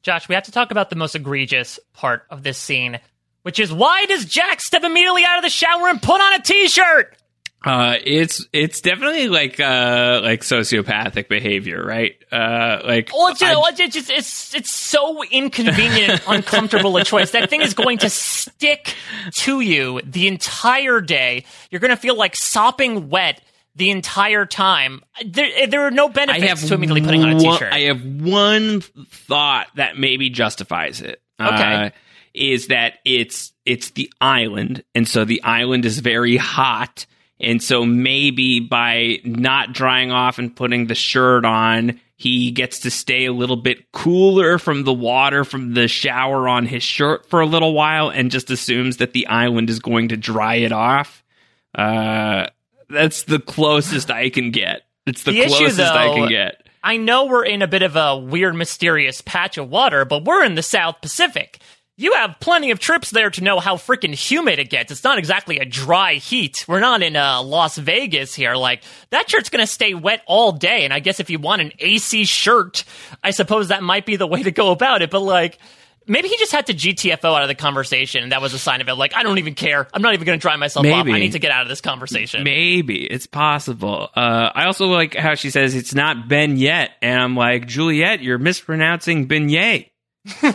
[0.07, 3.01] Josh, we have to talk about the most egregious part of this scene,
[3.41, 6.41] which is why does Jack step immediately out of the shower and put on a
[6.41, 7.13] t-shirt?
[7.65, 12.15] Uh, it's it's definitely like uh like sociopathic behavior, right?
[12.31, 17.31] Uh, like Well, it's, know, it's just it's it's so inconvenient, uncomfortable a choice.
[17.31, 18.95] That thing is going to stick
[19.39, 21.43] to you the entire day.
[21.69, 23.41] You're going to feel like sopping wet
[23.77, 25.01] the entire time.
[25.25, 27.71] There, there are no benefits to immediately putting on a one- t-shirt.
[27.71, 31.21] I have one thought that maybe justifies it.
[31.39, 31.73] Okay.
[31.73, 31.89] Uh,
[32.33, 37.05] is that it's it's the island, and so the island is very hot,
[37.39, 42.91] and so maybe by not drying off and putting the shirt on, he gets to
[42.91, 47.41] stay a little bit cooler from the water from the shower on his shirt for
[47.41, 51.23] a little while, and just assumes that the island is going to dry it off.
[51.73, 52.47] Uh,
[52.89, 54.83] that's the closest I can get.
[55.05, 56.67] It's the, The issue, closest I can get.
[56.83, 60.43] I know we're in a bit of a weird, mysterious patch of water, but we're
[60.43, 61.59] in the South Pacific.
[61.99, 64.91] You have plenty of trips there to know how freaking humid it gets.
[64.91, 66.63] It's not exactly a dry heat.
[66.67, 68.55] We're not in uh, Las Vegas here.
[68.55, 70.85] Like, that shirt's going to stay wet all day.
[70.85, 72.83] And I guess if you want an AC shirt,
[73.23, 75.09] I suppose that might be the way to go about it.
[75.09, 75.57] But, like,
[76.07, 78.23] maybe he just had to GTFO out of the conversation.
[78.23, 78.95] And that was a sign of it.
[78.95, 79.87] Like, I don't even care.
[79.93, 81.07] I'm not even going to dry myself off.
[81.07, 82.43] I need to get out of this conversation.
[82.43, 84.09] Maybe it's possible.
[84.15, 88.21] Uh, I also like how she says it's not Ben yet, and I'm like Juliet,
[88.21, 89.89] you're mispronouncing beignet.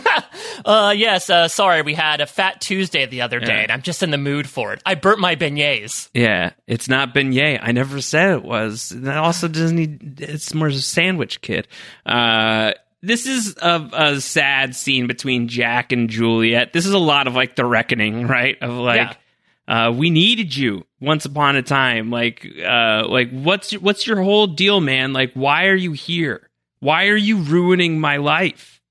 [0.65, 3.61] Uh, yes, uh, sorry, we had a Fat Tuesday the other day, Yeah.
[3.63, 4.81] and I'm just in the mood for it.
[4.85, 6.09] I burnt my beignets.
[6.13, 7.59] Yeah, it's not beignet.
[7.61, 8.91] I never said it was.
[8.91, 10.21] And that also doesn't need.
[10.21, 11.67] It's more of a sandwich kid.
[12.05, 12.73] Uh,
[13.03, 16.73] this is a, a sad scene between Jack and Juliet.
[16.73, 18.57] This is a lot of like the reckoning, right?
[18.61, 19.17] Of like.
[19.65, 22.09] Uh, we needed you once upon a time.
[22.09, 25.13] Like, uh, like what's your, what's your whole deal, man?
[25.13, 26.49] Like, why are you here?
[26.81, 28.81] Why are you ruining my life?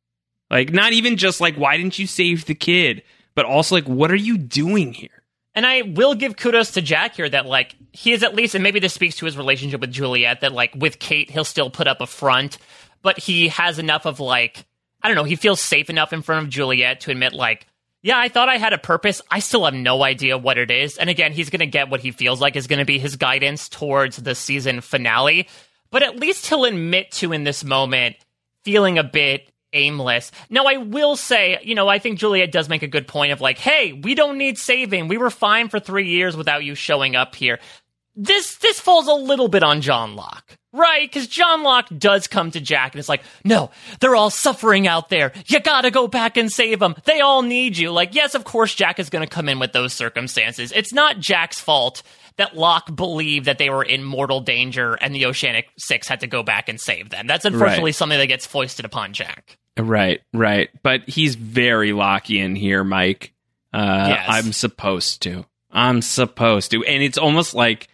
[0.51, 3.03] Like, not even just like, why didn't you save the kid?
[3.35, 5.23] But also, like, what are you doing here?
[5.55, 8.63] And I will give kudos to Jack here that, like, he is at least, and
[8.63, 11.87] maybe this speaks to his relationship with Juliet, that, like, with Kate, he'll still put
[11.87, 12.57] up a front,
[13.03, 14.65] but he has enough of, like,
[15.03, 17.67] I don't know, he feels safe enough in front of Juliet to admit, like,
[18.03, 19.23] yeah, I thought I had a purpose.
[19.31, 20.99] I still have no idea what it is.
[20.99, 23.17] And again, he's going to get what he feels like is going to be his
[23.17, 25.49] guidance towards the season finale.
[25.91, 28.17] But at least he'll admit to in this moment
[28.65, 30.33] feeling a bit aimless.
[30.51, 33.41] Now, I will say, you know, I think Juliet does make a good point of
[33.41, 35.07] like, hey, we don't need saving.
[35.07, 37.61] We were fine for three years without you showing up here.
[38.15, 40.59] This this falls a little bit on John Locke.
[40.75, 43.71] Right, because John Locke does come to Jack and it's like, no,
[44.01, 45.33] they're all suffering out there.
[45.47, 46.95] You gotta go back and save them.
[47.05, 47.91] They all need you.
[47.93, 50.73] Like, yes, of course, Jack is gonna come in with those circumstances.
[50.73, 52.03] It's not Jack's fault
[52.37, 56.27] that Locke believed that they were in mortal danger and the Oceanic Six had to
[56.27, 57.27] go back and save them.
[57.27, 57.95] That's unfortunately Right.
[57.95, 59.59] something that gets foisted upon Jack.
[59.79, 60.71] Right, right.
[60.83, 63.35] But he's very Lockean here, Mike.
[63.75, 64.27] Uh, Yes.
[64.29, 65.45] I'm supposed to.
[65.71, 66.83] I'm supposed to.
[66.85, 67.89] And it's almost like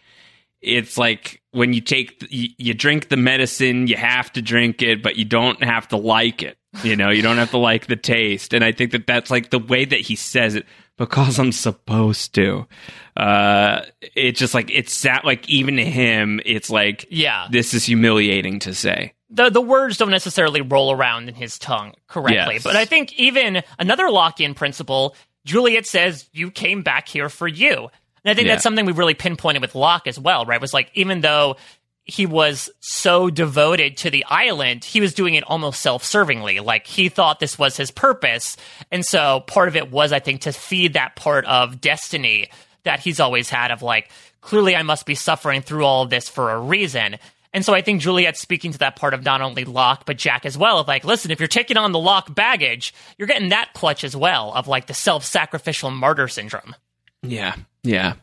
[0.61, 5.01] it's like when you take you, you drink the medicine, you have to drink it,
[5.03, 6.57] but you don't have to like it.
[6.83, 8.53] You know, you don't have to like the taste.
[8.53, 10.65] And I think that that's like the way that he says it
[10.97, 12.67] because I'm supposed to.
[13.17, 13.81] Uh,
[14.15, 17.47] it's just like it's sat like even to him, it's like Yeah.
[17.49, 19.13] this is humiliating to say.
[19.31, 22.55] the the words don't necessarily roll around in his tongue correctly.
[22.55, 22.63] Yes.
[22.63, 25.15] But I think even another Lockean principle,
[25.45, 27.89] Juliet says you came back here for you.
[28.29, 28.53] And I think Yeah.
[28.53, 30.61] that's something we really pinpointed with Locke as well, right?
[30.61, 31.55] Was like even though
[32.05, 36.63] he was so devoted to the island, he was doing it almost self-servingly.
[36.63, 38.55] Like he thought this was his purpose.
[38.91, 42.49] And so part of it was I think to feed that part of destiny
[42.83, 44.11] that he's always had of like
[44.41, 47.17] clearly I must be suffering through all of this for a reason.
[47.51, 50.45] And so I think Juliet's speaking to that part of not only Locke, but Jack
[50.45, 50.77] as well.
[50.77, 54.15] Of like, listen, if you're taking on the Locke baggage, you're getting that clutch as
[54.15, 56.75] well of like the self sacrificial martyr syndrome.
[57.23, 58.13] Yeah, yeah.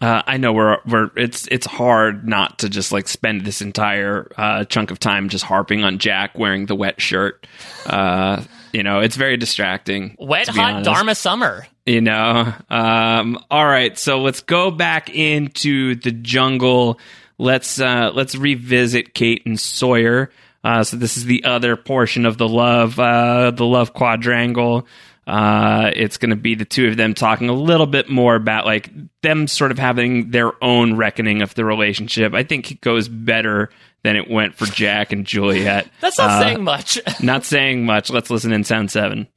[0.00, 4.30] Uh, I know we're we're it's it's hard not to just like spend this entire
[4.36, 7.46] uh, chunk of time just harping on Jack wearing the wet shirt.
[7.84, 10.14] Uh, you know, it's very distracting.
[10.18, 10.84] Wet hot honest.
[10.84, 11.66] Dharma summer.
[11.84, 12.52] You know.
[12.70, 17.00] Um, all right, so let's go back into the jungle.
[17.38, 20.30] Let's uh, let's revisit Kate and Sawyer.
[20.62, 24.86] Uh, so this is the other portion of the love, uh, the love quadrangle.
[25.28, 28.64] Uh, it's going to be the two of them talking a little bit more about
[28.64, 28.88] like
[29.20, 32.32] them sort of having their own reckoning of the relationship.
[32.32, 33.68] I think it goes better
[34.04, 35.86] than it went for Jack and Juliet.
[36.00, 36.98] That's not Uh, saying much.
[37.22, 38.08] not saying much.
[38.08, 39.28] Let's listen in sound seven.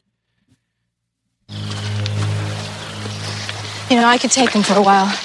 [3.90, 5.08] You know, I could take him for a while.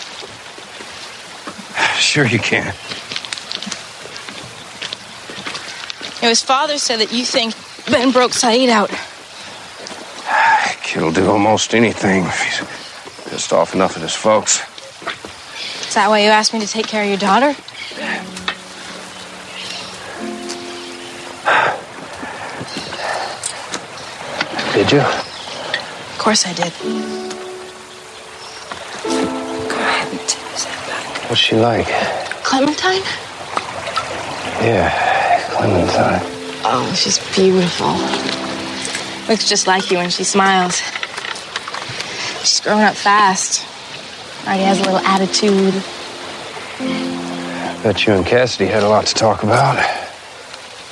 [1.97, 2.75] Sure you can.
[6.17, 7.55] You know, his father said that you think
[7.91, 8.91] Ben broke Sayid out.
[10.29, 12.61] Ah, Kid'll do almost anything if he's
[13.31, 14.61] pissed off enough at his folks.
[15.87, 17.55] Is that why you asked me to take care of your daughter?
[24.75, 25.01] Did you?
[25.01, 26.73] Of course I did.
[29.09, 31.31] Go ahead and take that back.
[31.31, 31.87] What's she like?
[32.45, 33.03] Clementine?
[34.61, 34.91] Yeah,
[35.51, 36.21] Clementine.
[36.65, 38.46] Oh, she's beautiful.
[39.29, 40.81] Looks just like you when she smiles.
[42.41, 43.67] She's growing up fast.
[44.47, 45.83] Already has a little attitude.
[47.83, 49.85] Bet you and Cassidy had a lot to talk about.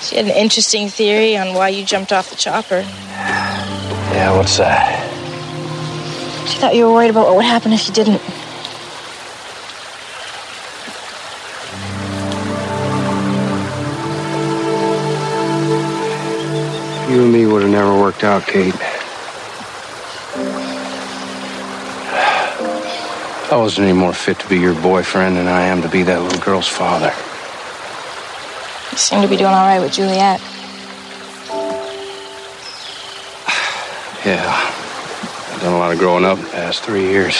[0.00, 2.80] She had an interesting theory on why you jumped off the chopper.
[2.80, 5.00] Yeah, what's that?
[6.48, 8.20] She thought you were worried about what would happen if you didn't.
[17.10, 18.72] You and me would have never worked out, Kate.
[23.50, 26.22] I wasn't any more fit to be your boyfriend than I am to be that
[26.22, 27.12] little girl's father.
[28.92, 30.40] You seem to be doing all right with Juliet.
[34.24, 34.54] Yeah.
[35.52, 37.36] I've done a lot of growing up in the past three years.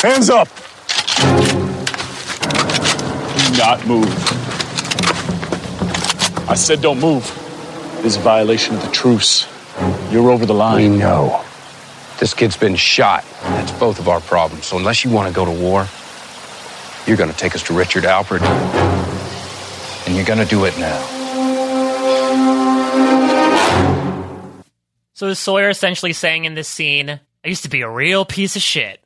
[0.00, 0.48] Hands up!
[3.48, 4.43] Do not move.
[6.46, 7.24] I said don't move.
[8.02, 9.48] This is a violation of the truce.
[10.10, 10.76] You're over the line.
[10.76, 10.98] We line.
[10.98, 11.44] know.
[12.18, 13.24] This kid's been shot.
[13.42, 14.66] That's both of our problems.
[14.66, 15.88] So unless you want to go to war,
[17.06, 18.42] you're going to take us to Richard Alpert.
[20.06, 21.00] And you're going to do it now.
[25.14, 28.56] So is Sawyer essentially saying in this scene, I used to be a real piece
[28.56, 29.03] of shit.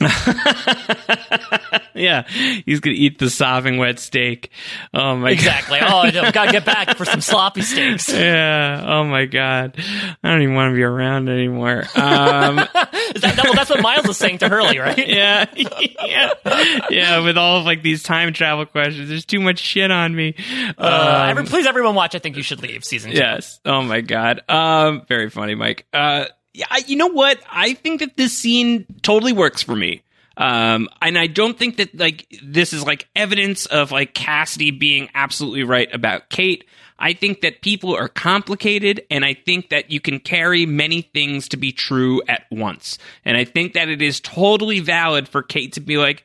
[1.94, 2.22] yeah,
[2.66, 4.50] he's gonna eat the sopping wet steak.
[4.92, 5.78] Oh my Exactly.
[5.80, 5.90] god!
[5.92, 6.30] Oh, I know.
[6.32, 8.08] Gotta get back for some sloppy steaks.
[8.12, 8.82] yeah.
[8.84, 9.76] Oh my god.
[10.22, 11.84] I don't even want to be around anymore.
[11.94, 15.06] Um, that, well, that's what Miles was saying to Hurley, right?
[15.08, 16.30] yeah, yeah,
[16.90, 17.20] yeah.
[17.20, 20.34] With all of like these time travel questions, there's too much shit on me.
[20.76, 22.14] Uh, Um, every, please, everyone, watch.
[22.14, 23.18] I think you should leave season two.
[23.18, 23.60] Yes.
[23.64, 24.42] Oh my god.
[24.48, 25.86] Um, very funny, Mike.
[25.92, 26.24] Uh,
[26.54, 26.66] yeah.
[26.70, 27.38] I- You know what?
[27.50, 30.02] I think that this scene totally works for me.
[30.36, 35.08] Um, and I don't think that like this is like evidence of like Cassidy being
[35.14, 36.64] absolutely right about Kate.
[36.98, 41.48] I think that people are complicated, and I think that you can carry many things
[41.48, 42.98] to be true at once.
[43.24, 46.24] And I think that it is totally valid for Kate to be like,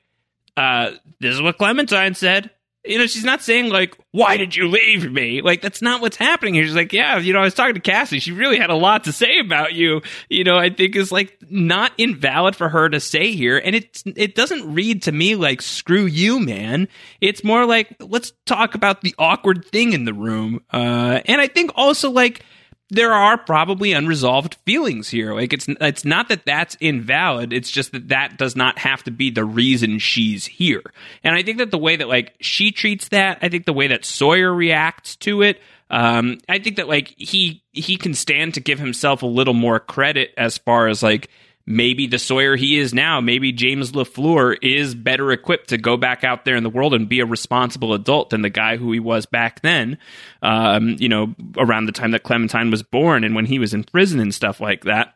[0.55, 2.51] uh, this is what Clementine said.
[2.85, 6.15] You know, she's not saying like, "Why did you leave me?" Like that's not what's
[6.15, 6.63] happening here.
[6.63, 8.19] She's like, "Yeah, you know, I was talking to Cassie.
[8.19, 11.37] She really had a lot to say about you." You know, I think is like
[11.49, 15.61] not invalid for her to say here, and it it doesn't read to me like
[15.61, 16.87] "screw you, man."
[17.19, 21.47] It's more like let's talk about the awkward thing in the room, uh, and I
[21.47, 22.45] think also like
[22.89, 25.33] there are probably unresolved feelings here.
[25.33, 27.53] Like it's it's not that that's invalid.
[27.53, 30.81] It's just that that does not have to be the reason she's here.
[31.23, 33.87] And I think that the way that like she treats that, I think the way
[33.87, 35.61] that Sawyer reacts to it,
[35.91, 39.79] um, I think that like he he can stand to give himself a little more
[39.79, 41.29] credit as far as like
[41.69, 46.23] maybe the Sawyer he is now, maybe James LaFleur is better equipped to go back
[46.23, 48.99] out there in the world and be a responsible adult than the guy who he
[48.99, 49.99] was back then,
[50.41, 53.83] um, you know, around the time that Clementine was born and when he was in
[53.83, 55.13] prison and stuff like that.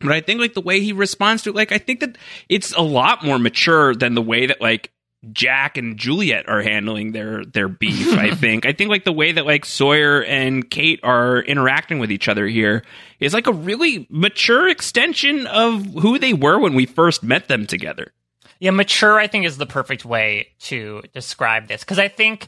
[0.00, 2.18] But I think like the way he responds to it, like I think that
[2.50, 4.92] it's a lot more mature than the way that like
[5.32, 8.16] Jack and Juliet are handling their their beef.
[8.16, 8.64] I think.
[8.66, 12.46] I think like the way that like Sawyer and Kate are interacting with each other
[12.46, 12.82] here
[13.18, 17.66] is like a really mature extension of who they were when we first met them
[17.66, 18.12] together.
[18.60, 21.80] Yeah, mature, I think, is the perfect way to describe this.
[21.80, 22.46] Because I think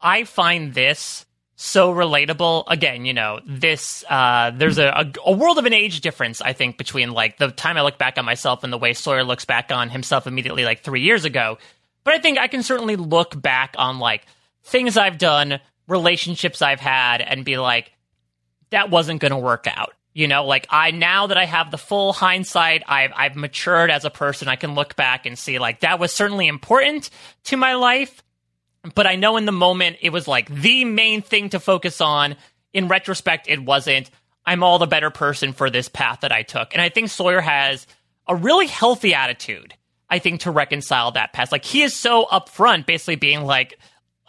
[0.00, 1.26] I find this
[1.56, 2.64] so relatable.
[2.68, 6.52] Again, you know, this, uh, there's a, a, a, world of an age difference, I
[6.52, 9.44] think, between like the time I look back on myself and the way Sawyer looks
[9.44, 11.58] back on himself immediately, like three years ago.
[12.08, 14.24] But I think I can certainly look back on like
[14.62, 17.92] things I've done, relationships I've had, and be like,
[18.70, 19.92] that wasn't going to work out.
[20.14, 24.06] You know, like I now that I have the full hindsight, I've I've matured as
[24.06, 24.48] a person.
[24.48, 27.10] I can look back and see like that was certainly important
[27.44, 28.22] to my life,
[28.94, 32.36] but I know in the moment it was like the main thing to focus on.
[32.72, 34.10] In retrospect, it wasn't.
[34.46, 36.72] I'm all the better person for this path that I took.
[36.72, 37.86] And I think Sawyer has
[38.26, 39.74] a really healthy attitude,
[40.10, 41.52] I think, to reconcile that past.
[41.52, 43.78] Like he is so upfront, basically being like,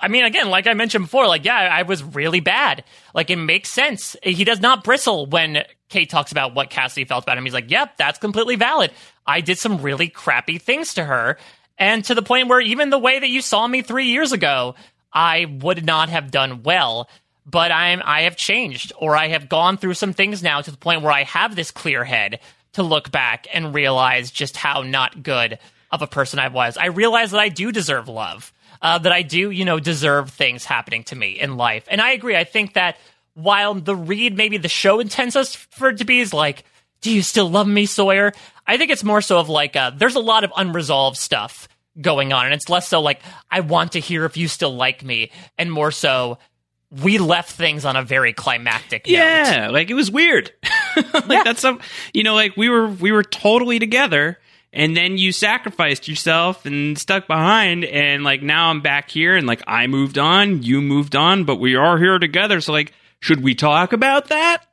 [0.02, 2.86] I mean, again, like I mentioned before, like, yeah, I was really bad.
[3.14, 4.16] Like, it makes sense.
[4.24, 7.44] He does not bristle when Kate talks about what Cassidy felt about him.
[7.44, 8.92] He's like, yep, that's completely valid.
[9.28, 11.38] I did some really crappy things to her.
[11.78, 14.76] And to the point where even the way that you saw me three years ago,
[15.12, 17.10] I would not have done well.
[17.46, 20.78] But I'm, I have changed, or I have gone through some things now to the
[20.78, 22.40] point where I have this clear head
[22.74, 25.60] to look back and realize just how not good
[25.92, 26.78] of a person I was.
[26.78, 30.66] I realize that I do deserve love uh, that I do, you know, deserve things
[30.66, 31.86] happening to me in life.
[31.90, 32.36] And I agree.
[32.36, 32.98] I think that
[33.34, 36.64] while the read, maybe the show intends us for it to be is like,
[37.02, 38.34] do you still love me, Sawyer?
[38.68, 41.68] I think it's more so of like, uh, there's a lot of unresolved stuff
[42.00, 42.46] going on.
[42.46, 45.72] And it's less so like, I want to hear if you still like me, and
[45.72, 46.38] more so,
[46.92, 49.14] we left things on a very climactic note.
[49.14, 49.74] yeah note.
[49.74, 50.52] like it was weird
[50.96, 51.44] like yeah.
[51.44, 51.80] that's some
[52.14, 54.40] you know like we were we were totally together
[54.72, 59.46] and then you sacrificed yourself and stuck behind and like now i'm back here and
[59.46, 63.44] like i moved on you moved on but we are here together so like should
[63.44, 64.66] we talk about that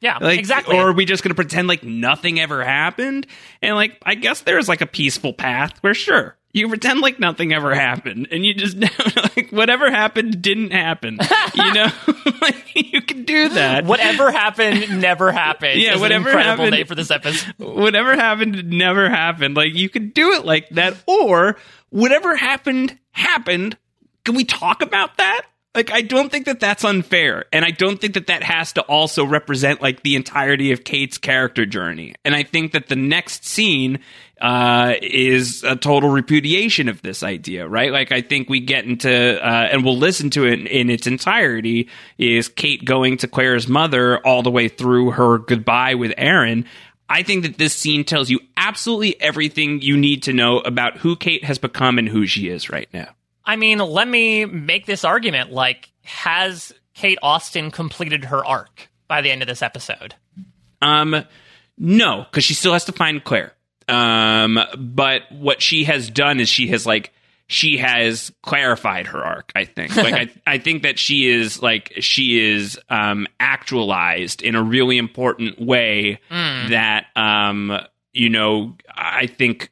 [0.00, 3.26] yeah like, exactly or are we just gonna pretend like nothing ever happened
[3.62, 7.52] and like i guess there's like a peaceful path where sure you pretend like nothing
[7.52, 8.78] ever happened and you just
[9.36, 11.18] like whatever happened didn't happen
[11.54, 11.88] you know?
[12.40, 13.84] Like you can do that.
[13.86, 15.80] Whatever happened never happened.
[15.80, 17.54] Yeah whatever happened name for this episode.
[17.58, 19.56] whatever happened never happened.
[19.56, 21.56] Like you could do it like that or
[21.90, 23.78] whatever happened happened.
[24.24, 28.00] Can we talk about that like I don't think that that's unfair, and I don't
[28.00, 32.14] think that that has to also represent like the entirety of Kate's character journey.
[32.24, 33.98] And I think that the next scene
[34.40, 37.90] uh, is a total repudiation of this idea, right?
[37.90, 41.06] Like I think we get into uh, and we'll listen to it in, in its
[41.06, 41.88] entirety.
[42.18, 46.66] Is Kate going to Claire's mother all the way through her goodbye with Aaron?
[47.08, 51.16] I think that this scene tells you absolutely everything you need to know about who
[51.16, 53.13] Kate has become and who she is right now.
[53.46, 55.52] I mean, let me make this argument.
[55.52, 60.14] Like, has Kate Austen completed her arc by the end of this episode?
[60.80, 61.24] Um,
[61.78, 63.52] no, because she still has to find Claire.
[63.88, 67.12] Um, but what she has done is she has like
[67.46, 69.52] she has clarified her arc.
[69.54, 74.54] I think, like I, I think that she is like she is um actualized in
[74.54, 76.70] a really important way mm.
[76.70, 77.78] that um
[78.12, 79.70] you know I think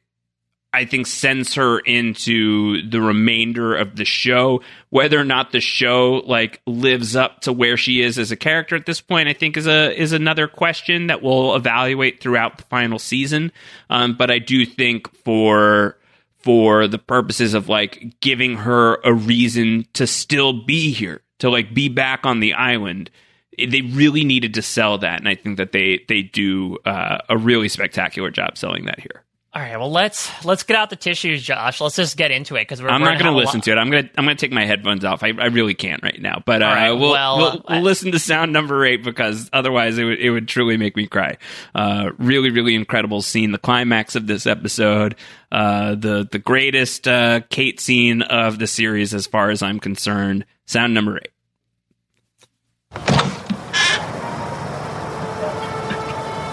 [0.73, 4.61] I think sends her into the remainder of the show.
[4.89, 8.75] Whether or not the show like lives up to where she is as a character
[8.75, 12.63] at this point, I think is a is another question that we'll evaluate throughout the
[12.63, 13.51] final season.
[13.89, 15.97] Um, but I do think for
[16.39, 21.73] for the purposes of like giving her a reason to still be here, to like
[21.73, 23.09] be back on the island,
[23.57, 27.37] they really needed to sell that, and I think that they they do uh, a
[27.37, 29.23] really spectacular job selling that here.
[29.55, 31.79] All right, well let's let's get out the tissues, Josh.
[31.79, 32.89] Let's just get into it because we're.
[32.89, 33.77] I'm we're not going to listen to it.
[33.77, 35.21] I'm going to I'm going to take my headphones off.
[35.21, 36.41] I, I really can't right now.
[36.43, 40.05] But uh, right, we'll well, we'll, we'll listen to sound number eight because otherwise it
[40.05, 41.37] would it would truly make me cry.
[41.75, 43.51] Uh, really, really incredible scene.
[43.51, 45.15] The climax of this episode.
[45.51, 50.45] Uh, the the greatest uh, Kate scene of the series, as far as I'm concerned.
[50.65, 51.29] Sound number eight.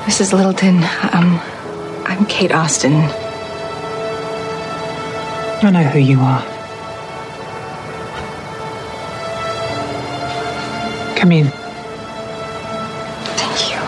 [0.04, 0.32] Mrs.
[0.34, 0.82] Littleton,
[1.14, 1.40] um,
[2.10, 2.92] I'm Kate Austen.
[5.62, 6.42] I know who you are.
[11.16, 11.46] Come in.
[13.36, 13.78] Thank you.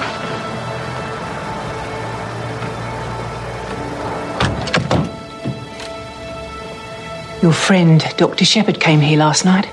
[7.42, 8.44] Your friend, Dr.
[8.44, 9.68] Shephard, came here last night,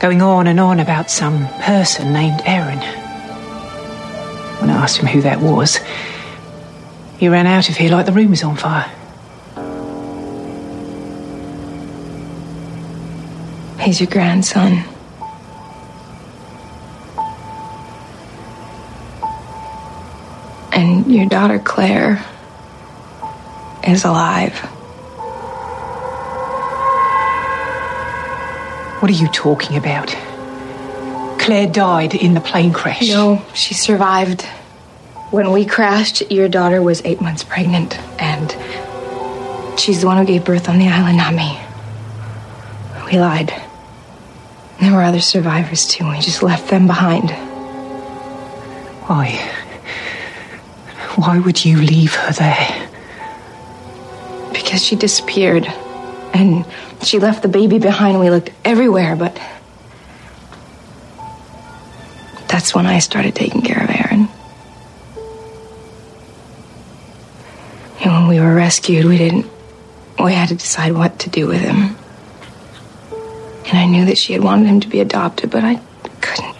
[0.00, 2.80] going on and on about some person named Aaron.
[4.60, 5.78] When I asked him who that was,
[7.22, 8.90] you ran out of here like the room was on fire.
[13.78, 14.82] He's your grandson.
[20.72, 22.24] And your daughter Claire
[23.86, 24.58] is alive.
[28.98, 30.08] What are you talking about?
[31.38, 33.08] Claire died in the plane crash.
[33.08, 34.44] No, she survived.
[35.32, 40.44] When we crashed, your daughter was eight months pregnant, and she's the one who gave
[40.44, 41.58] birth on the island, not me.
[43.06, 43.48] We lied.
[44.78, 46.04] There were other survivors too.
[46.04, 47.30] And we just left them behind.
[49.08, 49.30] Why?
[51.16, 52.90] Why would you leave her there?
[54.52, 55.66] Because she disappeared.
[56.34, 56.66] And
[57.02, 58.20] she left the baby behind.
[58.20, 59.34] We looked everywhere, but.
[62.48, 64.28] That's when I started taking care of Aaron.
[68.42, 69.46] Were rescued, we didn't.
[70.22, 71.96] We had to decide what to do with him.
[73.66, 75.80] And I knew that she had wanted him to be adopted, but I
[76.20, 76.56] couldn't.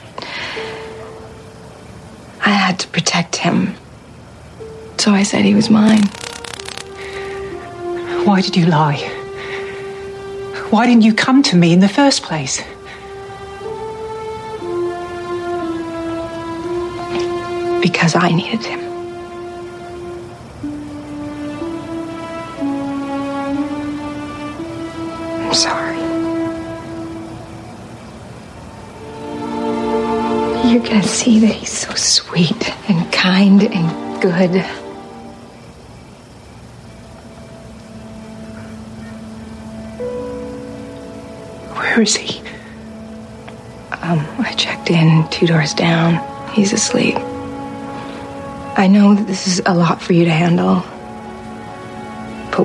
[2.44, 3.74] I had to protect him.
[4.98, 6.04] So I said he was mine.
[8.24, 8.98] Why did you lie?
[10.70, 12.62] Why didn't you come to me in the first place?
[17.82, 18.91] Because I needed him.
[30.73, 34.62] You're gonna see that he's so sweet and kind and good.
[41.77, 42.39] Where is he?
[44.01, 46.16] Um, I checked in two doors down.
[46.55, 47.16] He's asleep.
[47.19, 50.77] I know that this is a lot for you to handle.
[52.51, 52.65] But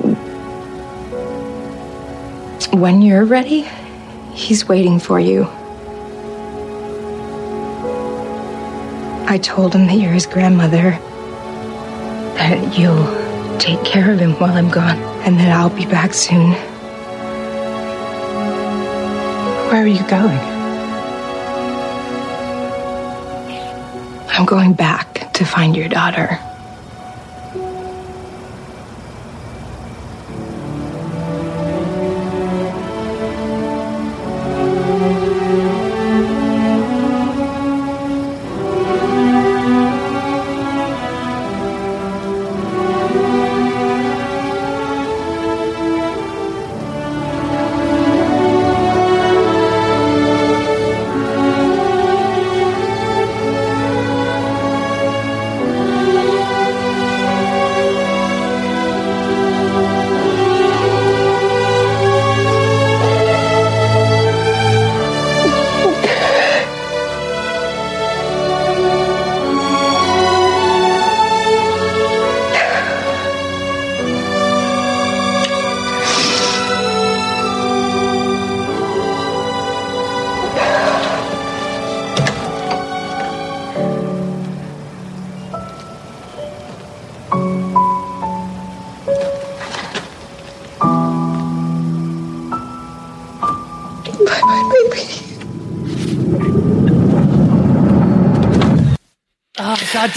[2.74, 3.68] when you're ready,
[4.32, 5.46] he's waiting for you.
[9.30, 10.92] I told him that you're his grandmother,
[12.38, 14.96] that you'll take care of him while I'm gone,
[15.26, 16.52] and that I'll be back soon.
[19.68, 20.38] Where are you going?
[24.30, 26.40] I'm going back to find your daughter.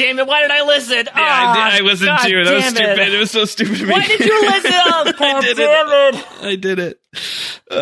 [0.01, 0.27] Damn it!
[0.27, 1.05] Why did I listen?
[1.05, 2.43] Yeah, I, did, I listened God too.
[2.43, 2.99] That was stupid.
[2.99, 3.13] It.
[3.13, 3.19] It.
[3.19, 3.81] was so stupid.
[3.81, 3.93] of me.
[3.93, 4.71] Why did you listen?
[5.03, 6.15] Oh, god did damn it.
[6.15, 6.43] it!
[6.43, 7.01] I did it.
[7.69, 7.75] Uh,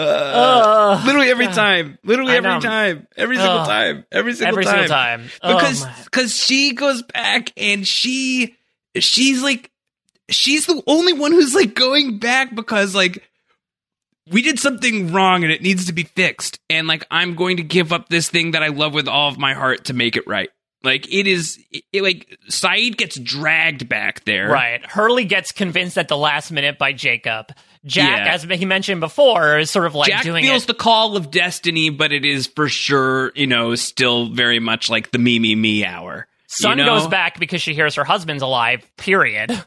[0.99, 1.05] Ugh.
[1.05, 1.53] literally every God.
[1.55, 1.97] time.
[2.03, 3.07] Literally every time.
[3.17, 4.05] Every single time.
[4.11, 4.73] Every single Every time.
[4.73, 5.29] single time.
[5.43, 8.55] Oh, Because because she goes back and she
[8.97, 9.71] she's like
[10.29, 13.23] she's the only one who's like going back because like
[14.31, 17.63] we did something wrong and it needs to be fixed and like i'm going to
[17.63, 20.27] give up this thing that i love with all of my heart to make it
[20.27, 20.49] right
[20.84, 24.85] like it is it, like Sayid gets dragged back there Right.
[24.85, 27.53] Hurley gets convinced at the last minute by Jacob.
[27.85, 28.34] Jack, Yeah.
[28.34, 30.68] as he mentioned before, is sort of like Jack doing feels it.
[30.68, 35.11] the call of destiny, but it is for sure, you know, still very much like
[35.11, 36.27] the me, me, me hour.
[36.47, 36.97] Sun you know?
[36.97, 38.85] goes back because she hears her husband's alive.
[38.97, 39.64] Period.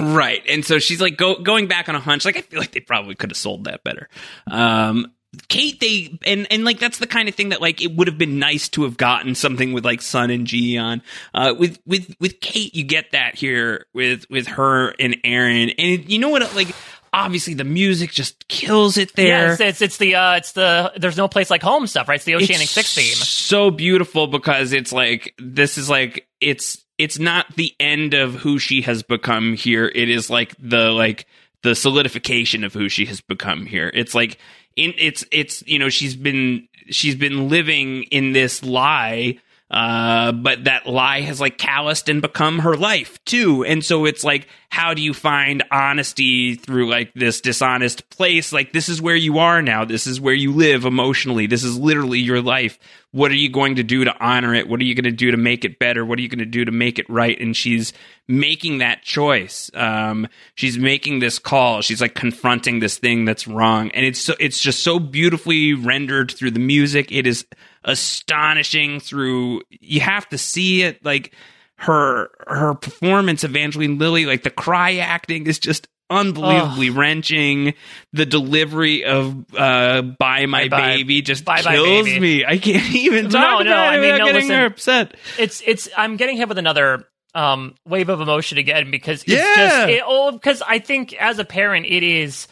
[0.00, 0.42] Right.
[0.48, 2.24] And so she's like go, going back on a hunch.
[2.24, 4.08] Like I feel like they probably could have sold that better.
[4.48, 5.12] Um
[5.48, 8.18] Kate they and and like that's the kind of thing that like it would have
[8.18, 11.02] been nice to have gotten something with like Sun and Jin.
[11.32, 15.70] Uh with with with Kate you get that here with with her and Aaron.
[15.70, 16.74] And you know what like
[17.14, 19.52] obviously the music just kills it there.
[19.52, 22.16] It's, it's it's the uh, it's the there's no place like home stuff, right?
[22.16, 23.14] It's the Oceanic It's Six theme.
[23.14, 28.58] So beautiful because it's like this is like it's it's not the end of who
[28.58, 29.90] she has become here.
[29.94, 31.26] It is like the like
[31.62, 33.90] the solidification of who she has become here.
[33.94, 34.38] It's like
[34.76, 39.38] in it's it's you know she's been she's been living in this lie
[39.70, 44.24] uh but that lie has like calloused and become her life too and so it's
[44.24, 48.52] like how do you find honesty through like this dishonest place?
[48.52, 49.84] Like, this is where you are now.
[49.84, 51.46] This is where you live emotionally.
[51.46, 52.76] This is literally your life.
[53.14, 54.68] What are you going to do to honor it?
[54.68, 56.04] What are you going to do to make it better?
[56.04, 57.40] What are you going to do to make it right?
[57.40, 57.92] And she's
[58.26, 59.70] making that choice.
[59.72, 60.26] Um,
[60.56, 61.80] she's making this call.
[61.80, 63.92] She's like confronting this thing that's wrong.
[63.92, 67.12] And it's so, it's just so beautifully rendered through the music.
[67.12, 67.46] It is
[67.84, 71.04] astonishing through, you have to see it.
[71.04, 71.32] Like,
[71.76, 77.74] her her performance, of Evangeline Lilly, like the cry acting is just unbelievably wrenching.
[78.12, 80.96] The delivery of uh "Bye My Bye-bye.
[80.98, 82.20] Baby" just Bye-bye, kills baby.
[82.20, 82.44] me.
[82.44, 84.64] I can't even talk no, about I it mean, without no, getting listen.
[84.64, 85.14] upset.
[85.38, 89.54] It's it's I'm getting hit with another um wave of emotion again because it's Yeah.
[89.56, 92.46] just it, oh because I think as a parent it is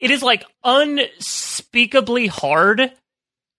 [0.00, 2.92] it is like unspeakably hard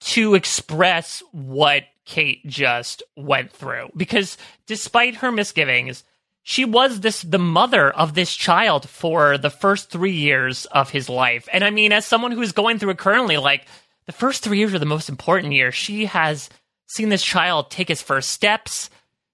[0.02, 4.38] to express what Kate just went through because
[4.68, 6.04] despite her misgivings
[6.44, 11.10] she was this the mother of this child for the first 3 years of his
[11.10, 13.66] life and I mean as someone who's going through it currently like
[14.06, 16.50] the first 3 years are the most important years she has
[16.88, 18.90] seen this child take his first steps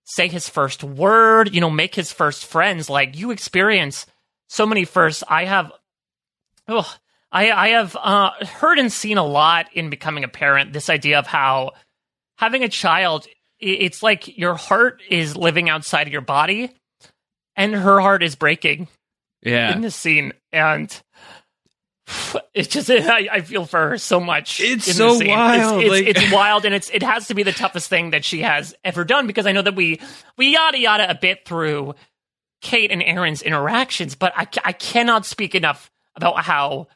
[0.10, 2.90] say his first word, you know, make his first friends.
[2.90, 4.08] Like you experience
[4.48, 5.24] so many firsts.
[5.28, 5.72] I have,
[6.68, 6.96] oh,
[7.32, 10.74] I I have uh, heard and seen a lot in becoming a parent.
[10.74, 11.72] This idea of how
[12.38, 13.28] having a child,
[13.60, 16.72] it's like your heart is living outside of your body,
[17.60, 18.88] and her heart is breaking
[19.44, 19.72] Yeah.
[19.74, 20.90] in this scene, and.
[22.56, 24.60] It's just I, I feel for her so much.
[24.60, 25.28] It's in so this scene.
[25.28, 28.10] It's- wild, It's, like- it's wild, and it's it has to be the toughest thing
[28.12, 30.02] that she has ever done because I know that we
[30.36, 31.94] we yada yada a bit through
[32.62, 36.88] Kate and Aaron's interactions, but i, I cannot speak enough about how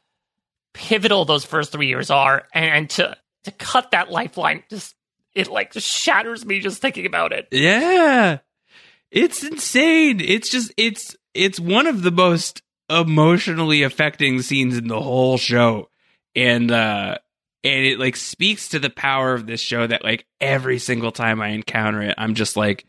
[0.74, 4.96] pivotal those first three years are, and, and to to cut that lifeline just
[5.36, 7.48] it like shatters me just thinking about it.
[7.52, 8.40] Yeah.
[9.14, 10.20] It's insane.
[10.20, 15.90] It's just it's it's one of the most emotionally affecting scenes in the whole show.
[16.36, 17.20] And uh
[17.64, 21.42] and it like speaks to the power of this show that like every single time
[21.42, 22.88] I encounter it, I'm just like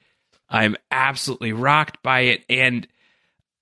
[0.48, 2.88] I'm absolutely rocked by it and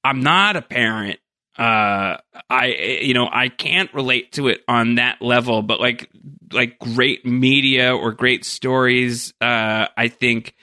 [0.05, 1.19] I'm not a parent.
[1.59, 2.19] Uh
[2.49, 6.11] I you know, I can't relate to it on that level, but like
[6.53, 10.55] like great media or great stories, uh I think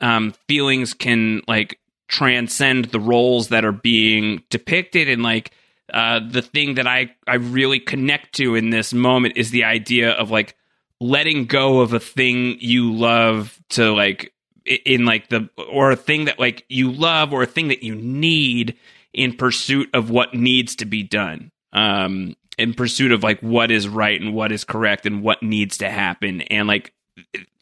[0.00, 5.08] um, feelings can like transcend the roles that are being depicted.
[5.08, 5.52] And like
[5.92, 10.12] uh, the thing that I, I really connect to in this moment is the idea
[10.12, 10.56] of like
[11.00, 14.32] letting go of a thing you love to like
[14.84, 17.94] in like the or a thing that like you love or a thing that you
[17.94, 18.76] need
[19.14, 23.88] in pursuit of what needs to be done um in pursuit of like what is
[23.88, 26.42] right and what is correct and what needs to happen.
[26.42, 26.92] And like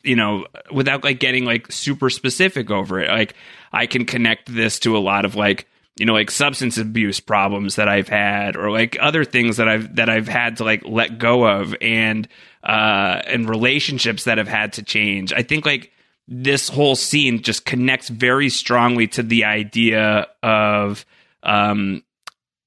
[0.06, 3.08] you know, without like getting like super specific over it.
[3.08, 3.34] Like
[3.72, 7.76] I can connect this to a lot of like, you know, like substance abuse problems
[7.76, 11.18] that I've had or like other things that I've that I've had to like let
[11.18, 12.28] go of and
[12.62, 15.32] uh and relationships that have had to change.
[15.32, 15.92] I think like
[16.28, 21.04] this whole scene just connects very strongly to the idea of
[21.42, 22.02] um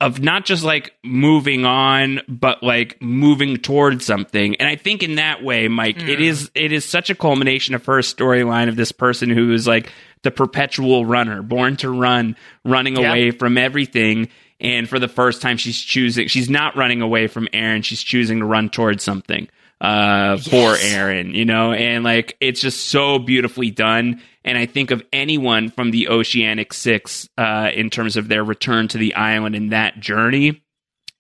[0.02, 4.56] of not just like moving on but like moving towards something.
[4.56, 7.86] And i think in that way mike it is it is such a culmination of
[7.86, 9.92] her storyline of this person who is like
[10.24, 12.36] the perpetual runner born to run
[12.66, 13.10] running Yeah.
[13.10, 14.28] away from everything.
[14.62, 17.82] And for the first time she's choosing she's not running away from aaron.
[17.82, 19.48] She's choosing to run towards something
[19.82, 21.72] uh for aaron you know?
[21.72, 26.74] And like it's just so beautifully done and I think of anyone from the Oceanic
[26.74, 30.62] Six uh, in terms of their return to the island and that journey.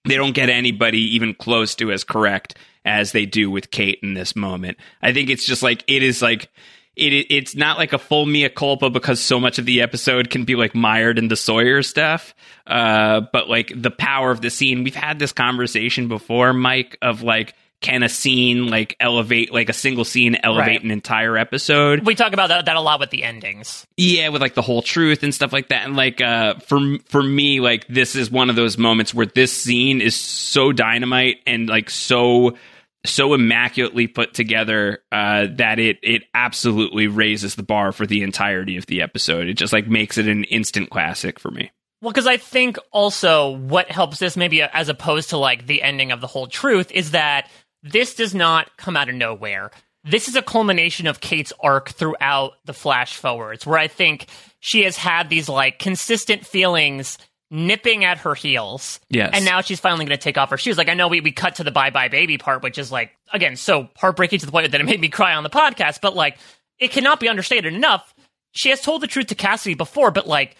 [0.05, 2.55] They don't get anybody even close to as correct
[2.85, 4.77] as they do with Kate in this moment.
[5.01, 6.49] I think it's just like it is like
[6.95, 7.27] it.
[7.29, 10.55] It's not like a full mea culpa because so much of the episode can be
[10.55, 12.33] like mired in the Sawyer stuff.
[12.65, 17.21] Uh, but like the power of the scene, we've had this conversation before, Mike, of
[17.21, 20.83] like can a scene like elevate like a single scene elevate Right.
[20.83, 22.05] an entire episode?
[22.05, 23.87] We talk about that, that a lot with the endings.
[23.95, 25.85] Yeah, with like the whole truth and stuff like that.
[25.85, 29.53] And like uh for for me, like this is one of those moments where this
[29.53, 32.57] scene is so dynamite and like so
[33.05, 38.75] so immaculately put together uh that it it absolutely raises the bar for the entirety
[38.75, 39.47] of the episode.
[39.47, 41.71] It just like makes it an instant classic for me.
[42.01, 46.11] Well, because I think also what helps this, maybe as opposed to like the ending
[46.13, 47.49] of the whole truth, is that
[47.83, 49.71] this does not come out of nowhere.
[50.03, 54.27] This is a culmination of Kate's arc throughout the flash forwards, where I think
[54.59, 57.17] she has had these like consistent feelings
[57.51, 58.99] nipping at her heels.
[59.09, 59.31] Yes.
[59.33, 60.77] And now she's finally going to take off her shoes.
[60.77, 63.11] Like, I know we, we cut to the bye bye baby part, which is like,
[63.33, 66.15] again, so heartbreaking to the point that it made me cry on the podcast, but
[66.15, 66.37] like,
[66.77, 68.13] it cannot be understated enough.
[68.51, 70.55] She has told the truth to Cassidy before, but like,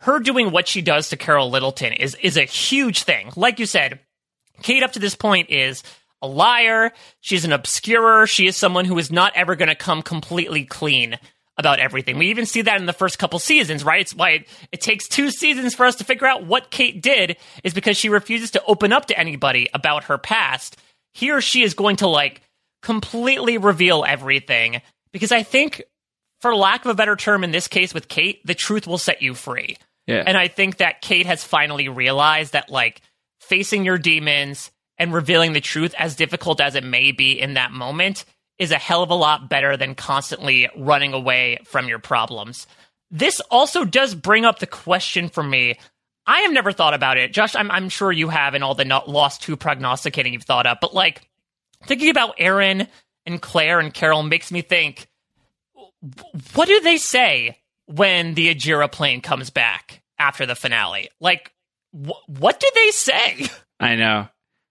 [0.00, 3.32] her doing what she does to Carole Littleton is is a huge thing.
[3.36, 4.00] Like you said,
[4.62, 5.82] Kate up to this point is
[6.22, 6.92] a liar.
[7.20, 8.28] She's an obscurer.
[8.28, 11.18] She is someone who is not ever going to come completely clean
[11.56, 12.18] about everything.
[12.18, 14.00] We even see that in the first couple seasons, right?
[14.00, 17.36] It's why it, it, takes two seasons for us to figure out what Kate did
[17.62, 20.76] is because she refuses to open up to anybody about her past.
[21.12, 22.42] Here she is going to like
[22.82, 24.82] completely reveal everything
[25.12, 25.82] because I think
[26.40, 29.22] for lack of a better term in this case with Kate, the truth will set
[29.22, 29.76] you free.
[30.06, 30.24] Yeah.
[30.26, 33.00] And I think that Kate has finally realized that like
[33.40, 37.72] facing your demons and revealing the truth as difficult as it may be in that
[37.72, 38.24] moment
[38.58, 42.66] is a hell of a lot better than constantly running away from your problems.
[43.10, 45.76] This also does bring up the question for me.
[46.26, 47.32] I have never thought about it.
[47.32, 50.66] Josh, I'm, I'm sure you have, in all the not lost to prognosticating you've thought
[50.66, 51.28] up, but like
[51.84, 52.86] thinking about Aaron
[53.26, 55.08] and Claire and Carole makes me think
[56.54, 61.08] what do they say when the Ajira plane comes back after the finale?
[61.20, 61.52] Like,
[61.92, 63.46] wh- what do they say?
[63.80, 64.28] I know.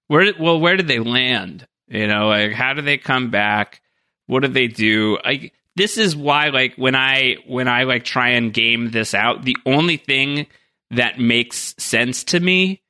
[0.07, 1.67] Where did, well, where did they land?
[1.88, 3.81] You know, like how do they come back?
[4.27, 5.17] What do they do?
[5.23, 9.43] I this is why like when I when I like try and game this out,
[9.43, 10.47] the only thing
[10.91, 12.81] that makes sense to me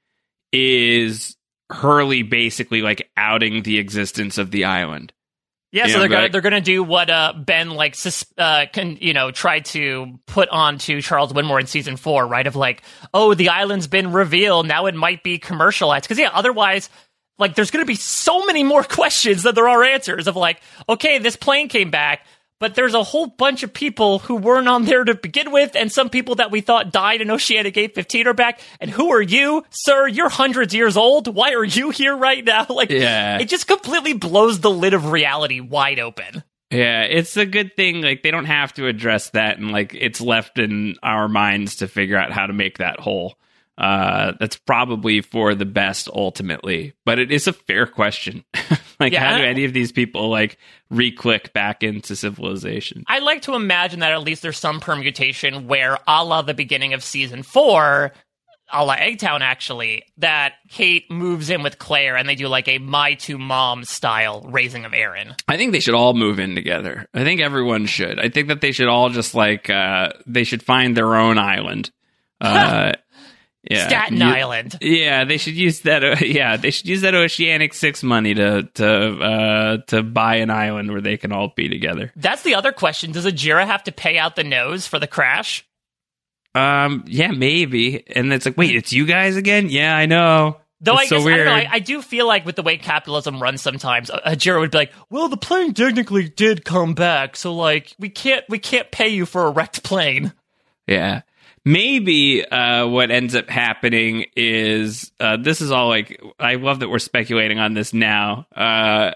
[0.52, 1.36] is
[1.70, 5.14] Hurley basically like outing the existence of the island.
[5.74, 9.12] Yeah, so they're gonna they're gonna do what uh, Ben like sus- uh, can you
[9.12, 12.46] know tried to put on to Charles Widmore in season four, right?
[12.46, 16.04] Of like, oh, the island's been revealed, now it might be commercialized.
[16.06, 16.92] Because yeah, otherwise,
[17.40, 20.28] like, there's gonna be so many more questions than there are answers.
[20.28, 22.24] Of like, okay, this plane came back,
[22.64, 25.92] but there's a whole bunch of people who weren't on there to begin with, and
[25.92, 28.62] some people that we thought died in Oceanic 815 are back.
[28.80, 30.08] And who are you, sir?
[30.08, 31.28] You're hundreds years old.
[31.28, 32.66] Why are you here right now?
[32.70, 33.38] Like, Yeah.
[33.40, 36.42] it just completely blows the lid of reality wide open.
[36.72, 38.02] Yeah, it's a good thing.
[38.02, 41.90] Like they don't have to address that, and like it's left in our minds to
[41.90, 43.36] figure out how to make that whole.
[43.78, 48.44] Uh, that's probably for the best ultimately, but it is a fair question.
[49.00, 50.60] like, Yeah, how do any of these people like
[50.92, 53.04] re-click back into civilization?
[53.08, 56.94] I like to imagine that at least there's some permutation where, a la the beginning
[56.94, 58.12] of season four,
[58.72, 62.78] a la Eggtown actually, that Kate moves in with Claire and they do like a
[62.78, 65.34] my two mom style raising of Aaron.
[65.48, 67.08] I think they should all move in together.
[67.12, 68.20] I think everyone should.
[68.20, 71.90] I think that they should all just like uh they should find their own island.
[72.42, 72.92] Uh
[73.70, 73.88] yeah.
[73.88, 74.78] Staten You- Island.
[74.82, 78.64] Yeah, they should use that uh, yeah, they should use that Oceanic 6 money to
[78.76, 78.88] to
[79.20, 82.12] uh to buy an island where they can all be together.
[82.16, 83.12] That's the other question.
[83.12, 85.66] Does Ajira have to pay out the nose for the crash?
[86.56, 88.04] Um yeah, maybe.
[88.16, 90.58] And it's like, "Wait, it's you guys again?" Yeah, I know.
[90.82, 92.62] Though It's I so guess I, don't know, I, I do feel like with the
[92.62, 97.38] way capitalism runs, sometimes Ajira would be like, "Well, the plane technically did come back,
[97.38, 100.34] so like we can't we can't pay you for a wrecked plane."
[100.86, 101.22] Yeah.
[101.66, 106.90] Maybe uh, what ends up happening is uh, this is all like I love that
[106.90, 108.48] we're speculating on this now.
[108.54, 109.12] Uh,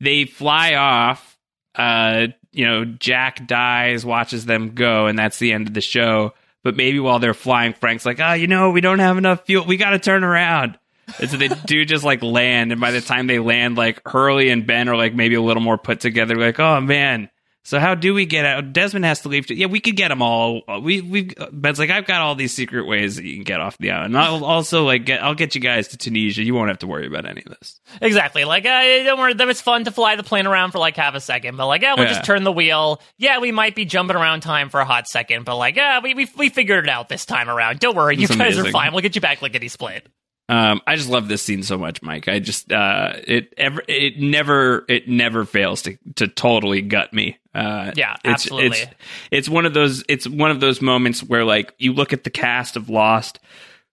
[0.00, 1.38] they fly off.
[1.74, 6.34] Uh, you know, Jack dies, watches them go, and that's the end of the show.
[6.62, 9.64] But maybe while they're flying, Frank's like, "Ah, you know, we don't have enough fuel.
[9.64, 10.78] We got to turn around."
[11.20, 14.50] And so they do just like land, and by the time they land, like Hurley
[14.50, 16.34] and Ben are like maybe a little more put together.
[16.34, 17.30] Like, oh man,
[17.66, 18.72] so how do we get out?
[18.72, 19.46] Desmond has to leave.
[19.46, 19.54] Too.
[19.54, 20.62] Yeah, we could get them all.
[20.80, 23.76] We we Ben's like, I've got all these secret ways that you can get off
[23.78, 24.14] the island.
[24.14, 25.20] And I'll also like get.
[25.22, 26.44] I'll get you guys to Tunisia.
[26.44, 27.80] You won't have to worry about any of this.
[28.00, 28.44] Exactly.
[28.44, 29.34] Like, uh, don't worry.
[29.34, 31.82] That was fun to fly the plane around for like half a second, but like,
[31.82, 32.12] yeah, we'll Yeah.
[32.12, 33.00] just turn the wheel.
[33.18, 36.14] Yeah, we might be jumping around time for a hot second, but like, yeah, we
[36.14, 37.80] we, we figured it out this time around.
[37.80, 38.92] Don't worry, you It's guys are fine.
[38.92, 40.06] We'll get you back lickety split.
[40.48, 42.28] Um, I just love this scene so much, Mike.
[42.28, 47.38] I just uh, it ever it never it never fails to to totally gut me.
[47.54, 48.78] Uh, Yeah, it's, absolutely.
[48.78, 48.90] It's,
[49.30, 52.30] it's one of those it's one of those moments where like you look at the
[52.30, 53.40] cast of Lost,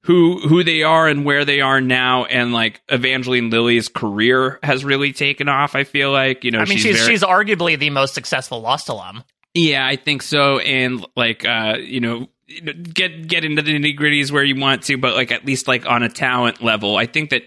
[0.01, 4.85] who who they are and where they are now, and like Evangeline Lilly's career has
[4.85, 5.75] really taken off.
[5.75, 8.89] I feel like you know I mean, she's very- she's arguably the most successful Lost
[8.89, 9.23] alum.
[9.55, 10.59] yeah, I think so.
[10.59, 14.97] And like, uh, you know, get get into the nitty gritties where you want to,
[14.97, 17.43] but like at least like on a talent level, I think that.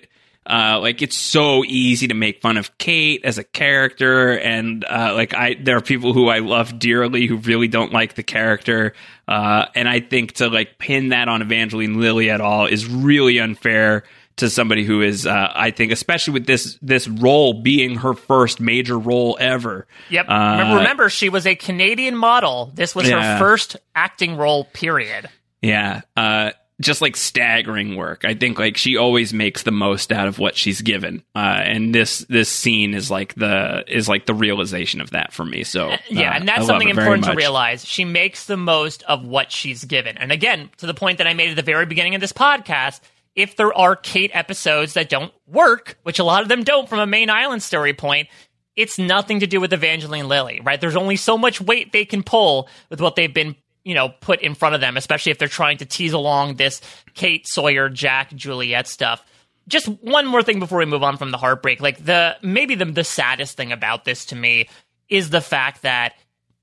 [0.48, 5.12] Uh, like it's so easy to make fun of Kate as a character, and uh,
[5.12, 8.92] like I, there are people who I love dearly who really don't like the character,
[9.26, 13.40] uh, and I think to like pin that on Evangeline Lilly at all is really
[13.40, 14.04] unfair
[14.36, 18.60] to somebody who is, uh, I think, especially with this this role being her first
[18.60, 19.86] major role ever.
[20.10, 20.26] Yep.
[20.28, 22.70] Uh, remember, she was a Canadian model.
[22.74, 23.34] This was Yeah.
[23.34, 24.64] her first acting role.
[24.64, 25.28] Period.
[25.62, 26.02] Yeah.
[26.16, 28.26] Uh, just like staggering work.
[28.26, 31.94] I think like she always makes the most out of what she's given, uh, and
[31.94, 35.64] this this scene is like the is like the realization of that for me.
[35.64, 37.86] So uh, yeah, and that's something important to realize.
[37.86, 41.32] She makes the most of what she's given, and again, to the point that I
[41.32, 43.00] made at the very beginning of this podcast.
[43.36, 46.98] If there are Kate episodes that don't work, which a lot of them don't from
[46.98, 48.28] a main island story point,
[48.74, 50.80] it's nothing to do with Evangeline Lilly, right?
[50.80, 53.54] There's only so much weight they can pull with what they've been
[53.86, 56.80] you know, put in front of them, especially if they're trying to tease along this
[57.14, 59.24] Kate Sawyer, Jack, Juliet stuff.
[59.68, 61.80] Just one more thing before we move on from the heartbreak.
[61.80, 64.68] Like the maybe the the saddest thing about this to me
[65.08, 66.14] is the fact that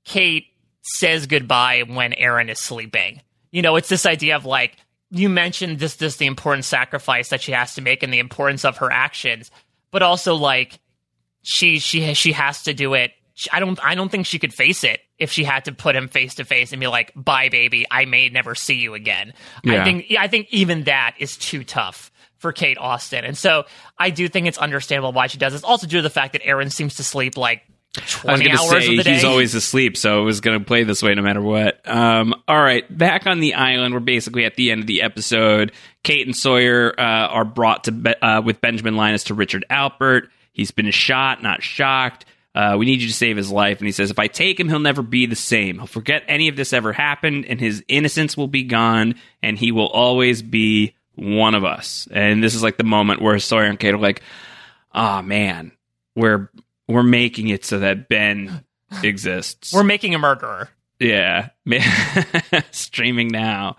[0.04, 0.48] Kate
[0.82, 3.22] says goodbye when Aaron is sleeping.
[3.50, 4.76] You know, it's this idea of like
[5.14, 8.64] you mentioned this this the important sacrifice that she has to make and the importance
[8.64, 9.50] of her actions,
[9.90, 10.78] but also like
[11.42, 13.12] she she she has to do it
[13.52, 16.08] I don't I don't think she could face it if she had to put him
[16.08, 19.32] face to face and be like, "Bye, baby, I may never see you again."
[19.64, 19.80] Yeah.
[19.80, 23.64] I think I think even that is too tough for Kate Austen, and so
[23.98, 25.64] I do think it's understandable why she does this.
[25.64, 27.62] Also, due to the fact that Aaron seems to sleep like.
[27.94, 28.52] 20 I was going
[29.00, 31.40] to say he's always asleep, so it was going to play this way no matter
[31.40, 31.80] what.
[31.88, 35.72] Um, all right, back on the island, we're basically at the end of the episode.
[36.02, 40.28] Kate and Sawyer uh, are brought to be- uh, with Benjamin Linus to Richard Alpert.
[40.52, 42.24] He's been shot, not shocked.
[42.54, 43.78] Uh, we need you to save his life.
[43.78, 45.78] And he says, if I take him, he'll never be the same.
[45.78, 49.72] He'll forget any of this ever happened, and his innocence will be gone, and he
[49.72, 52.08] will always be one of us.
[52.10, 54.22] And this is like the moment where Sawyer and Kate are like,
[54.94, 55.72] oh man,
[56.14, 56.48] we're
[56.88, 58.64] we're making it so that Ben
[59.02, 59.72] exists.
[59.72, 60.68] We're making a murderer.
[61.00, 61.50] Yeah.
[62.70, 63.76] Streaming now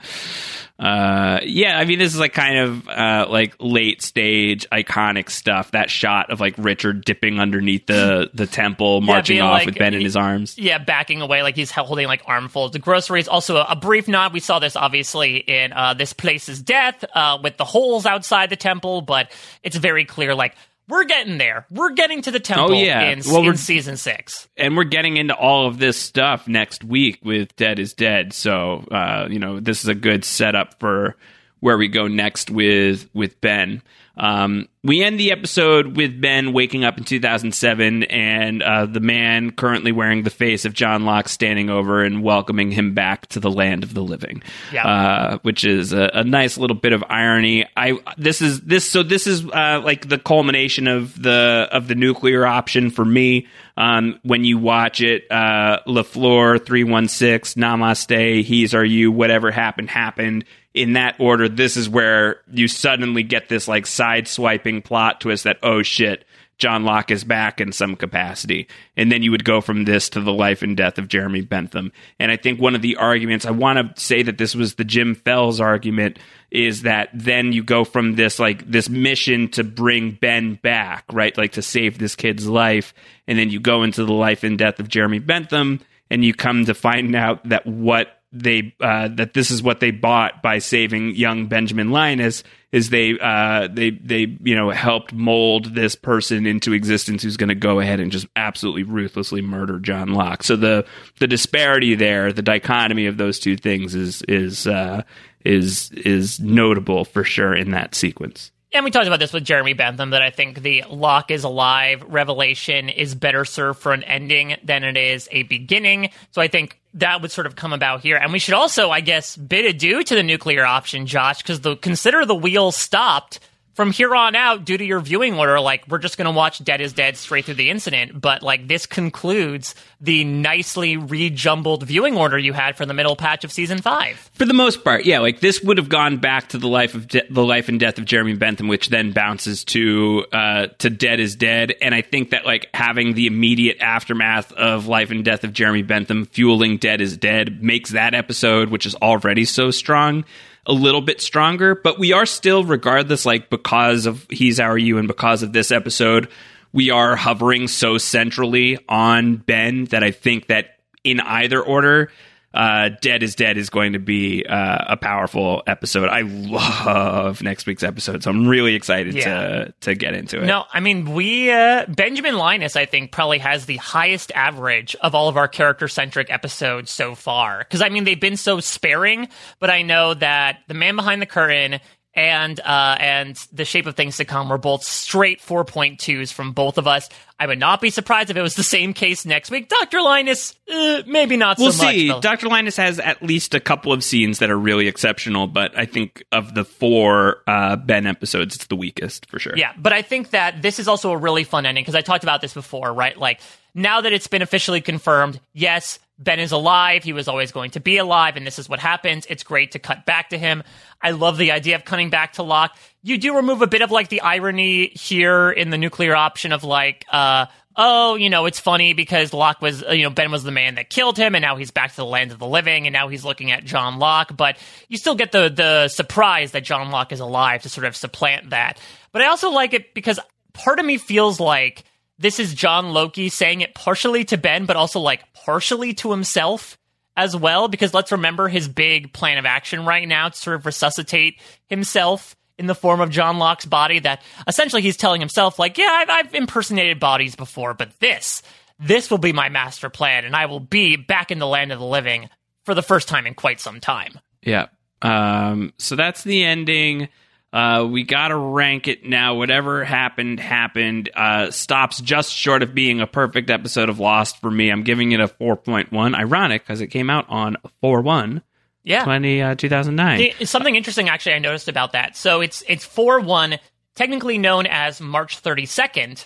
[0.78, 5.72] uh yeah i mean this is like kind of uh like late stage iconic stuff
[5.72, 9.78] that shot of like richard dipping underneath the the temple marching yeah, off like, with
[9.78, 13.56] ben in his arms yeah backing away like he's holding like armfuls of groceries also
[13.56, 17.38] a, a brief nod we saw this obviously in uh This Place Is Death uh
[17.42, 19.32] with the holes outside the temple but
[19.64, 20.56] it's very clear like
[20.88, 21.66] we're getting there.
[21.70, 23.02] We're getting to the temple oh, yeah.
[23.10, 24.48] in, well, in season six.
[24.58, 28.34] And we're getting into all of this stuff next week with Dead is Dead.
[28.34, 31.16] So, uh, you know, this is a good setup for
[31.60, 33.82] where we go next with with Ben.
[34.18, 39.52] Um, we end the episode with Ben waking up in 2007 and uh, the man
[39.52, 43.50] currently wearing the face of John Locke standing over and welcoming him back to the
[43.50, 44.44] land of the living.
[44.72, 44.88] Yeah.
[44.88, 47.66] Uh, which is a, a, nice little bit of irony.
[47.76, 51.96] I this is this so this is uh, like the culmination of the of the
[51.96, 53.48] nuclear option for me.
[53.78, 59.50] Um, when you watch it, uh, LaFleur three one six Namaste, He's Our You, whatever
[59.50, 60.46] happened happened
[60.76, 65.44] in that order, this is where you suddenly get this like side swiping plot twist
[65.44, 66.26] that, oh shit,
[66.58, 68.68] John Locke is back in some capacity.
[68.96, 71.92] And then you would go from this to the life and death of Jeremy Bentham.
[72.18, 74.86] And I think one of the arguments, I want to say that this was the
[74.86, 76.18] Jim Fells argument,
[76.52, 81.38] is that then you go from this like this mission to bring Ben back, right?
[81.38, 82.94] Like to save this kid's life.
[83.28, 86.66] And then you go into the life and death of Jeremy Bentham and you come
[86.66, 91.16] to find out that what they uh, that this is what they bought by saving
[91.16, 92.44] young Benjamin Linus
[92.76, 97.48] is they uh, they they you know helped mold this person into existence who's going
[97.48, 100.44] to go ahead and just absolutely ruthlessly murder John Locke.
[100.44, 100.86] So the
[101.20, 105.04] the disparity there, the dichotomy of those two things is is uh,
[105.46, 109.72] is is notable for sure in that sequence and we talked about this with Jeremy
[109.72, 114.58] Bentham that I think the Locke is alive revelation is better served for an ending
[114.64, 116.10] than it is a beginning.
[116.32, 118.16] So I think that would sort of come about here.
[118.16, 121.76] And we should also, I guess, bid adieu to the nuclear option, Josh, because the
[121.76, 123.40] consider the wheel stopped
[123.76, 126.64] from here on out, due to your viewing order, like we're just going to watch
[126.64, 128.20] Dead is Dead straight through the incident.
[128.20, 133.44] But like this concludes the nicely rejumbled viewing order you had for the middle patch
[133.44, 134.30] of season five.
[134.34, 135.20] For the most part, yeah.
[135.20, 137.98] Like this would have gone back to the life of de- the life and death
[137.98, 141.74] of Jeremy Bentham, which then bounces to uh, to Dead is Dead.
[141.82, 145.82] And I think that like having the immediate aftermath of life and death of Jeremy
[145.82, 150.24] Bentham fueling Dead is Dead makes that episode, which is already so strong
[150.66, 154.98] a little bit stronger, but we are still, regardless, like because of He's Our You
[154.98, 156.30] and because of this episode,
[156.74, 162.12] we are hovering so centrally on Ben that I think that in either order,
[162.56, 166.08] uh, Dead is Dead is going to be uh, a powerful episode.
[166.08, 169.24] I love next week's episode, so I'm really excited yeah.
[169.24, 170.46] to to get into it.
[170.46, 175.14] No, I mean we uh, Benjamin Linus, I think, probably has the highest average of
[175.14, 177.60] all of our character centric episodes so far.
[177.60, 179.28] Because I mean they've been so sparing,
[179.60, 181.82] but I know that the man behind the curtain
[182.16, 186.78] and uh, and The Shape of Things to Come were both straight 4.2s from both
[186.78, 187.10] of us.
[187.38, 189.68] I would not be surprised if it was the same case next week.
[189.68, 190.02] Dr.
[190.02, 191.94] Linus, uh, maybe not we'll so much.
[191.94, 192.08] see.
[192.08, 192.22] though.
[192.22, 192.48] Dr.
[192.48, 196.24] Linus has at least a couple of scenes that are really exceptional, but I think
[196.32, 199.58] of the four uh, Ben episodes, it's the weakest for sure.
[199.58, 202.24] Yeah, but I think that this is also a really fun ending because I talked
[202.24, 203.18] about this before, right?
[203.18, 203.42] Like
[203.74, 207.04] now that it's been officially confirmed, yes, Ben is alive.
[207.04, 209.26] He was always going to be alive, and this is what happens.
[209.30, 210.64] It's great to cut back to him.
[211.02, 212.76] I love the idea of cutting back to Locke.
[213.04, 216.64] You do remove a bit of like the irony here in the nuclear option of
[216.64, 220.44] like, uh, oh, you know, it's funny because Locke was, uh, you know, Ben was
[220.44, 222.88] the man that killed him, and now he's back to the land of the living,
[222.88, 224.36] and now he's looking at John Locke.
[224.36, 227.96] But you still get the the surprise that John Locke is alive to sort of
[227.96, 228.80] supplant that.
[229.12, 230.20] But I also like it because
[230.54, 231.84] part of me feels like
[232.18, 236.78] this is John Loki saying it partially to Ben, but also like partially to himself
[237.16, 237.68] as well.
[237.68, 242.36] Because let's remember his big plan of action right now to sort of resuscitate himself
[242.58, 244.00] in the form of John Locke's body.
[244.00, 248.42] That essentially he's telling himself, like, yeah, I've, I've impersonated bodies before, but this,
[248.80, 251.80] this will be my master plan, and I will be back in the land of
[251.80, 252.30] the living
[252.64, 254.20] for the first time in quite some time.
[254.42, 254.68] Yeah.
[255.02, 257.10] Um, so that's the ending.
[257.56, 259.36] Uh, we got to rank it now.
[259.36, 261.10] Whatever happened, happened.
[261.16, 264.70] Uh, stops just short of being a perfect episode of Lost for me.
[264.70, 266.16] I'm giving it a 4.1.
[266.16, 268.42] Ironic because it came out on 4 1
[268.84, 269.06] Yeah.
[269.06, 270.34] 20, uh, 2009.
[270.38, 272.18] The- Something interesting, actually, I noticed about that.
[272.18, 273.58] So it's it's four one,
[273.96, 276.26] technically known as March thirty second.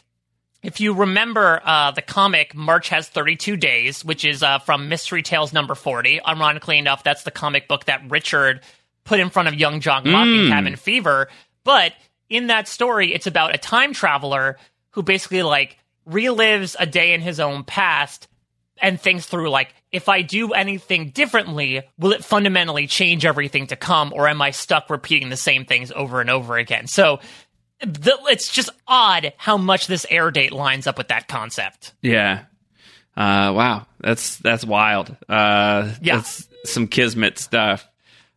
[0.64, 4.89] If you remember uh, the comic, March has thirty two days, which is uh, from
[4.89, 6.19] Mystery Tales number forty.
[6.26, 8.61] Ironically enough, that's the comic book that Richard
[9.10, 10.49] put in front of young John Locke in Mm.
[10.49, 11.27] Cabin Fever.
[11.64, 11.94] But
[12.30, 14.57] in that story, it's about a time traveler
[14.91, 15.77] who basically like
[16.07, 18.27] relives a day in his own past
[18.81, 23.76] and thinks through like if I do anything differently, will it fundamentally change everything to
[23.76, 26.86] come, or am I stuck repeating the same things over and over again?
[26.86, 27.19] So
[27.81, 31.94] the, it's just odd how much this air date lines up with that concept.
[32.03, 32.44] Yeah.
[33.18, 35.15] Uh, wow, that's that's wild.
[35.27, 36.18] Uh, Yeah.
[36.18, 37.88] that's some kismet stuff.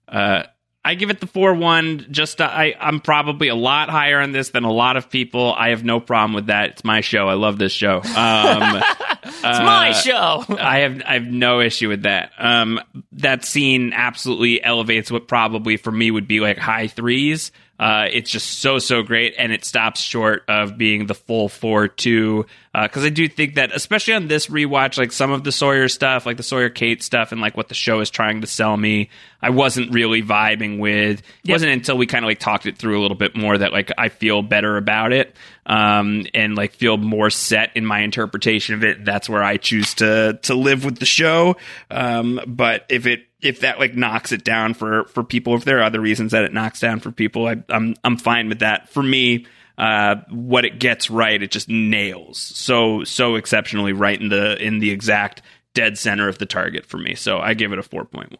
[0.08, 0.44] Uh,
[0.84, 2.06] I give it the four one.
[2.10, 5.54] Just uh, I I'm probably a lot higher on this than a lot of people.
[5.54, 6.70] I have no problem with that.
[6.70, 7.28] It's my show.
[7.28, 8.02] I love this show.
[8.02, 8.82] Um,
[9.24, 10.44] It's my show.
[10.58, 12.32] I have I have no issue with that.
[12.38, 12.80] Um,
[13.12, 17.52] that scene absolutely elevates what probably for me would be like high threes.
[17.78, 21.88] Uh, it's just so so great, and it stops short of being the full four
[21.88, 22.46] two.
[22.74, 26.24] Because I do think that, especially on this rewatch, like some of the Sawyer stuff,
[26.24, 29.10] like the Sawyer Kate stuff, and like what the show is trying to sell me,
[29.42, 31.20] I wasn't really vibing with.
[31.20, 31.54] It Yep.
[31.54, 33.90] wasn't until we kind of like talked it through a little bit more that like
[33.98, 35.36] I feel better about it,
[35.66, 39.04] um, and like feel more set in my interpretation of it.
[39.04, 41.56] That's where I choose to to live with the show.
[41.90, 45.80] Um, but if it if that like knocks it down for for people, if there
[45.80, 48.88] are other reasons that it knocks down for people, I, I'm I'm fine with that.
[48.88, 49.44] For me,
[49.78, 54.78] uh, what it gets right, it just nails so so exceptionally right in the in
[54.78, 55.42] the exact
[55.74, 57.14] dead center of the target for me.
[57.14, 58.38] So I give it a four point one.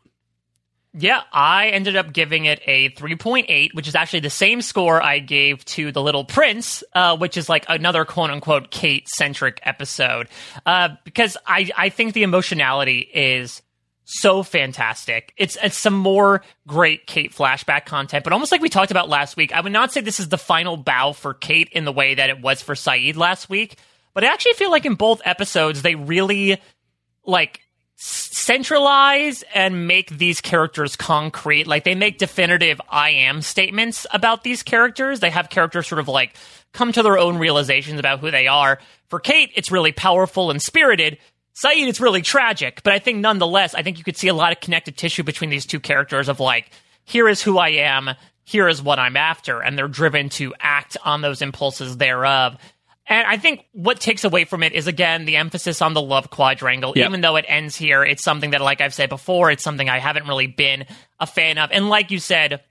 [0.94, 5.20] Yeah, I ended up giving it a 3.8, which is actually the same score I
[5.20, 10.28] gave to The Little Prince, uh, which is like another quote unquote Kate centric episode.
[10.66, 13.62] Uh, because I, I think the emotionality is
[14.20, 15.32] so fantastic.
[15.36, 19.36] It's, it's some more great Kate flashback content, but almost like we talked about last
[19.36, 22.14] week, I would not say this is the final bow for Kate in the way
[22.14, 23.76] that it was for Sayid last week,
[24.14, 26.60] but I actually feel like in both episodes, they really
[27.24, 27.60] like
[27.97, 31.66] centralize and make these characters concrete.
[31.66, 35.20] Like they make definitive I am statements about these characters.
[35.20, 36.34] They have characters sort of like
[36.72, 38.80] come to their own realizations about who they are.
[39.09, 41.18] For Kate, it's really powerful and spirited.
[41.54, 44.52] Sayid, it's really tragic, but I think nonetheless, I think you could see a lot
[44.52, 46.70] of connective tissue between these two characters of like,
[47.04, 48.10] here is who I am,
[48.44, 52.56] here is what I'm after, and they're driven to act on those impulses thereof.
[53.06, 56.30] And I think what takes away from it is again the emphasis on the love
[56.30, 56.94] quadrangle.
[56.96, 57.08] Yep.
[57.08, 59.98] Even though it ends here, it's something that, like I've said before, it's something I
[59.98, 60.86] haven't really been
[61.20, 61.70] a fan of.
[61.72, 62.62] And like you said,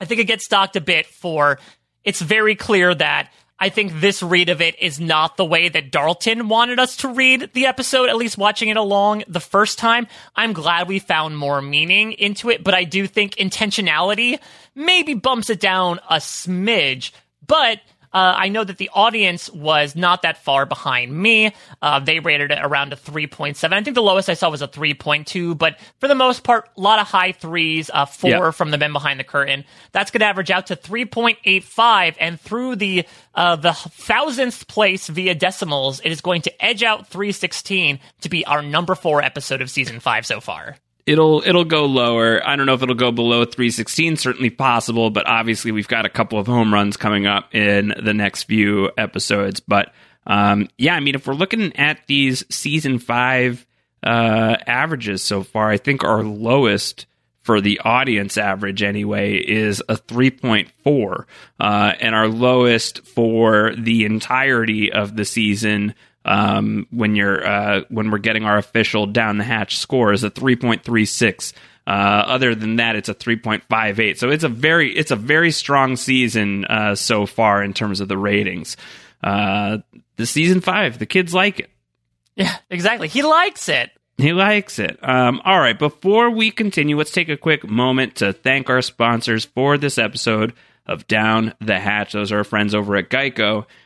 [0.00, 1.58] I think it gets docked a bit for
[2.04, 5.92] it's very clear that I think this read of it is not the way that
[5.92, 10.06] Darlton wanted us to read the episode, at least watching it along the first time.
[10.34, 14.38] I'm glad we found more meaning into it, but I do think intentionality
[14.74, 17.12] maybe bumps it down a smidge.
[17.46, 17.80] But
[18.12, 21.52] uh, I know that the audience was not that far behind me.
[21.80, 23.72] Uh, they rated it around a 3.7.
[23.72, 26.80] I think the lowest I saw was a 3.2, but for the most part, a
[26.80, 28.50] lot of high threes, uh, four Yeah.
[28.50, 29.64] from the men behind the curtain.
[29.92, 35.34] That's going to average out to 3.85, and through the uh, the thousandth place via
[35.34, 39.70] decimals, it is going to edge out 316 to be our number four episode of
[39.70, 40.76] season five so far.
[41.06, 42.46] It'll it'll go lower.
[42.46, 44.16] I don't know if it'll go below 316.
[44.16, 48.14] Certainly possible, but obviously we've got a couple of home runs coming up in the
[48.14, 49.60] next few episodes.
[49.60, 49.92] But
[50.26, 53.66] um, yeah, I mean, if we're looking at these season five
[54.02, 57.06] uh, averages so far, I think our lowest
[57.42, 61.24] for the audience average anyway is a 3.4
[61.58, 65.94] uh, and our lowest for the entirety of the season
[66.24, 70.30] um, when you're uh, when we're getting our official down the hatch score is a
[70.30, 71.52] 3.36
[71.86, 75.96] uh, other than that it's a 3.58 so it's a very it's a very strong
[75.96, 78.76] season uh, so far in terms of the ratings
[79.24, 79.78] uh,
[80.16, 81.70] the season five the kids like it
[82.36, 83.90] yeah exactly he likes it
[84.20, 84.98] he likes it.
[85.02, 89.46] Um, all right, before we continue, let's take a quick moment to thank our sponsors
[89.46, 90.52] for this episode
[90.86, 92.12] of Down the Hatch.
[92.12, 93.64] Those are our friends over at Geico.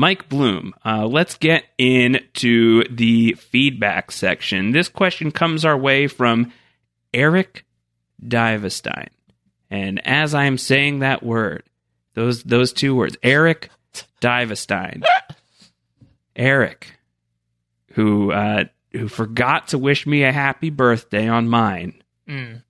[0.00, 4.70] Mike Bloom, uh, let's get into the feedback section.
[4.70, 6.54] This question comes our way from
[7.12, 7.66] Eric
[8.18, 9.10] Divestein.
[9.68, 11.64] And as I'm saying that word,
[12.14, 13.68] those those two words, Eric
[14.22, 15.02] Divestein,
[16.34, 16.96] Eric,
[17.92, 22.02] who uh, who forgot to wish me a happy birthday on mine.
[22.26, 22.62] Mm.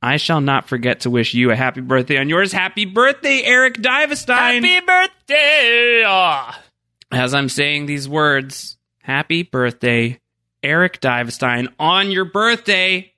[0.00, 2.52] I shall not forget to wish you a happy birthday on yours.
[2.52, 4.62] Happy birthday, Eric Divestein.
[4.62, 6.04] Happy birthday!
[6.06, 6.62] Ah.
[7.10, 10.20] As I'm saying these words, happy birthday,
[10.62, 13.12] Eric Divestein, on your birthday.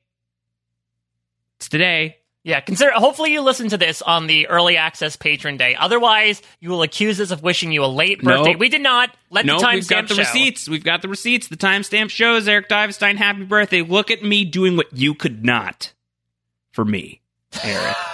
[1.59, 2.17] It's today.
[2.43, 2.93] Yeah, consider.
[2.93, 5.75] Hopefully, you listen to this on the early access patron day.
[5.75, 8.53] Otherwise, you will accuse us of wishing you a late birthday.
[8.53, 8.61] Nope.
[8.61, 9.15] We did not.
[9.29, 10.21] Let no, the timestamp we've got the show.
[10.23, 10.67] receipts.
[10.67, 11.49] We've got the receipts.
[11.49, 13.83] The timestamp shows Eric Divestein, happy birthday.
[13.83, 15.93] Look at me doing what you could not
[16.81, 17.21] for me,
[17.63, 17.97] Eric.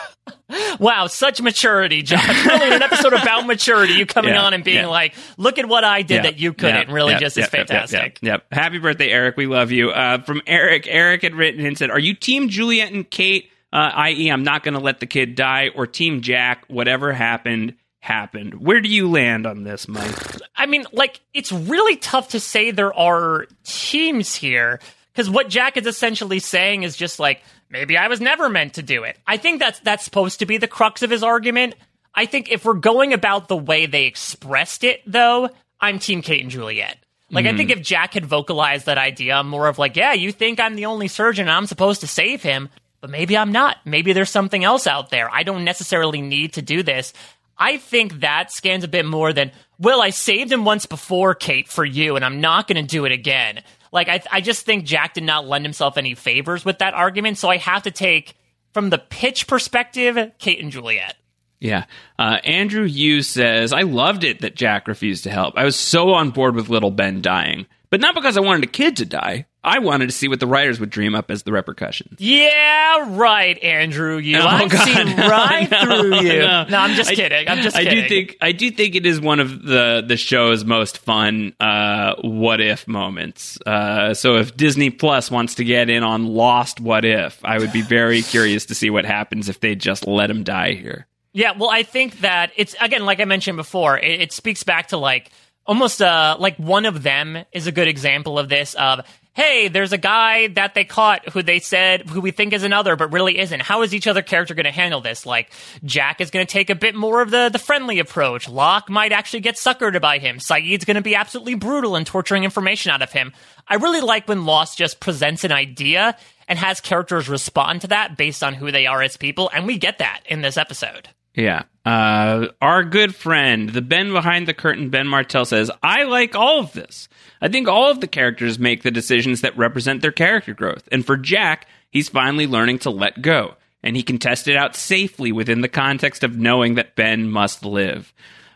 [0.78, 2.44] Wow, such maturity, Josh.
[2.47, 4.86] Really, in an episode about maturity, you coming Yeah, on and being yeah.
[4.86, 8.18] like, "Look at what I did Yeah, that you couldn't." really, just is fantastic.
[8.22, 8.52] Yep, yep.
[8.52, 9.36] Happy birthday, Eric.
[9.36, 9.90] We love you.
[9.90, 13.51] Uh, from Eric, Eric had written and said, "Are you Team Juliet and Kate?
[13.72, 16.64] Uh, i.e., I'm not going to let the kid die, or Team Jack?
[16.68, 18.55] Whatever happened, happened.
[18.55, 20.14] Where do you land on this, Mike?
[20.55, 24.80] I mean, like, it's really tough to say there are teams here
[25.12, 28.82] because what Jack is essentially saying is just like, maybe I was never meant to
[28.82, 29.18] do it.
[29.26, 31.74] I think that's that's supposed to be the crux of his argument.
[32.14, 36.40] I think if we're going about the way they expressed it, though, I'm Team Kate
[36.43, 36.97] and Juliet.
[37.30, 37.56] Like, I Mhm.
[37.56, 40.76] think if Jack had vocalized that idea, I'm more of like, yeah, you think I'm
[40.76, 42.68] the only surgeon and I'm supposed to save him,
[43.01, 43.78] but maybe I'm not.
[43.84, 45.28] Maybe there's something else out there.
[45.34, 47.12] I don't necessarily need to do this.
[47.59, 51.68] I think that scans a bit more than, well, I saved him once before, Kate,
[51.68, 53.62] for you, and I'm not going to do it again.
[53.93, 57.39] Like, I, I just think Jack did not lend himself any favors with that argument,
[57.39, 58.37] so I have to take,
[58.73, 61.17] from the pitch perspective, Kate and Juliet.
[61.61, 61.85] Yeah.
[62.19, 65.57] Uh, Andrew Yu says, I loved it that Jack refused to help.
[65.57, 68.73] I was so on board with little Ben dying, but not because I wanted a
[68.73, 69.47] kid to die.
[69.66, 72.20] I wanted to see what the writers would dream up as the repercussions.
[72.20, 74.16] Yeah, right, Andrew.
[74.18, 74.84] You, Oh, I God.
[74.84, 76.38] see right No, through you.
[76.38, 76.64] no.
[76.68, 77.48] No, I'm just kidding.
[77.48, 78.02] I'm just I kidding.
[78.05, 82.14] do think I do think it is one of the the show's most fun uh,
[82.22, 83.59] what if moments.
[83.66, 87.72] Uh, so if Disney Plus wants to get in on Lost What If, I would
[87.72, 91.06] be very curious to see what happens if they just let him die here.
[91.32, 94.88] Yeah, well, I think that it's again, like I mentioned before, it, it speaks back
[94.88, 95.30] to like
[95.66, 98.74] almost uh like one of them is a good example of this.
[98.74, 99.01] Of
[99.37, 102.97] hey, there's a guy that they caught who they said who we think is another,
[102.97, 103.61] but really isn't.
[103.61, 105.27] How is each other character going to handle this?
[105.27, 105.51] Like
[105.85, 108.49] Jack is going to take a bit more of the the friendly approach.
[108.49, 110.39] Locke might actually get suckered by him.
[110.39, 113.33] Sayid's going to be absolutely brutal and torturing information out of him.
[113.69, 116.17] I really like when Lost just presents an idea
[116.49, 119.79] and has characters respond to that based on who they are as people, and we
[119.79, 121.09] get that in this episode.
[121.35, 121.65] Yeah.
[121.85, 126.61] Uh, our good friend, the Ben behind the curtain, Ben Martell says, I like all
[126.61, 127.09] of this.
[127.41, 130.89] I think all of the characters make the decisions that represent their character growth.
[130.91, 133.55] And for Jack, he's finally learning to let go.
[133.83, 137.65] And he can test it out safely within the context of knowing that Ben must
[137.65, 138.13] live.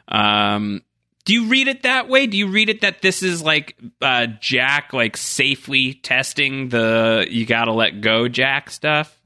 [0.09, 0.83] Um,
[1.25, 2.27] do you read it that way?
[2.27, 7.47] Do you read it that this is like uh, Jack, like safely testing the you
[7.47, 9.20] gotta let go Jack stuff?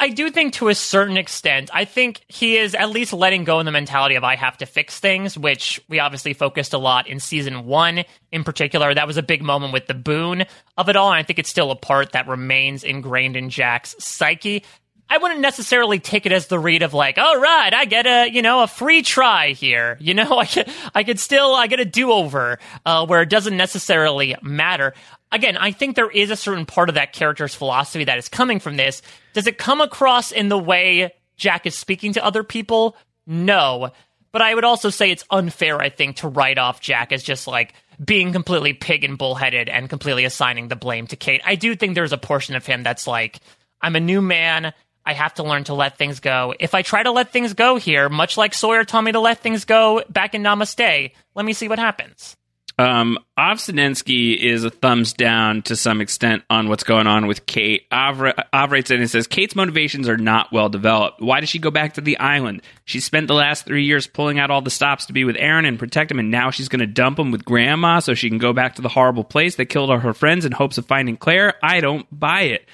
[0.00, 3.58] I do think to a certain extent, I think he is at least letting go
[3.58, 7.08] in the mentality of I have to fix things, which we obviously focused a lot
[7.08, 8.94] in season one in particular.
[8.94, 10.44] That was a big moment with the Boone
[10.76, 13.96] of it all, and I think it's still a part that remains ingrained in Jack's
[13.98, 14.62] psyche.
[15.10, 18.30] I wouldn't necessarily take it as the read of like, all right, I get a
[18.30, 19.96] you know a free try here.
[20.00, 23.30] You know, I could I could still I get a do over uh, where it
[23.30, 24.94] doesn't necessarily matter.
[25.30, 28.60] Again, I think there is a certain part of that character's philosophy that is coming
[28.60, 29.02] from this.
[29.34, 32.96] Does it come across in the way Jack is speaking to other people?
[33.26, 33.90] No.
[34.32, 37.46] But I would also say it's unfair, I think, to write off Jack as just
[37.46, 41.42] like being completely pig and bullheaded and completely assigning the blame to Kate.
[41.44, 43.40] I do think there's a portion of him that's like,
[43.82, 44.72] I'm a new man.
[45.04, 46.54] I have to learn to let things go.
[46.60, 49.40] If I try to let things go here, much like Sawyer told me to let
[49.40, 52.36] things go back in Namaste, let me see what happens.
[52.78, 57.86] Um, Ovsinensky is a thumbs down to some extent on what's going on with Kate.
[57.90, 58.22] Av,
[58.52, 61.20] Av writes in and says Kate's motivations are not well developed.
[61.20, 62.62] Why does she go back to the island?
[62.84, 65.64] She spent the last three years pulling out all the stops to be with Aaron
[65.64, 68.38] and protect him, and now she's going to dump him with Grandma so she can
[68.38, 71.16] go back to the horrible place that killed all her friends in hopes of finding
[71.16, 71.54] Claire.
[71.62, 72.68] I don't buy it.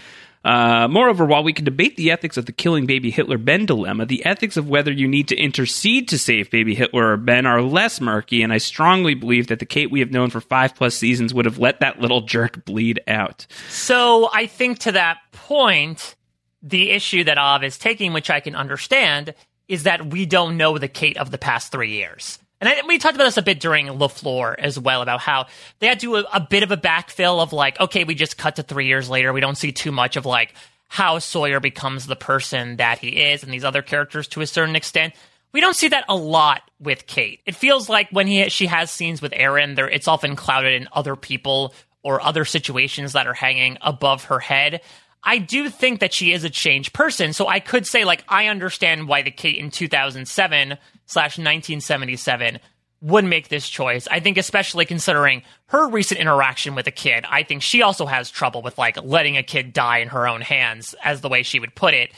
[0.45, 4.05] Uh, moreover, while we can debate the ethics of the killing baby Hitler Ben dilemma,
[4.05, 7.63] the ethics of whether you need to intercede to save baby Hitler or Ben are
[7.63, 10.95] less murky, and I strongly believe that the Kate we have known for five plus
[10.95, 13.47] seasons would have let that little jerk bleed out.
[13.71, 16.15] So I think to that point,
[16.63, 19.35] the issue that Av is taking, which I can understand,
[19.67, 22.39] is that we don't know the Kate of the past three years.
[22.65, 25.49] And I, we talked about this a bit during LaFleur as well about how
[25.81, 28.39] they had to do a, a bit of a backfill of like, okay, we just
[28.39, 29.35] cut to three years later.
[29.35, 30.55] We don't see too much of like
[30.89, 34.77] how Sawyer becomes the person that he is and these other characters to a certain
[34.77, 35.13] extent.
[35.53, 37.41] We don't see that a lot with Kate.
[37.45, 40.89] It feels like when he she has scenes with Aaron, there it's often clouded in
[40.91, 44.81] other people or other situations that are hanging above her head.
[45.23, 47.33] I do think that she is a changed person.
[47.33, 50.77] So I could say, like, I understand why the Kate in 2007
[51.07, 52.59] slash 1977
[53.01, 54.09] would make this choice.
[54.11, 58.31] I think, especially considering her recent interaction with a kid, I think she also has
[58.31, 61.61] trouble with, like, letting a kid die in her own hands, as the way she
[61.61, 62.13] would put it.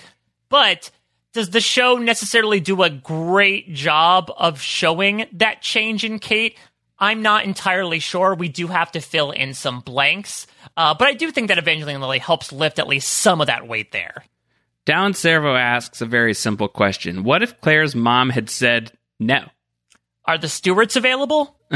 [0.48, 0.90] But
[1.32, 6.56] does the show necessarily do a great job of showing that change in Kate?
[6.98, 8.34] I'm not entirely sure.
[8.34, 10.46] We do have to fill in some blanks.
[10.76, 13.68] Uh, but I do think that Evangeline Lilly helps lift at least some of that
[13.68, 14.24] weight there.
[14.86, 19.40] Down Servo asks a very simple question What if Claire's mom had said no?
[20.24, 21.56] Are the stewards available?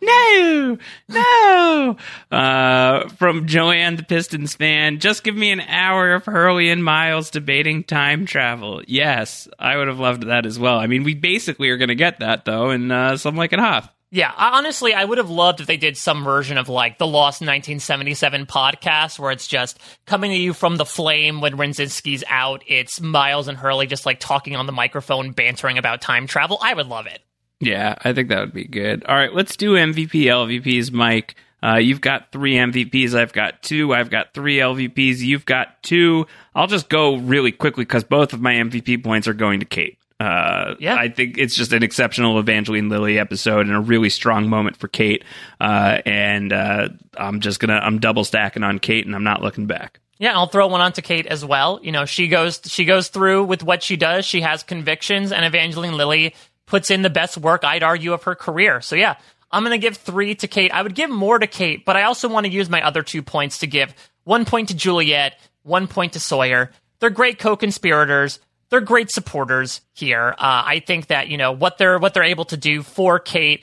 [0.00, 1.96] no, no.
[2.30, 7.30] Uh, from Joanne, the Pistons fan, just give me an hour of Hurley and Miles
[7.30, 8.82] debating time travel.
[8.86, 10.78] Yes, I would have loved that as well.
[10.78, 13.58] I mean, we basically are going to get that though in uh, Some Like It
[13.58, 13.92] Hot.
[14.14, 17.40] Yeah, honestly, I would have loved if they did some version of like the Lost
[17.40, 22.62] 1977 podcast where it's just coming to you from the flame when Radzinsky's out.
[22.66, 26.58] It's Miles and Hurley just like talking on the microphone, bantering about time travel.
[26.60, 27.20] I would love it.
[27.58, 29.02] Yeah, I think that would be good.
[29.04, 31.34] All right, let's do MVP, LVPs, Mike.
[31.62, 33.14] Uh, you've got three MVPs.
[33.14, 33.94] I've got two.
[33.94, 35.20] I've got three LVPs.
[35.20, 36.26] You've got two.
[36.54, 39.96] I'll just go really quickly because both of my MVP points are going to Kate.
[40.22, 40.94] Uh, yeah.
[40.94, 44.86] I think it's just an exceptional Evangeline Lilly episode and a really strong moment for
[44.86, 45.24] Kate.
[45.60, 49.66] Uh, and uh, I'm just gonna I'm double stacking on Kate, and I'm not looking
[49.66, 49.98] back.
[50.18, 51.80] Yeah, I'll throw one on to Kate as well.
[51.82, 54.24] You know, she goes she goes through with what she does.
[54.24, 56.36] She has convictions, and Evangeline Lilly
[56.66, 58.80] puts in the best work, I'd argue, of her career.
[58.80, 59.16] So yeah,
[59.50, 60.70] I'm going to give three to Kate.
[60.72, 63.22] I would give more to Kate, but I also want to use my other two
[63.22, 63.92] points to give
[64.22, 65.34] one point to Juliet,
[65.64, 66.70] one point to Sawyer.
[67.00, 68.38] They're great co-conspirators.
[68.72, 70.30] They're great supporters here.
[70.38, 73.62] Uh, I think that you know what they're what they're able to do for Kate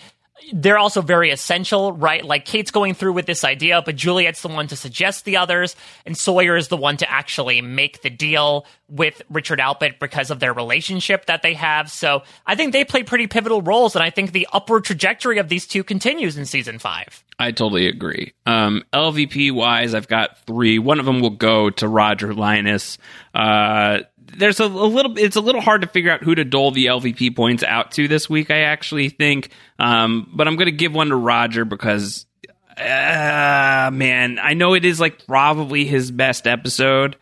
[0.53, 2.23] they're also very essential, right?
[2.23, 5.75] Like Kate's going through with this idea, but Juliet's the one to suggest the others,
[6.05, 10.39] and Sawyer is the one to actually make the deal with Richard Alpert because of
[10.39, 11.91] their relationship that they have.
[11.91, 15.49] So I think they play pretty pivotal roles, and I think the upward trajectory of
[15.49, 17.23] these two continues in season five.
[17.37, 18.33] I totally agree.
[18.45, 20.79] Um, LVP wise, I've got three.
[20.79, 22.97] One of them will go to Roger Linus.
[23.33, 23.99] Uh,
[24.37, 26.85] there's a, a, little it's a little hard to figure out who to dole the
[26.87, 28.51] LVP points out to this week.
[28.51, 29.49] I actually think,
[29.79, 32.25] um, but I'm going to give one to Roger because,
[32.77, 37.15] uh, man, I know it is like probably his best episode.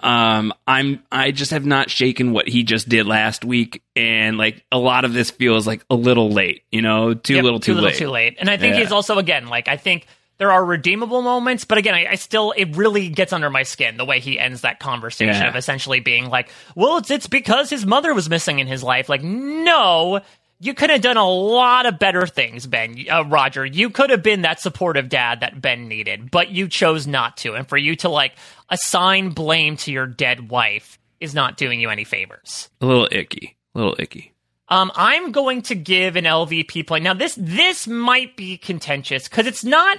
[0.00, 4.64] Um, I'm I just have not shaken what he just did last week, and like
[4.70, 6.62] a lot of this feels like a little late.
[6.70, 7.82] You know, too yep, little, too, too late.
[7.82, 8.36] little, too late.
[8.38, 8.80] And I think Yeah.
[8.82, 10.06] he's also again like I think
[10.38, 13.96] there are redeemable moments, but again, I, I still it really gets under my skin
[13.96, 15.48] the way he ends that conversation Yeah.
[15.48, 19.08] of essentially being like, "Well, it's it's because his mother was missing in his life."
[19.08, 20.20] Like, no,
[20.60, 23.04] you could have done a lot of better things, Ben.
[23.10, 27.06] Uh, Roger, you could have been that supportive dad that Ben needed, but you chose
[27.06, 27.54] not to.
[27.54, 28.32] And for you to like
[28.68, 32.68] assign blame to your dead wife is not doing you any favors.
[32.80, 34.32] A little icky, a little icky.
[34.68, 37.02] Um, I'm going to give an LVP point.
[37.02, 39.98] Now, this this might be contentious because it's not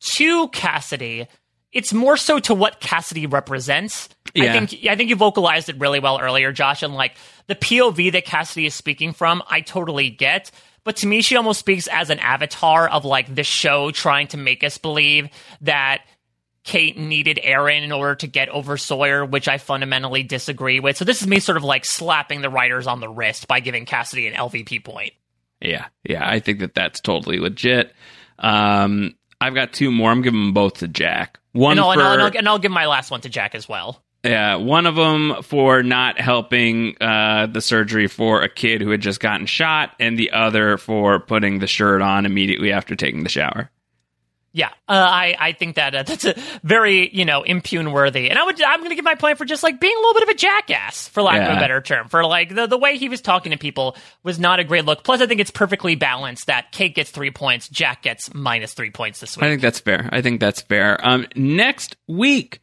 [0.00, 1.26] to Cassidy.
[1.72, 4.08] it's more so to what Cassidy represents.
[4.36, 7.16] I think I think you vocalized it really well earlier, Josh, and like
[7.46, 10.50] the POV that Cassidy is speaking from, I totally get.
[10.82, 14.36] But to me, she almost speaks as an avatar of like the show trying to
[14.36, 15.28] make us believe
[15.62, 16.02] that
[16.64, 20.96] Kate needed Aaron in order to get over Sawyer, which I fundamentally disagree with.
[20.96, 23.86] So this is me sort of like slapping the writers on the wrist by giving
[23.86, 25.12] Cassidy an LVP point.
[25.60, 27.94] Yeah, yeah, I think that that's totally legit.
[28.38, 29.14] Um,
[29.44, 30.10] I've got two more.
[30.10, 31.38] I'm giving them both to Jack.
[31.52, 33.28] One and, I'll, for and, I'll, and, I'll, and I'll give my last one to
[33.28, 34.02] Jack as well.
[34.24, 39.02] yeah, one of them for not helping uh, the surgery for a kid who had
[39.02, 43.28] just gotten shot, and the other for putting the shirt on immediately after taking the
[43.28, 43.70] shower.
[44.56, 48.38] Yeah, uh, I I think that uh, that's a very you know impugn worthy, and
[48.38, 50.22] I would I'm going to give my point for just like being a little bit
[50.22, 53.08] of a jackass, for lack of a better term, for like the the way he
[53.08, 55.02] was talking to people was not a great look.
[55.02, 58.92] Plus, I think it's perfectly balanced that Kate gets three points, Jack gets minus three
[58.92, 59.42] points this week.
[59.42, 60.08] I think that's fair.
[60.12, 61.04] I think that's fair.
[61.04, 62.60] Um, next week,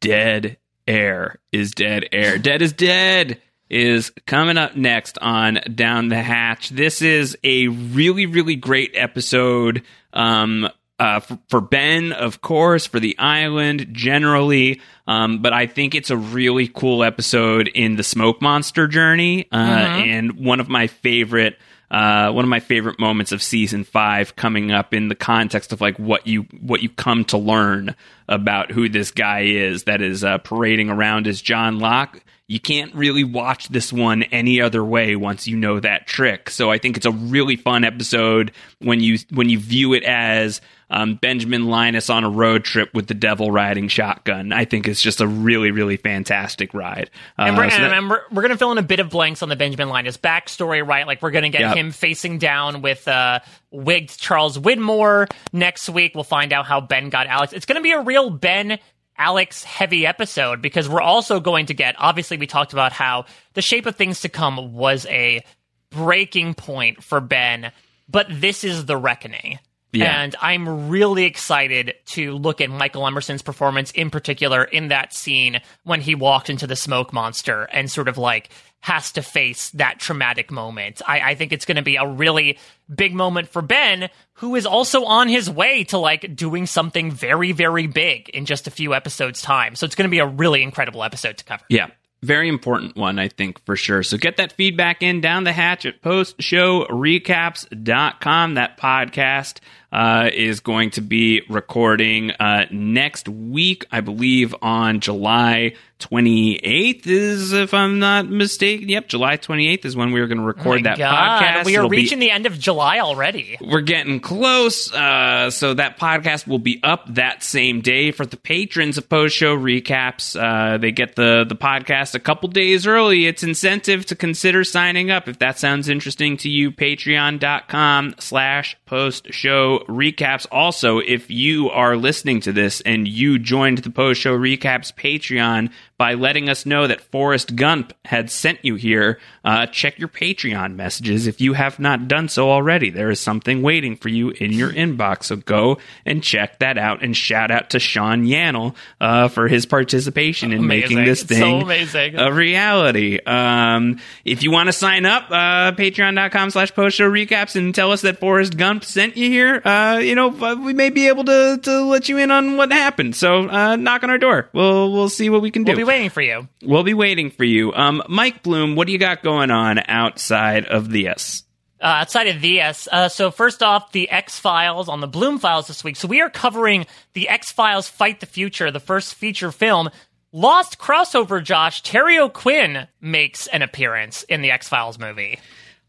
[0.00, 0.56] Dead
[0.88, 2.38] Air is Dead Air.
[2.42, 6.70] Dead is Dead is coming up next on Down the Hatch.
[6.70, 9.84] This is a really, really great episode.
[10.12, 10.68] Um,
[11.00, 16.10] uh, for, for Ben, of course, for the island generally, um, but I think it's
[16.10, 20.06] a really cool episode in the Smoke Monster journey, uh, Mhm.
[20.06, 21.58] and one of my favorite
[21.90, 25.80] uh, one of my favorite moments of season five coming up in the context of
[25.80, 27.96] like what you what you come to learn
[28.28, 32.22] about who this guy is that is uh, parading around as John Locke.
[32.50, 36.50] You can't really watch this one any other way once you know that trick.
[36.50, 38.50] So I think it's a really fun episode
[38.80, 40.60] when you when you view it as
[40.92, 44.52] um, Benjamin Linus on a road trip with the devil riding shotgun.
[44.52, 47.10] I think it's just a really really fantastic ride.
[47.38, 49.10] And, Uh, we're, so that- and we're, we're going to fill in a bit of
[49.10, 51.06] blanks on the Benjamin Linus backstory, right?
[51.06, 51.76] Like, we're going to get Yep.
[51.76, 53.38] him facing down with uh,
[53.70, 55.30] wigged Charles Widmore.
[55.52, 57.52] Next week, we'll find out how Ben got Alex.
[57.52, 58.80] It's going to be a real Ben
[59.20, 63.60] Alex heavy episode because we're also going to get, obviously, we talked about how the
[63.60, 65.44] shape of things to come was a
[65.90, 67.70] breaking point for Ben,
[68.08, 69.58] but this is the reckoning.
[69.92, 70.22] Yeah.
[70.22, 75.60] And I'm really excited to look at Michael Emerson's performance in particular in that scene
[75.82, 80.00] when he walked into the smoke monster and sort of like has to face that
[80.00, 81.00] traumatic moment.
[81.06, 82.58] I, I think it's going to be a really
[82.92, 87.52] big moment for Ben, who is also on his way to like doing something very,
[87.52, 89.76] very big in just a few episodes' time.
[89.76, 91.64] So it's going to be a really incredible episode to cover.
[91.68, 91.88] Yeah.
[92.22, 94.02] Very important one, I think, for sure.
[94.02, 98.54] So get that feedback in down the hatch at postshowrecaps.com.
[98.54, 105.72] That podcast uh, is going to be recording uh, next week, I believe, on July
[106.00, 108.88] 28th, is if I'm not mistaken.
[108.88, 111.64] Yep, July 28th is when we are going to record Oh that God, podcast.
[111.66, 113.56] We are It'll be- reaching the end of July already.
[113.60, 114.92] we're getting close.
[114.92, 119.36] Uh, so that podcast will be up that same day for the patrons of post
[119.36, 120.34] show recaps.
[120.40, 123.26] Uh, they get the, the podcast a couple days early.
[123.26, 125.28] It's incentive to consider signing up.
[125.28, 130.46] If that sounds interesting to you, patreon.com slash post show recaps.
[130.50, 135.70] Also, if you are listening to this and you joined the post show recaps Patreon
[136.00, 140.74] by letting us know that Forrest Gump had sent you here, uh, check your Patreon
[140.74, 142.88] messages if you have not done so already.
[142.88, 145.24] There is something waiting for you in your inbox.
[145.24, 149.66] So go and check that out and shout out to Sean Yannel uh, for his
[149.66, 151.04] participation in making Amazing.
[151.04, 152.16] this So thing amazing.
[152.18, 153.18] a reality.
[153.26, 157.92] Um, if you want to sign up, uh, patreon.com slash post show recaps and tell
[157.92, 161.24] us that Forrest Gump sent you here, uh, you know, uh, we may be able
[161.24, 163.14] to, to let you in on what happened.
[163.14, 164.48] So, uh, knock on our door.
[164.54, 165.72] We'll, we'll see what we can do.
[165.72, 166.48] We'll waiting for you.
[166.62, 167.72] We'll be waiting for you.
[167.72, 171.44] Um, Mike Bloom, what do you got going on outside of this?
[171.80, 172.88] uh, outside of this.
[172.90, 175.96] Uh, so first off, the X Files on the Bloom Files this week.
[175.96, 179.90] So we are covering the X Files Fight the Future, the first feature film.
[180.32, 181.82] Lost crossover, Josh.
[181.82, 185.40] Terry O'Quinn makes an appearance in the X Files movie.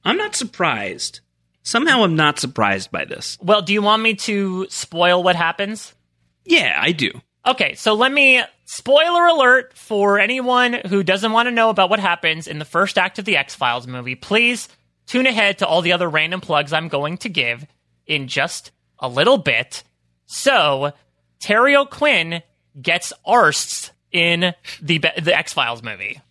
[0.03, 1.19] I'm not surprised.
[1.63, 3.37] Somehow I'm not surprised by this.
[3.41, 5.93] Well, do you want me to spoil what happens?
[6.43, 7.11] Yeah, I do.
[7.45, 11.99] Okay, so let me spoiler alert for anyone who doesn't want to know about what
[11.99, 14.15] happens in the first act of the X Files movie.
[14.15, 14.69] Please
[15.07, 17.65] tune ahead to all the other random plugs I'm going to give
[18.05, 19.83] in just a little bit.
[20.27, 20.93] So,
[21.39, 22.43] Terry O'Quinn
[22.79, 26.21] gets arsed in the the X Files movie.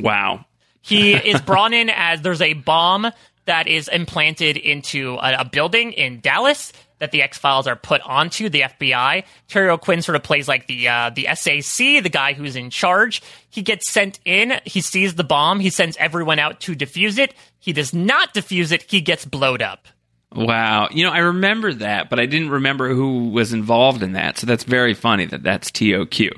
[0.00, 0.44] Wow.
[0.80, 3.10] He is brought in as there's a bomb
[3.44, 8.00] that is implanted into a, a building in Dallas that the X Files are put
[8.02, 9.24] onto the FBI.
[9.48, 13.22] Terry O'Quinn sort of plays like the uh, the SAC, the guy who's in charge.
[13.50, 14.60] He gets sent in.
[14.64, 15.60] He sees the bomb.
[15.60, 17.34] He sends everyone out to defuse it.
[17.58, 18.84] He does not defuse it.
[18.88, 19.88] He gets blowed up.
[20.34, 20.88] Wow.
[20.90, 24.36] You know, I remember that, but I didn't remember who was involved in that.
[24.36, 26.30] So that's very funny that that's TOQ.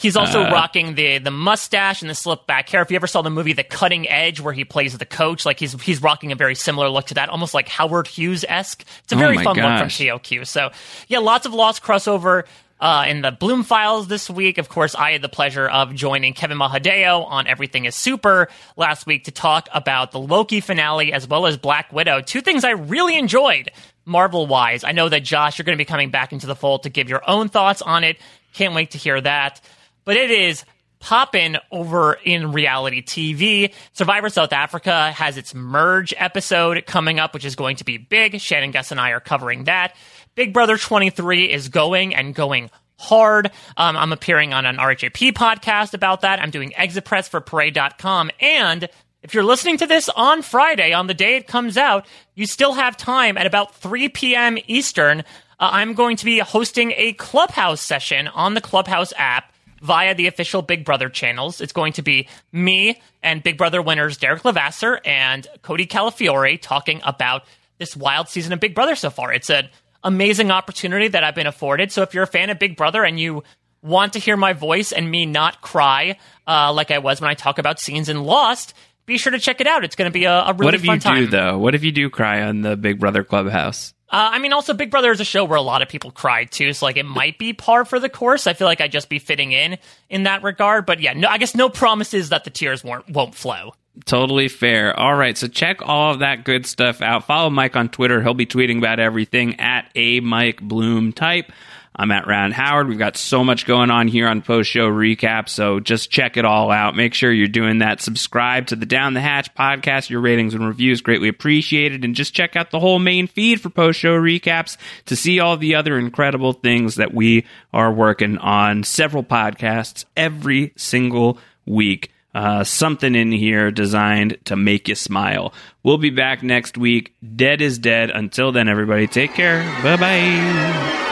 [0.00, 2.82] He's also Uh, rocking the the mustache and the slip back hair.
[2.82, 5.60] If you ever saw the movie The Cutting Edge, where he plays the coach, like
[5.60, 8.84] he's he's rocking a very similar look to that, almost like Howard Hughes esque.
[9.04, 9.98] It's a Oh very my fun look from gosh.
[9.98, 10.44] TOQ.
[10.46, 10.70] So
[11.06, 12.44] yeah, lots of Lost crossover.
[12.78, 16.34] Uh, in the Bloom Files this week, of course, I had the pleasure of joining
[16.34, 21.26] Kevin Mahadeo on Everything is Super last week to talk about the Loki finale as
[21.26, 22.20] well as Black Widow.
[22.20, 23.70] Two things I really enjoyed
[24.04, 24.84] Marvel wise.
[24.84, 27.08] I know that Josh, you're going to be coming back into the fold to give
[27.08, 28.18] your own thoughts on it.
[28.52, 29.60] Can't wait to hear that.
[30.04, 30.64] But it is
[30.98, 33.72] poppin' over in reality TV.
[33.92, 38.40] Survivor South Africa has its merge episode coming up, which is going to be big.
[38.40, 39.94] Shannon Guss and I are covering that.
[40.36, 43.50] Big Brother 23 is going and going hard.
[43.78, 46.40] Um, I'm appearing on an RHAP podcast about that.
[46.40, 48.30] I'm doing exit press for parade.com.
[48.38, 48.86] And
[49.22, 52.74] if you're listening to this on Friday, on the day it comes out, you still
[52.74, 54.58] have time at about 3 p.m.
[54.66, 55.20] Eastern.
[55.58, 60.26] Uh, I'm going to be hosting a Clubhouse session on the Clubhouse app via the
[60.26, 61.62] official Big Brother channels.
[61.62, 67.00] It's going to be me and Big Brother winners Derrick Levasseur and Cody Calafiore talking
[67.04, 67.44] about
[67.78, 69.32] this wild season of Big Brother so far.
[69.32, 69.68] It's an
[70.02, 71.92] amazing opportunity that I've been afforded.
[71.92, 73.42] So if you're a fan of Big Brother and you
[73.82, 77.34] want to hear my voice and me not cry uh, like I was when I
[77.34, 78.74] talk about scenes in Lost,
[79.06, 79.84] be sure to check it out.
[79.84, 81.12] It's going to be a, a really fun time.
[81.14, 81.58] what if you do though?
[81.58, 83.94] What if you do cry on the Big Brother Clubhouse?
[84.08, 86.44] Uh, I mean, also Big Brother is a show where a lot of people cry
[86.44, 88.46] too, so like it might be par for the course.
[88.46, 89.78] I feel like I'd just be fitting in
[90.08, 93.34] in that regard, but yeah, no, I guess no promises that the tears won't won't
[93.34, 93.74] flow.
[94.04, 94.98] Totally fair.
[94.98, 97.26] All right, so check all of that good stuff out.
[97.26, 98.22] Follow Mike on Twitter.
[98.22, 101.50] He'll be tweeting about everything at a Mike Bloom type.
[101.98, 102.88] I'm at Round Howard.
[102.88, 106.44] We've got so much going on here on post show recap, so just check it
[106.44, 106.94] all out.
[106.94, 108.02] Make sure you're doing that.
[108.02, 110.10] Subscribe to the Down the Hatch podcast.
[110.10, 113.70] Your ratings and reviews greatly appreciated, and just check out the whole main feed for
[113.70, 118.84] post show recaps to see all the other incredible things that we are working on.
[118.84, 125.54] Several podcasts every single week uh, something in here designed to make you smile.
[125.82, 127.14] We'll be back next week.
[127.24, 128.10] Dead is dead.
[128.10, 129.64] Until then, everybody, take care.
[129.82, 131.06] Bye bye.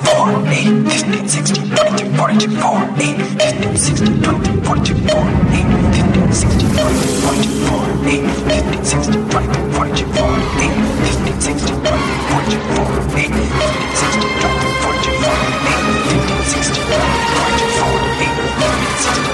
[0.00, 6.32] 4, 8, 15, 16, 22, 42, 4, 8, 15, 16, 22, 42, 4, 8, 15,
[6.32, 10.72] 16, 22, 42, 4, 8, 15, 16, 22, 42, 4, 8,
[11.04, 17.04] 15, 16, 22, 42, 4, 8, 15, 16, 22, 42, 4, 8, 15, 16, 22,
[17.44, 19.33] 42, 4, 8, 15, 16,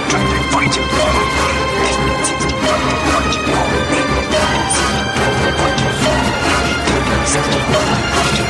[7.32, 8.49] Thank you.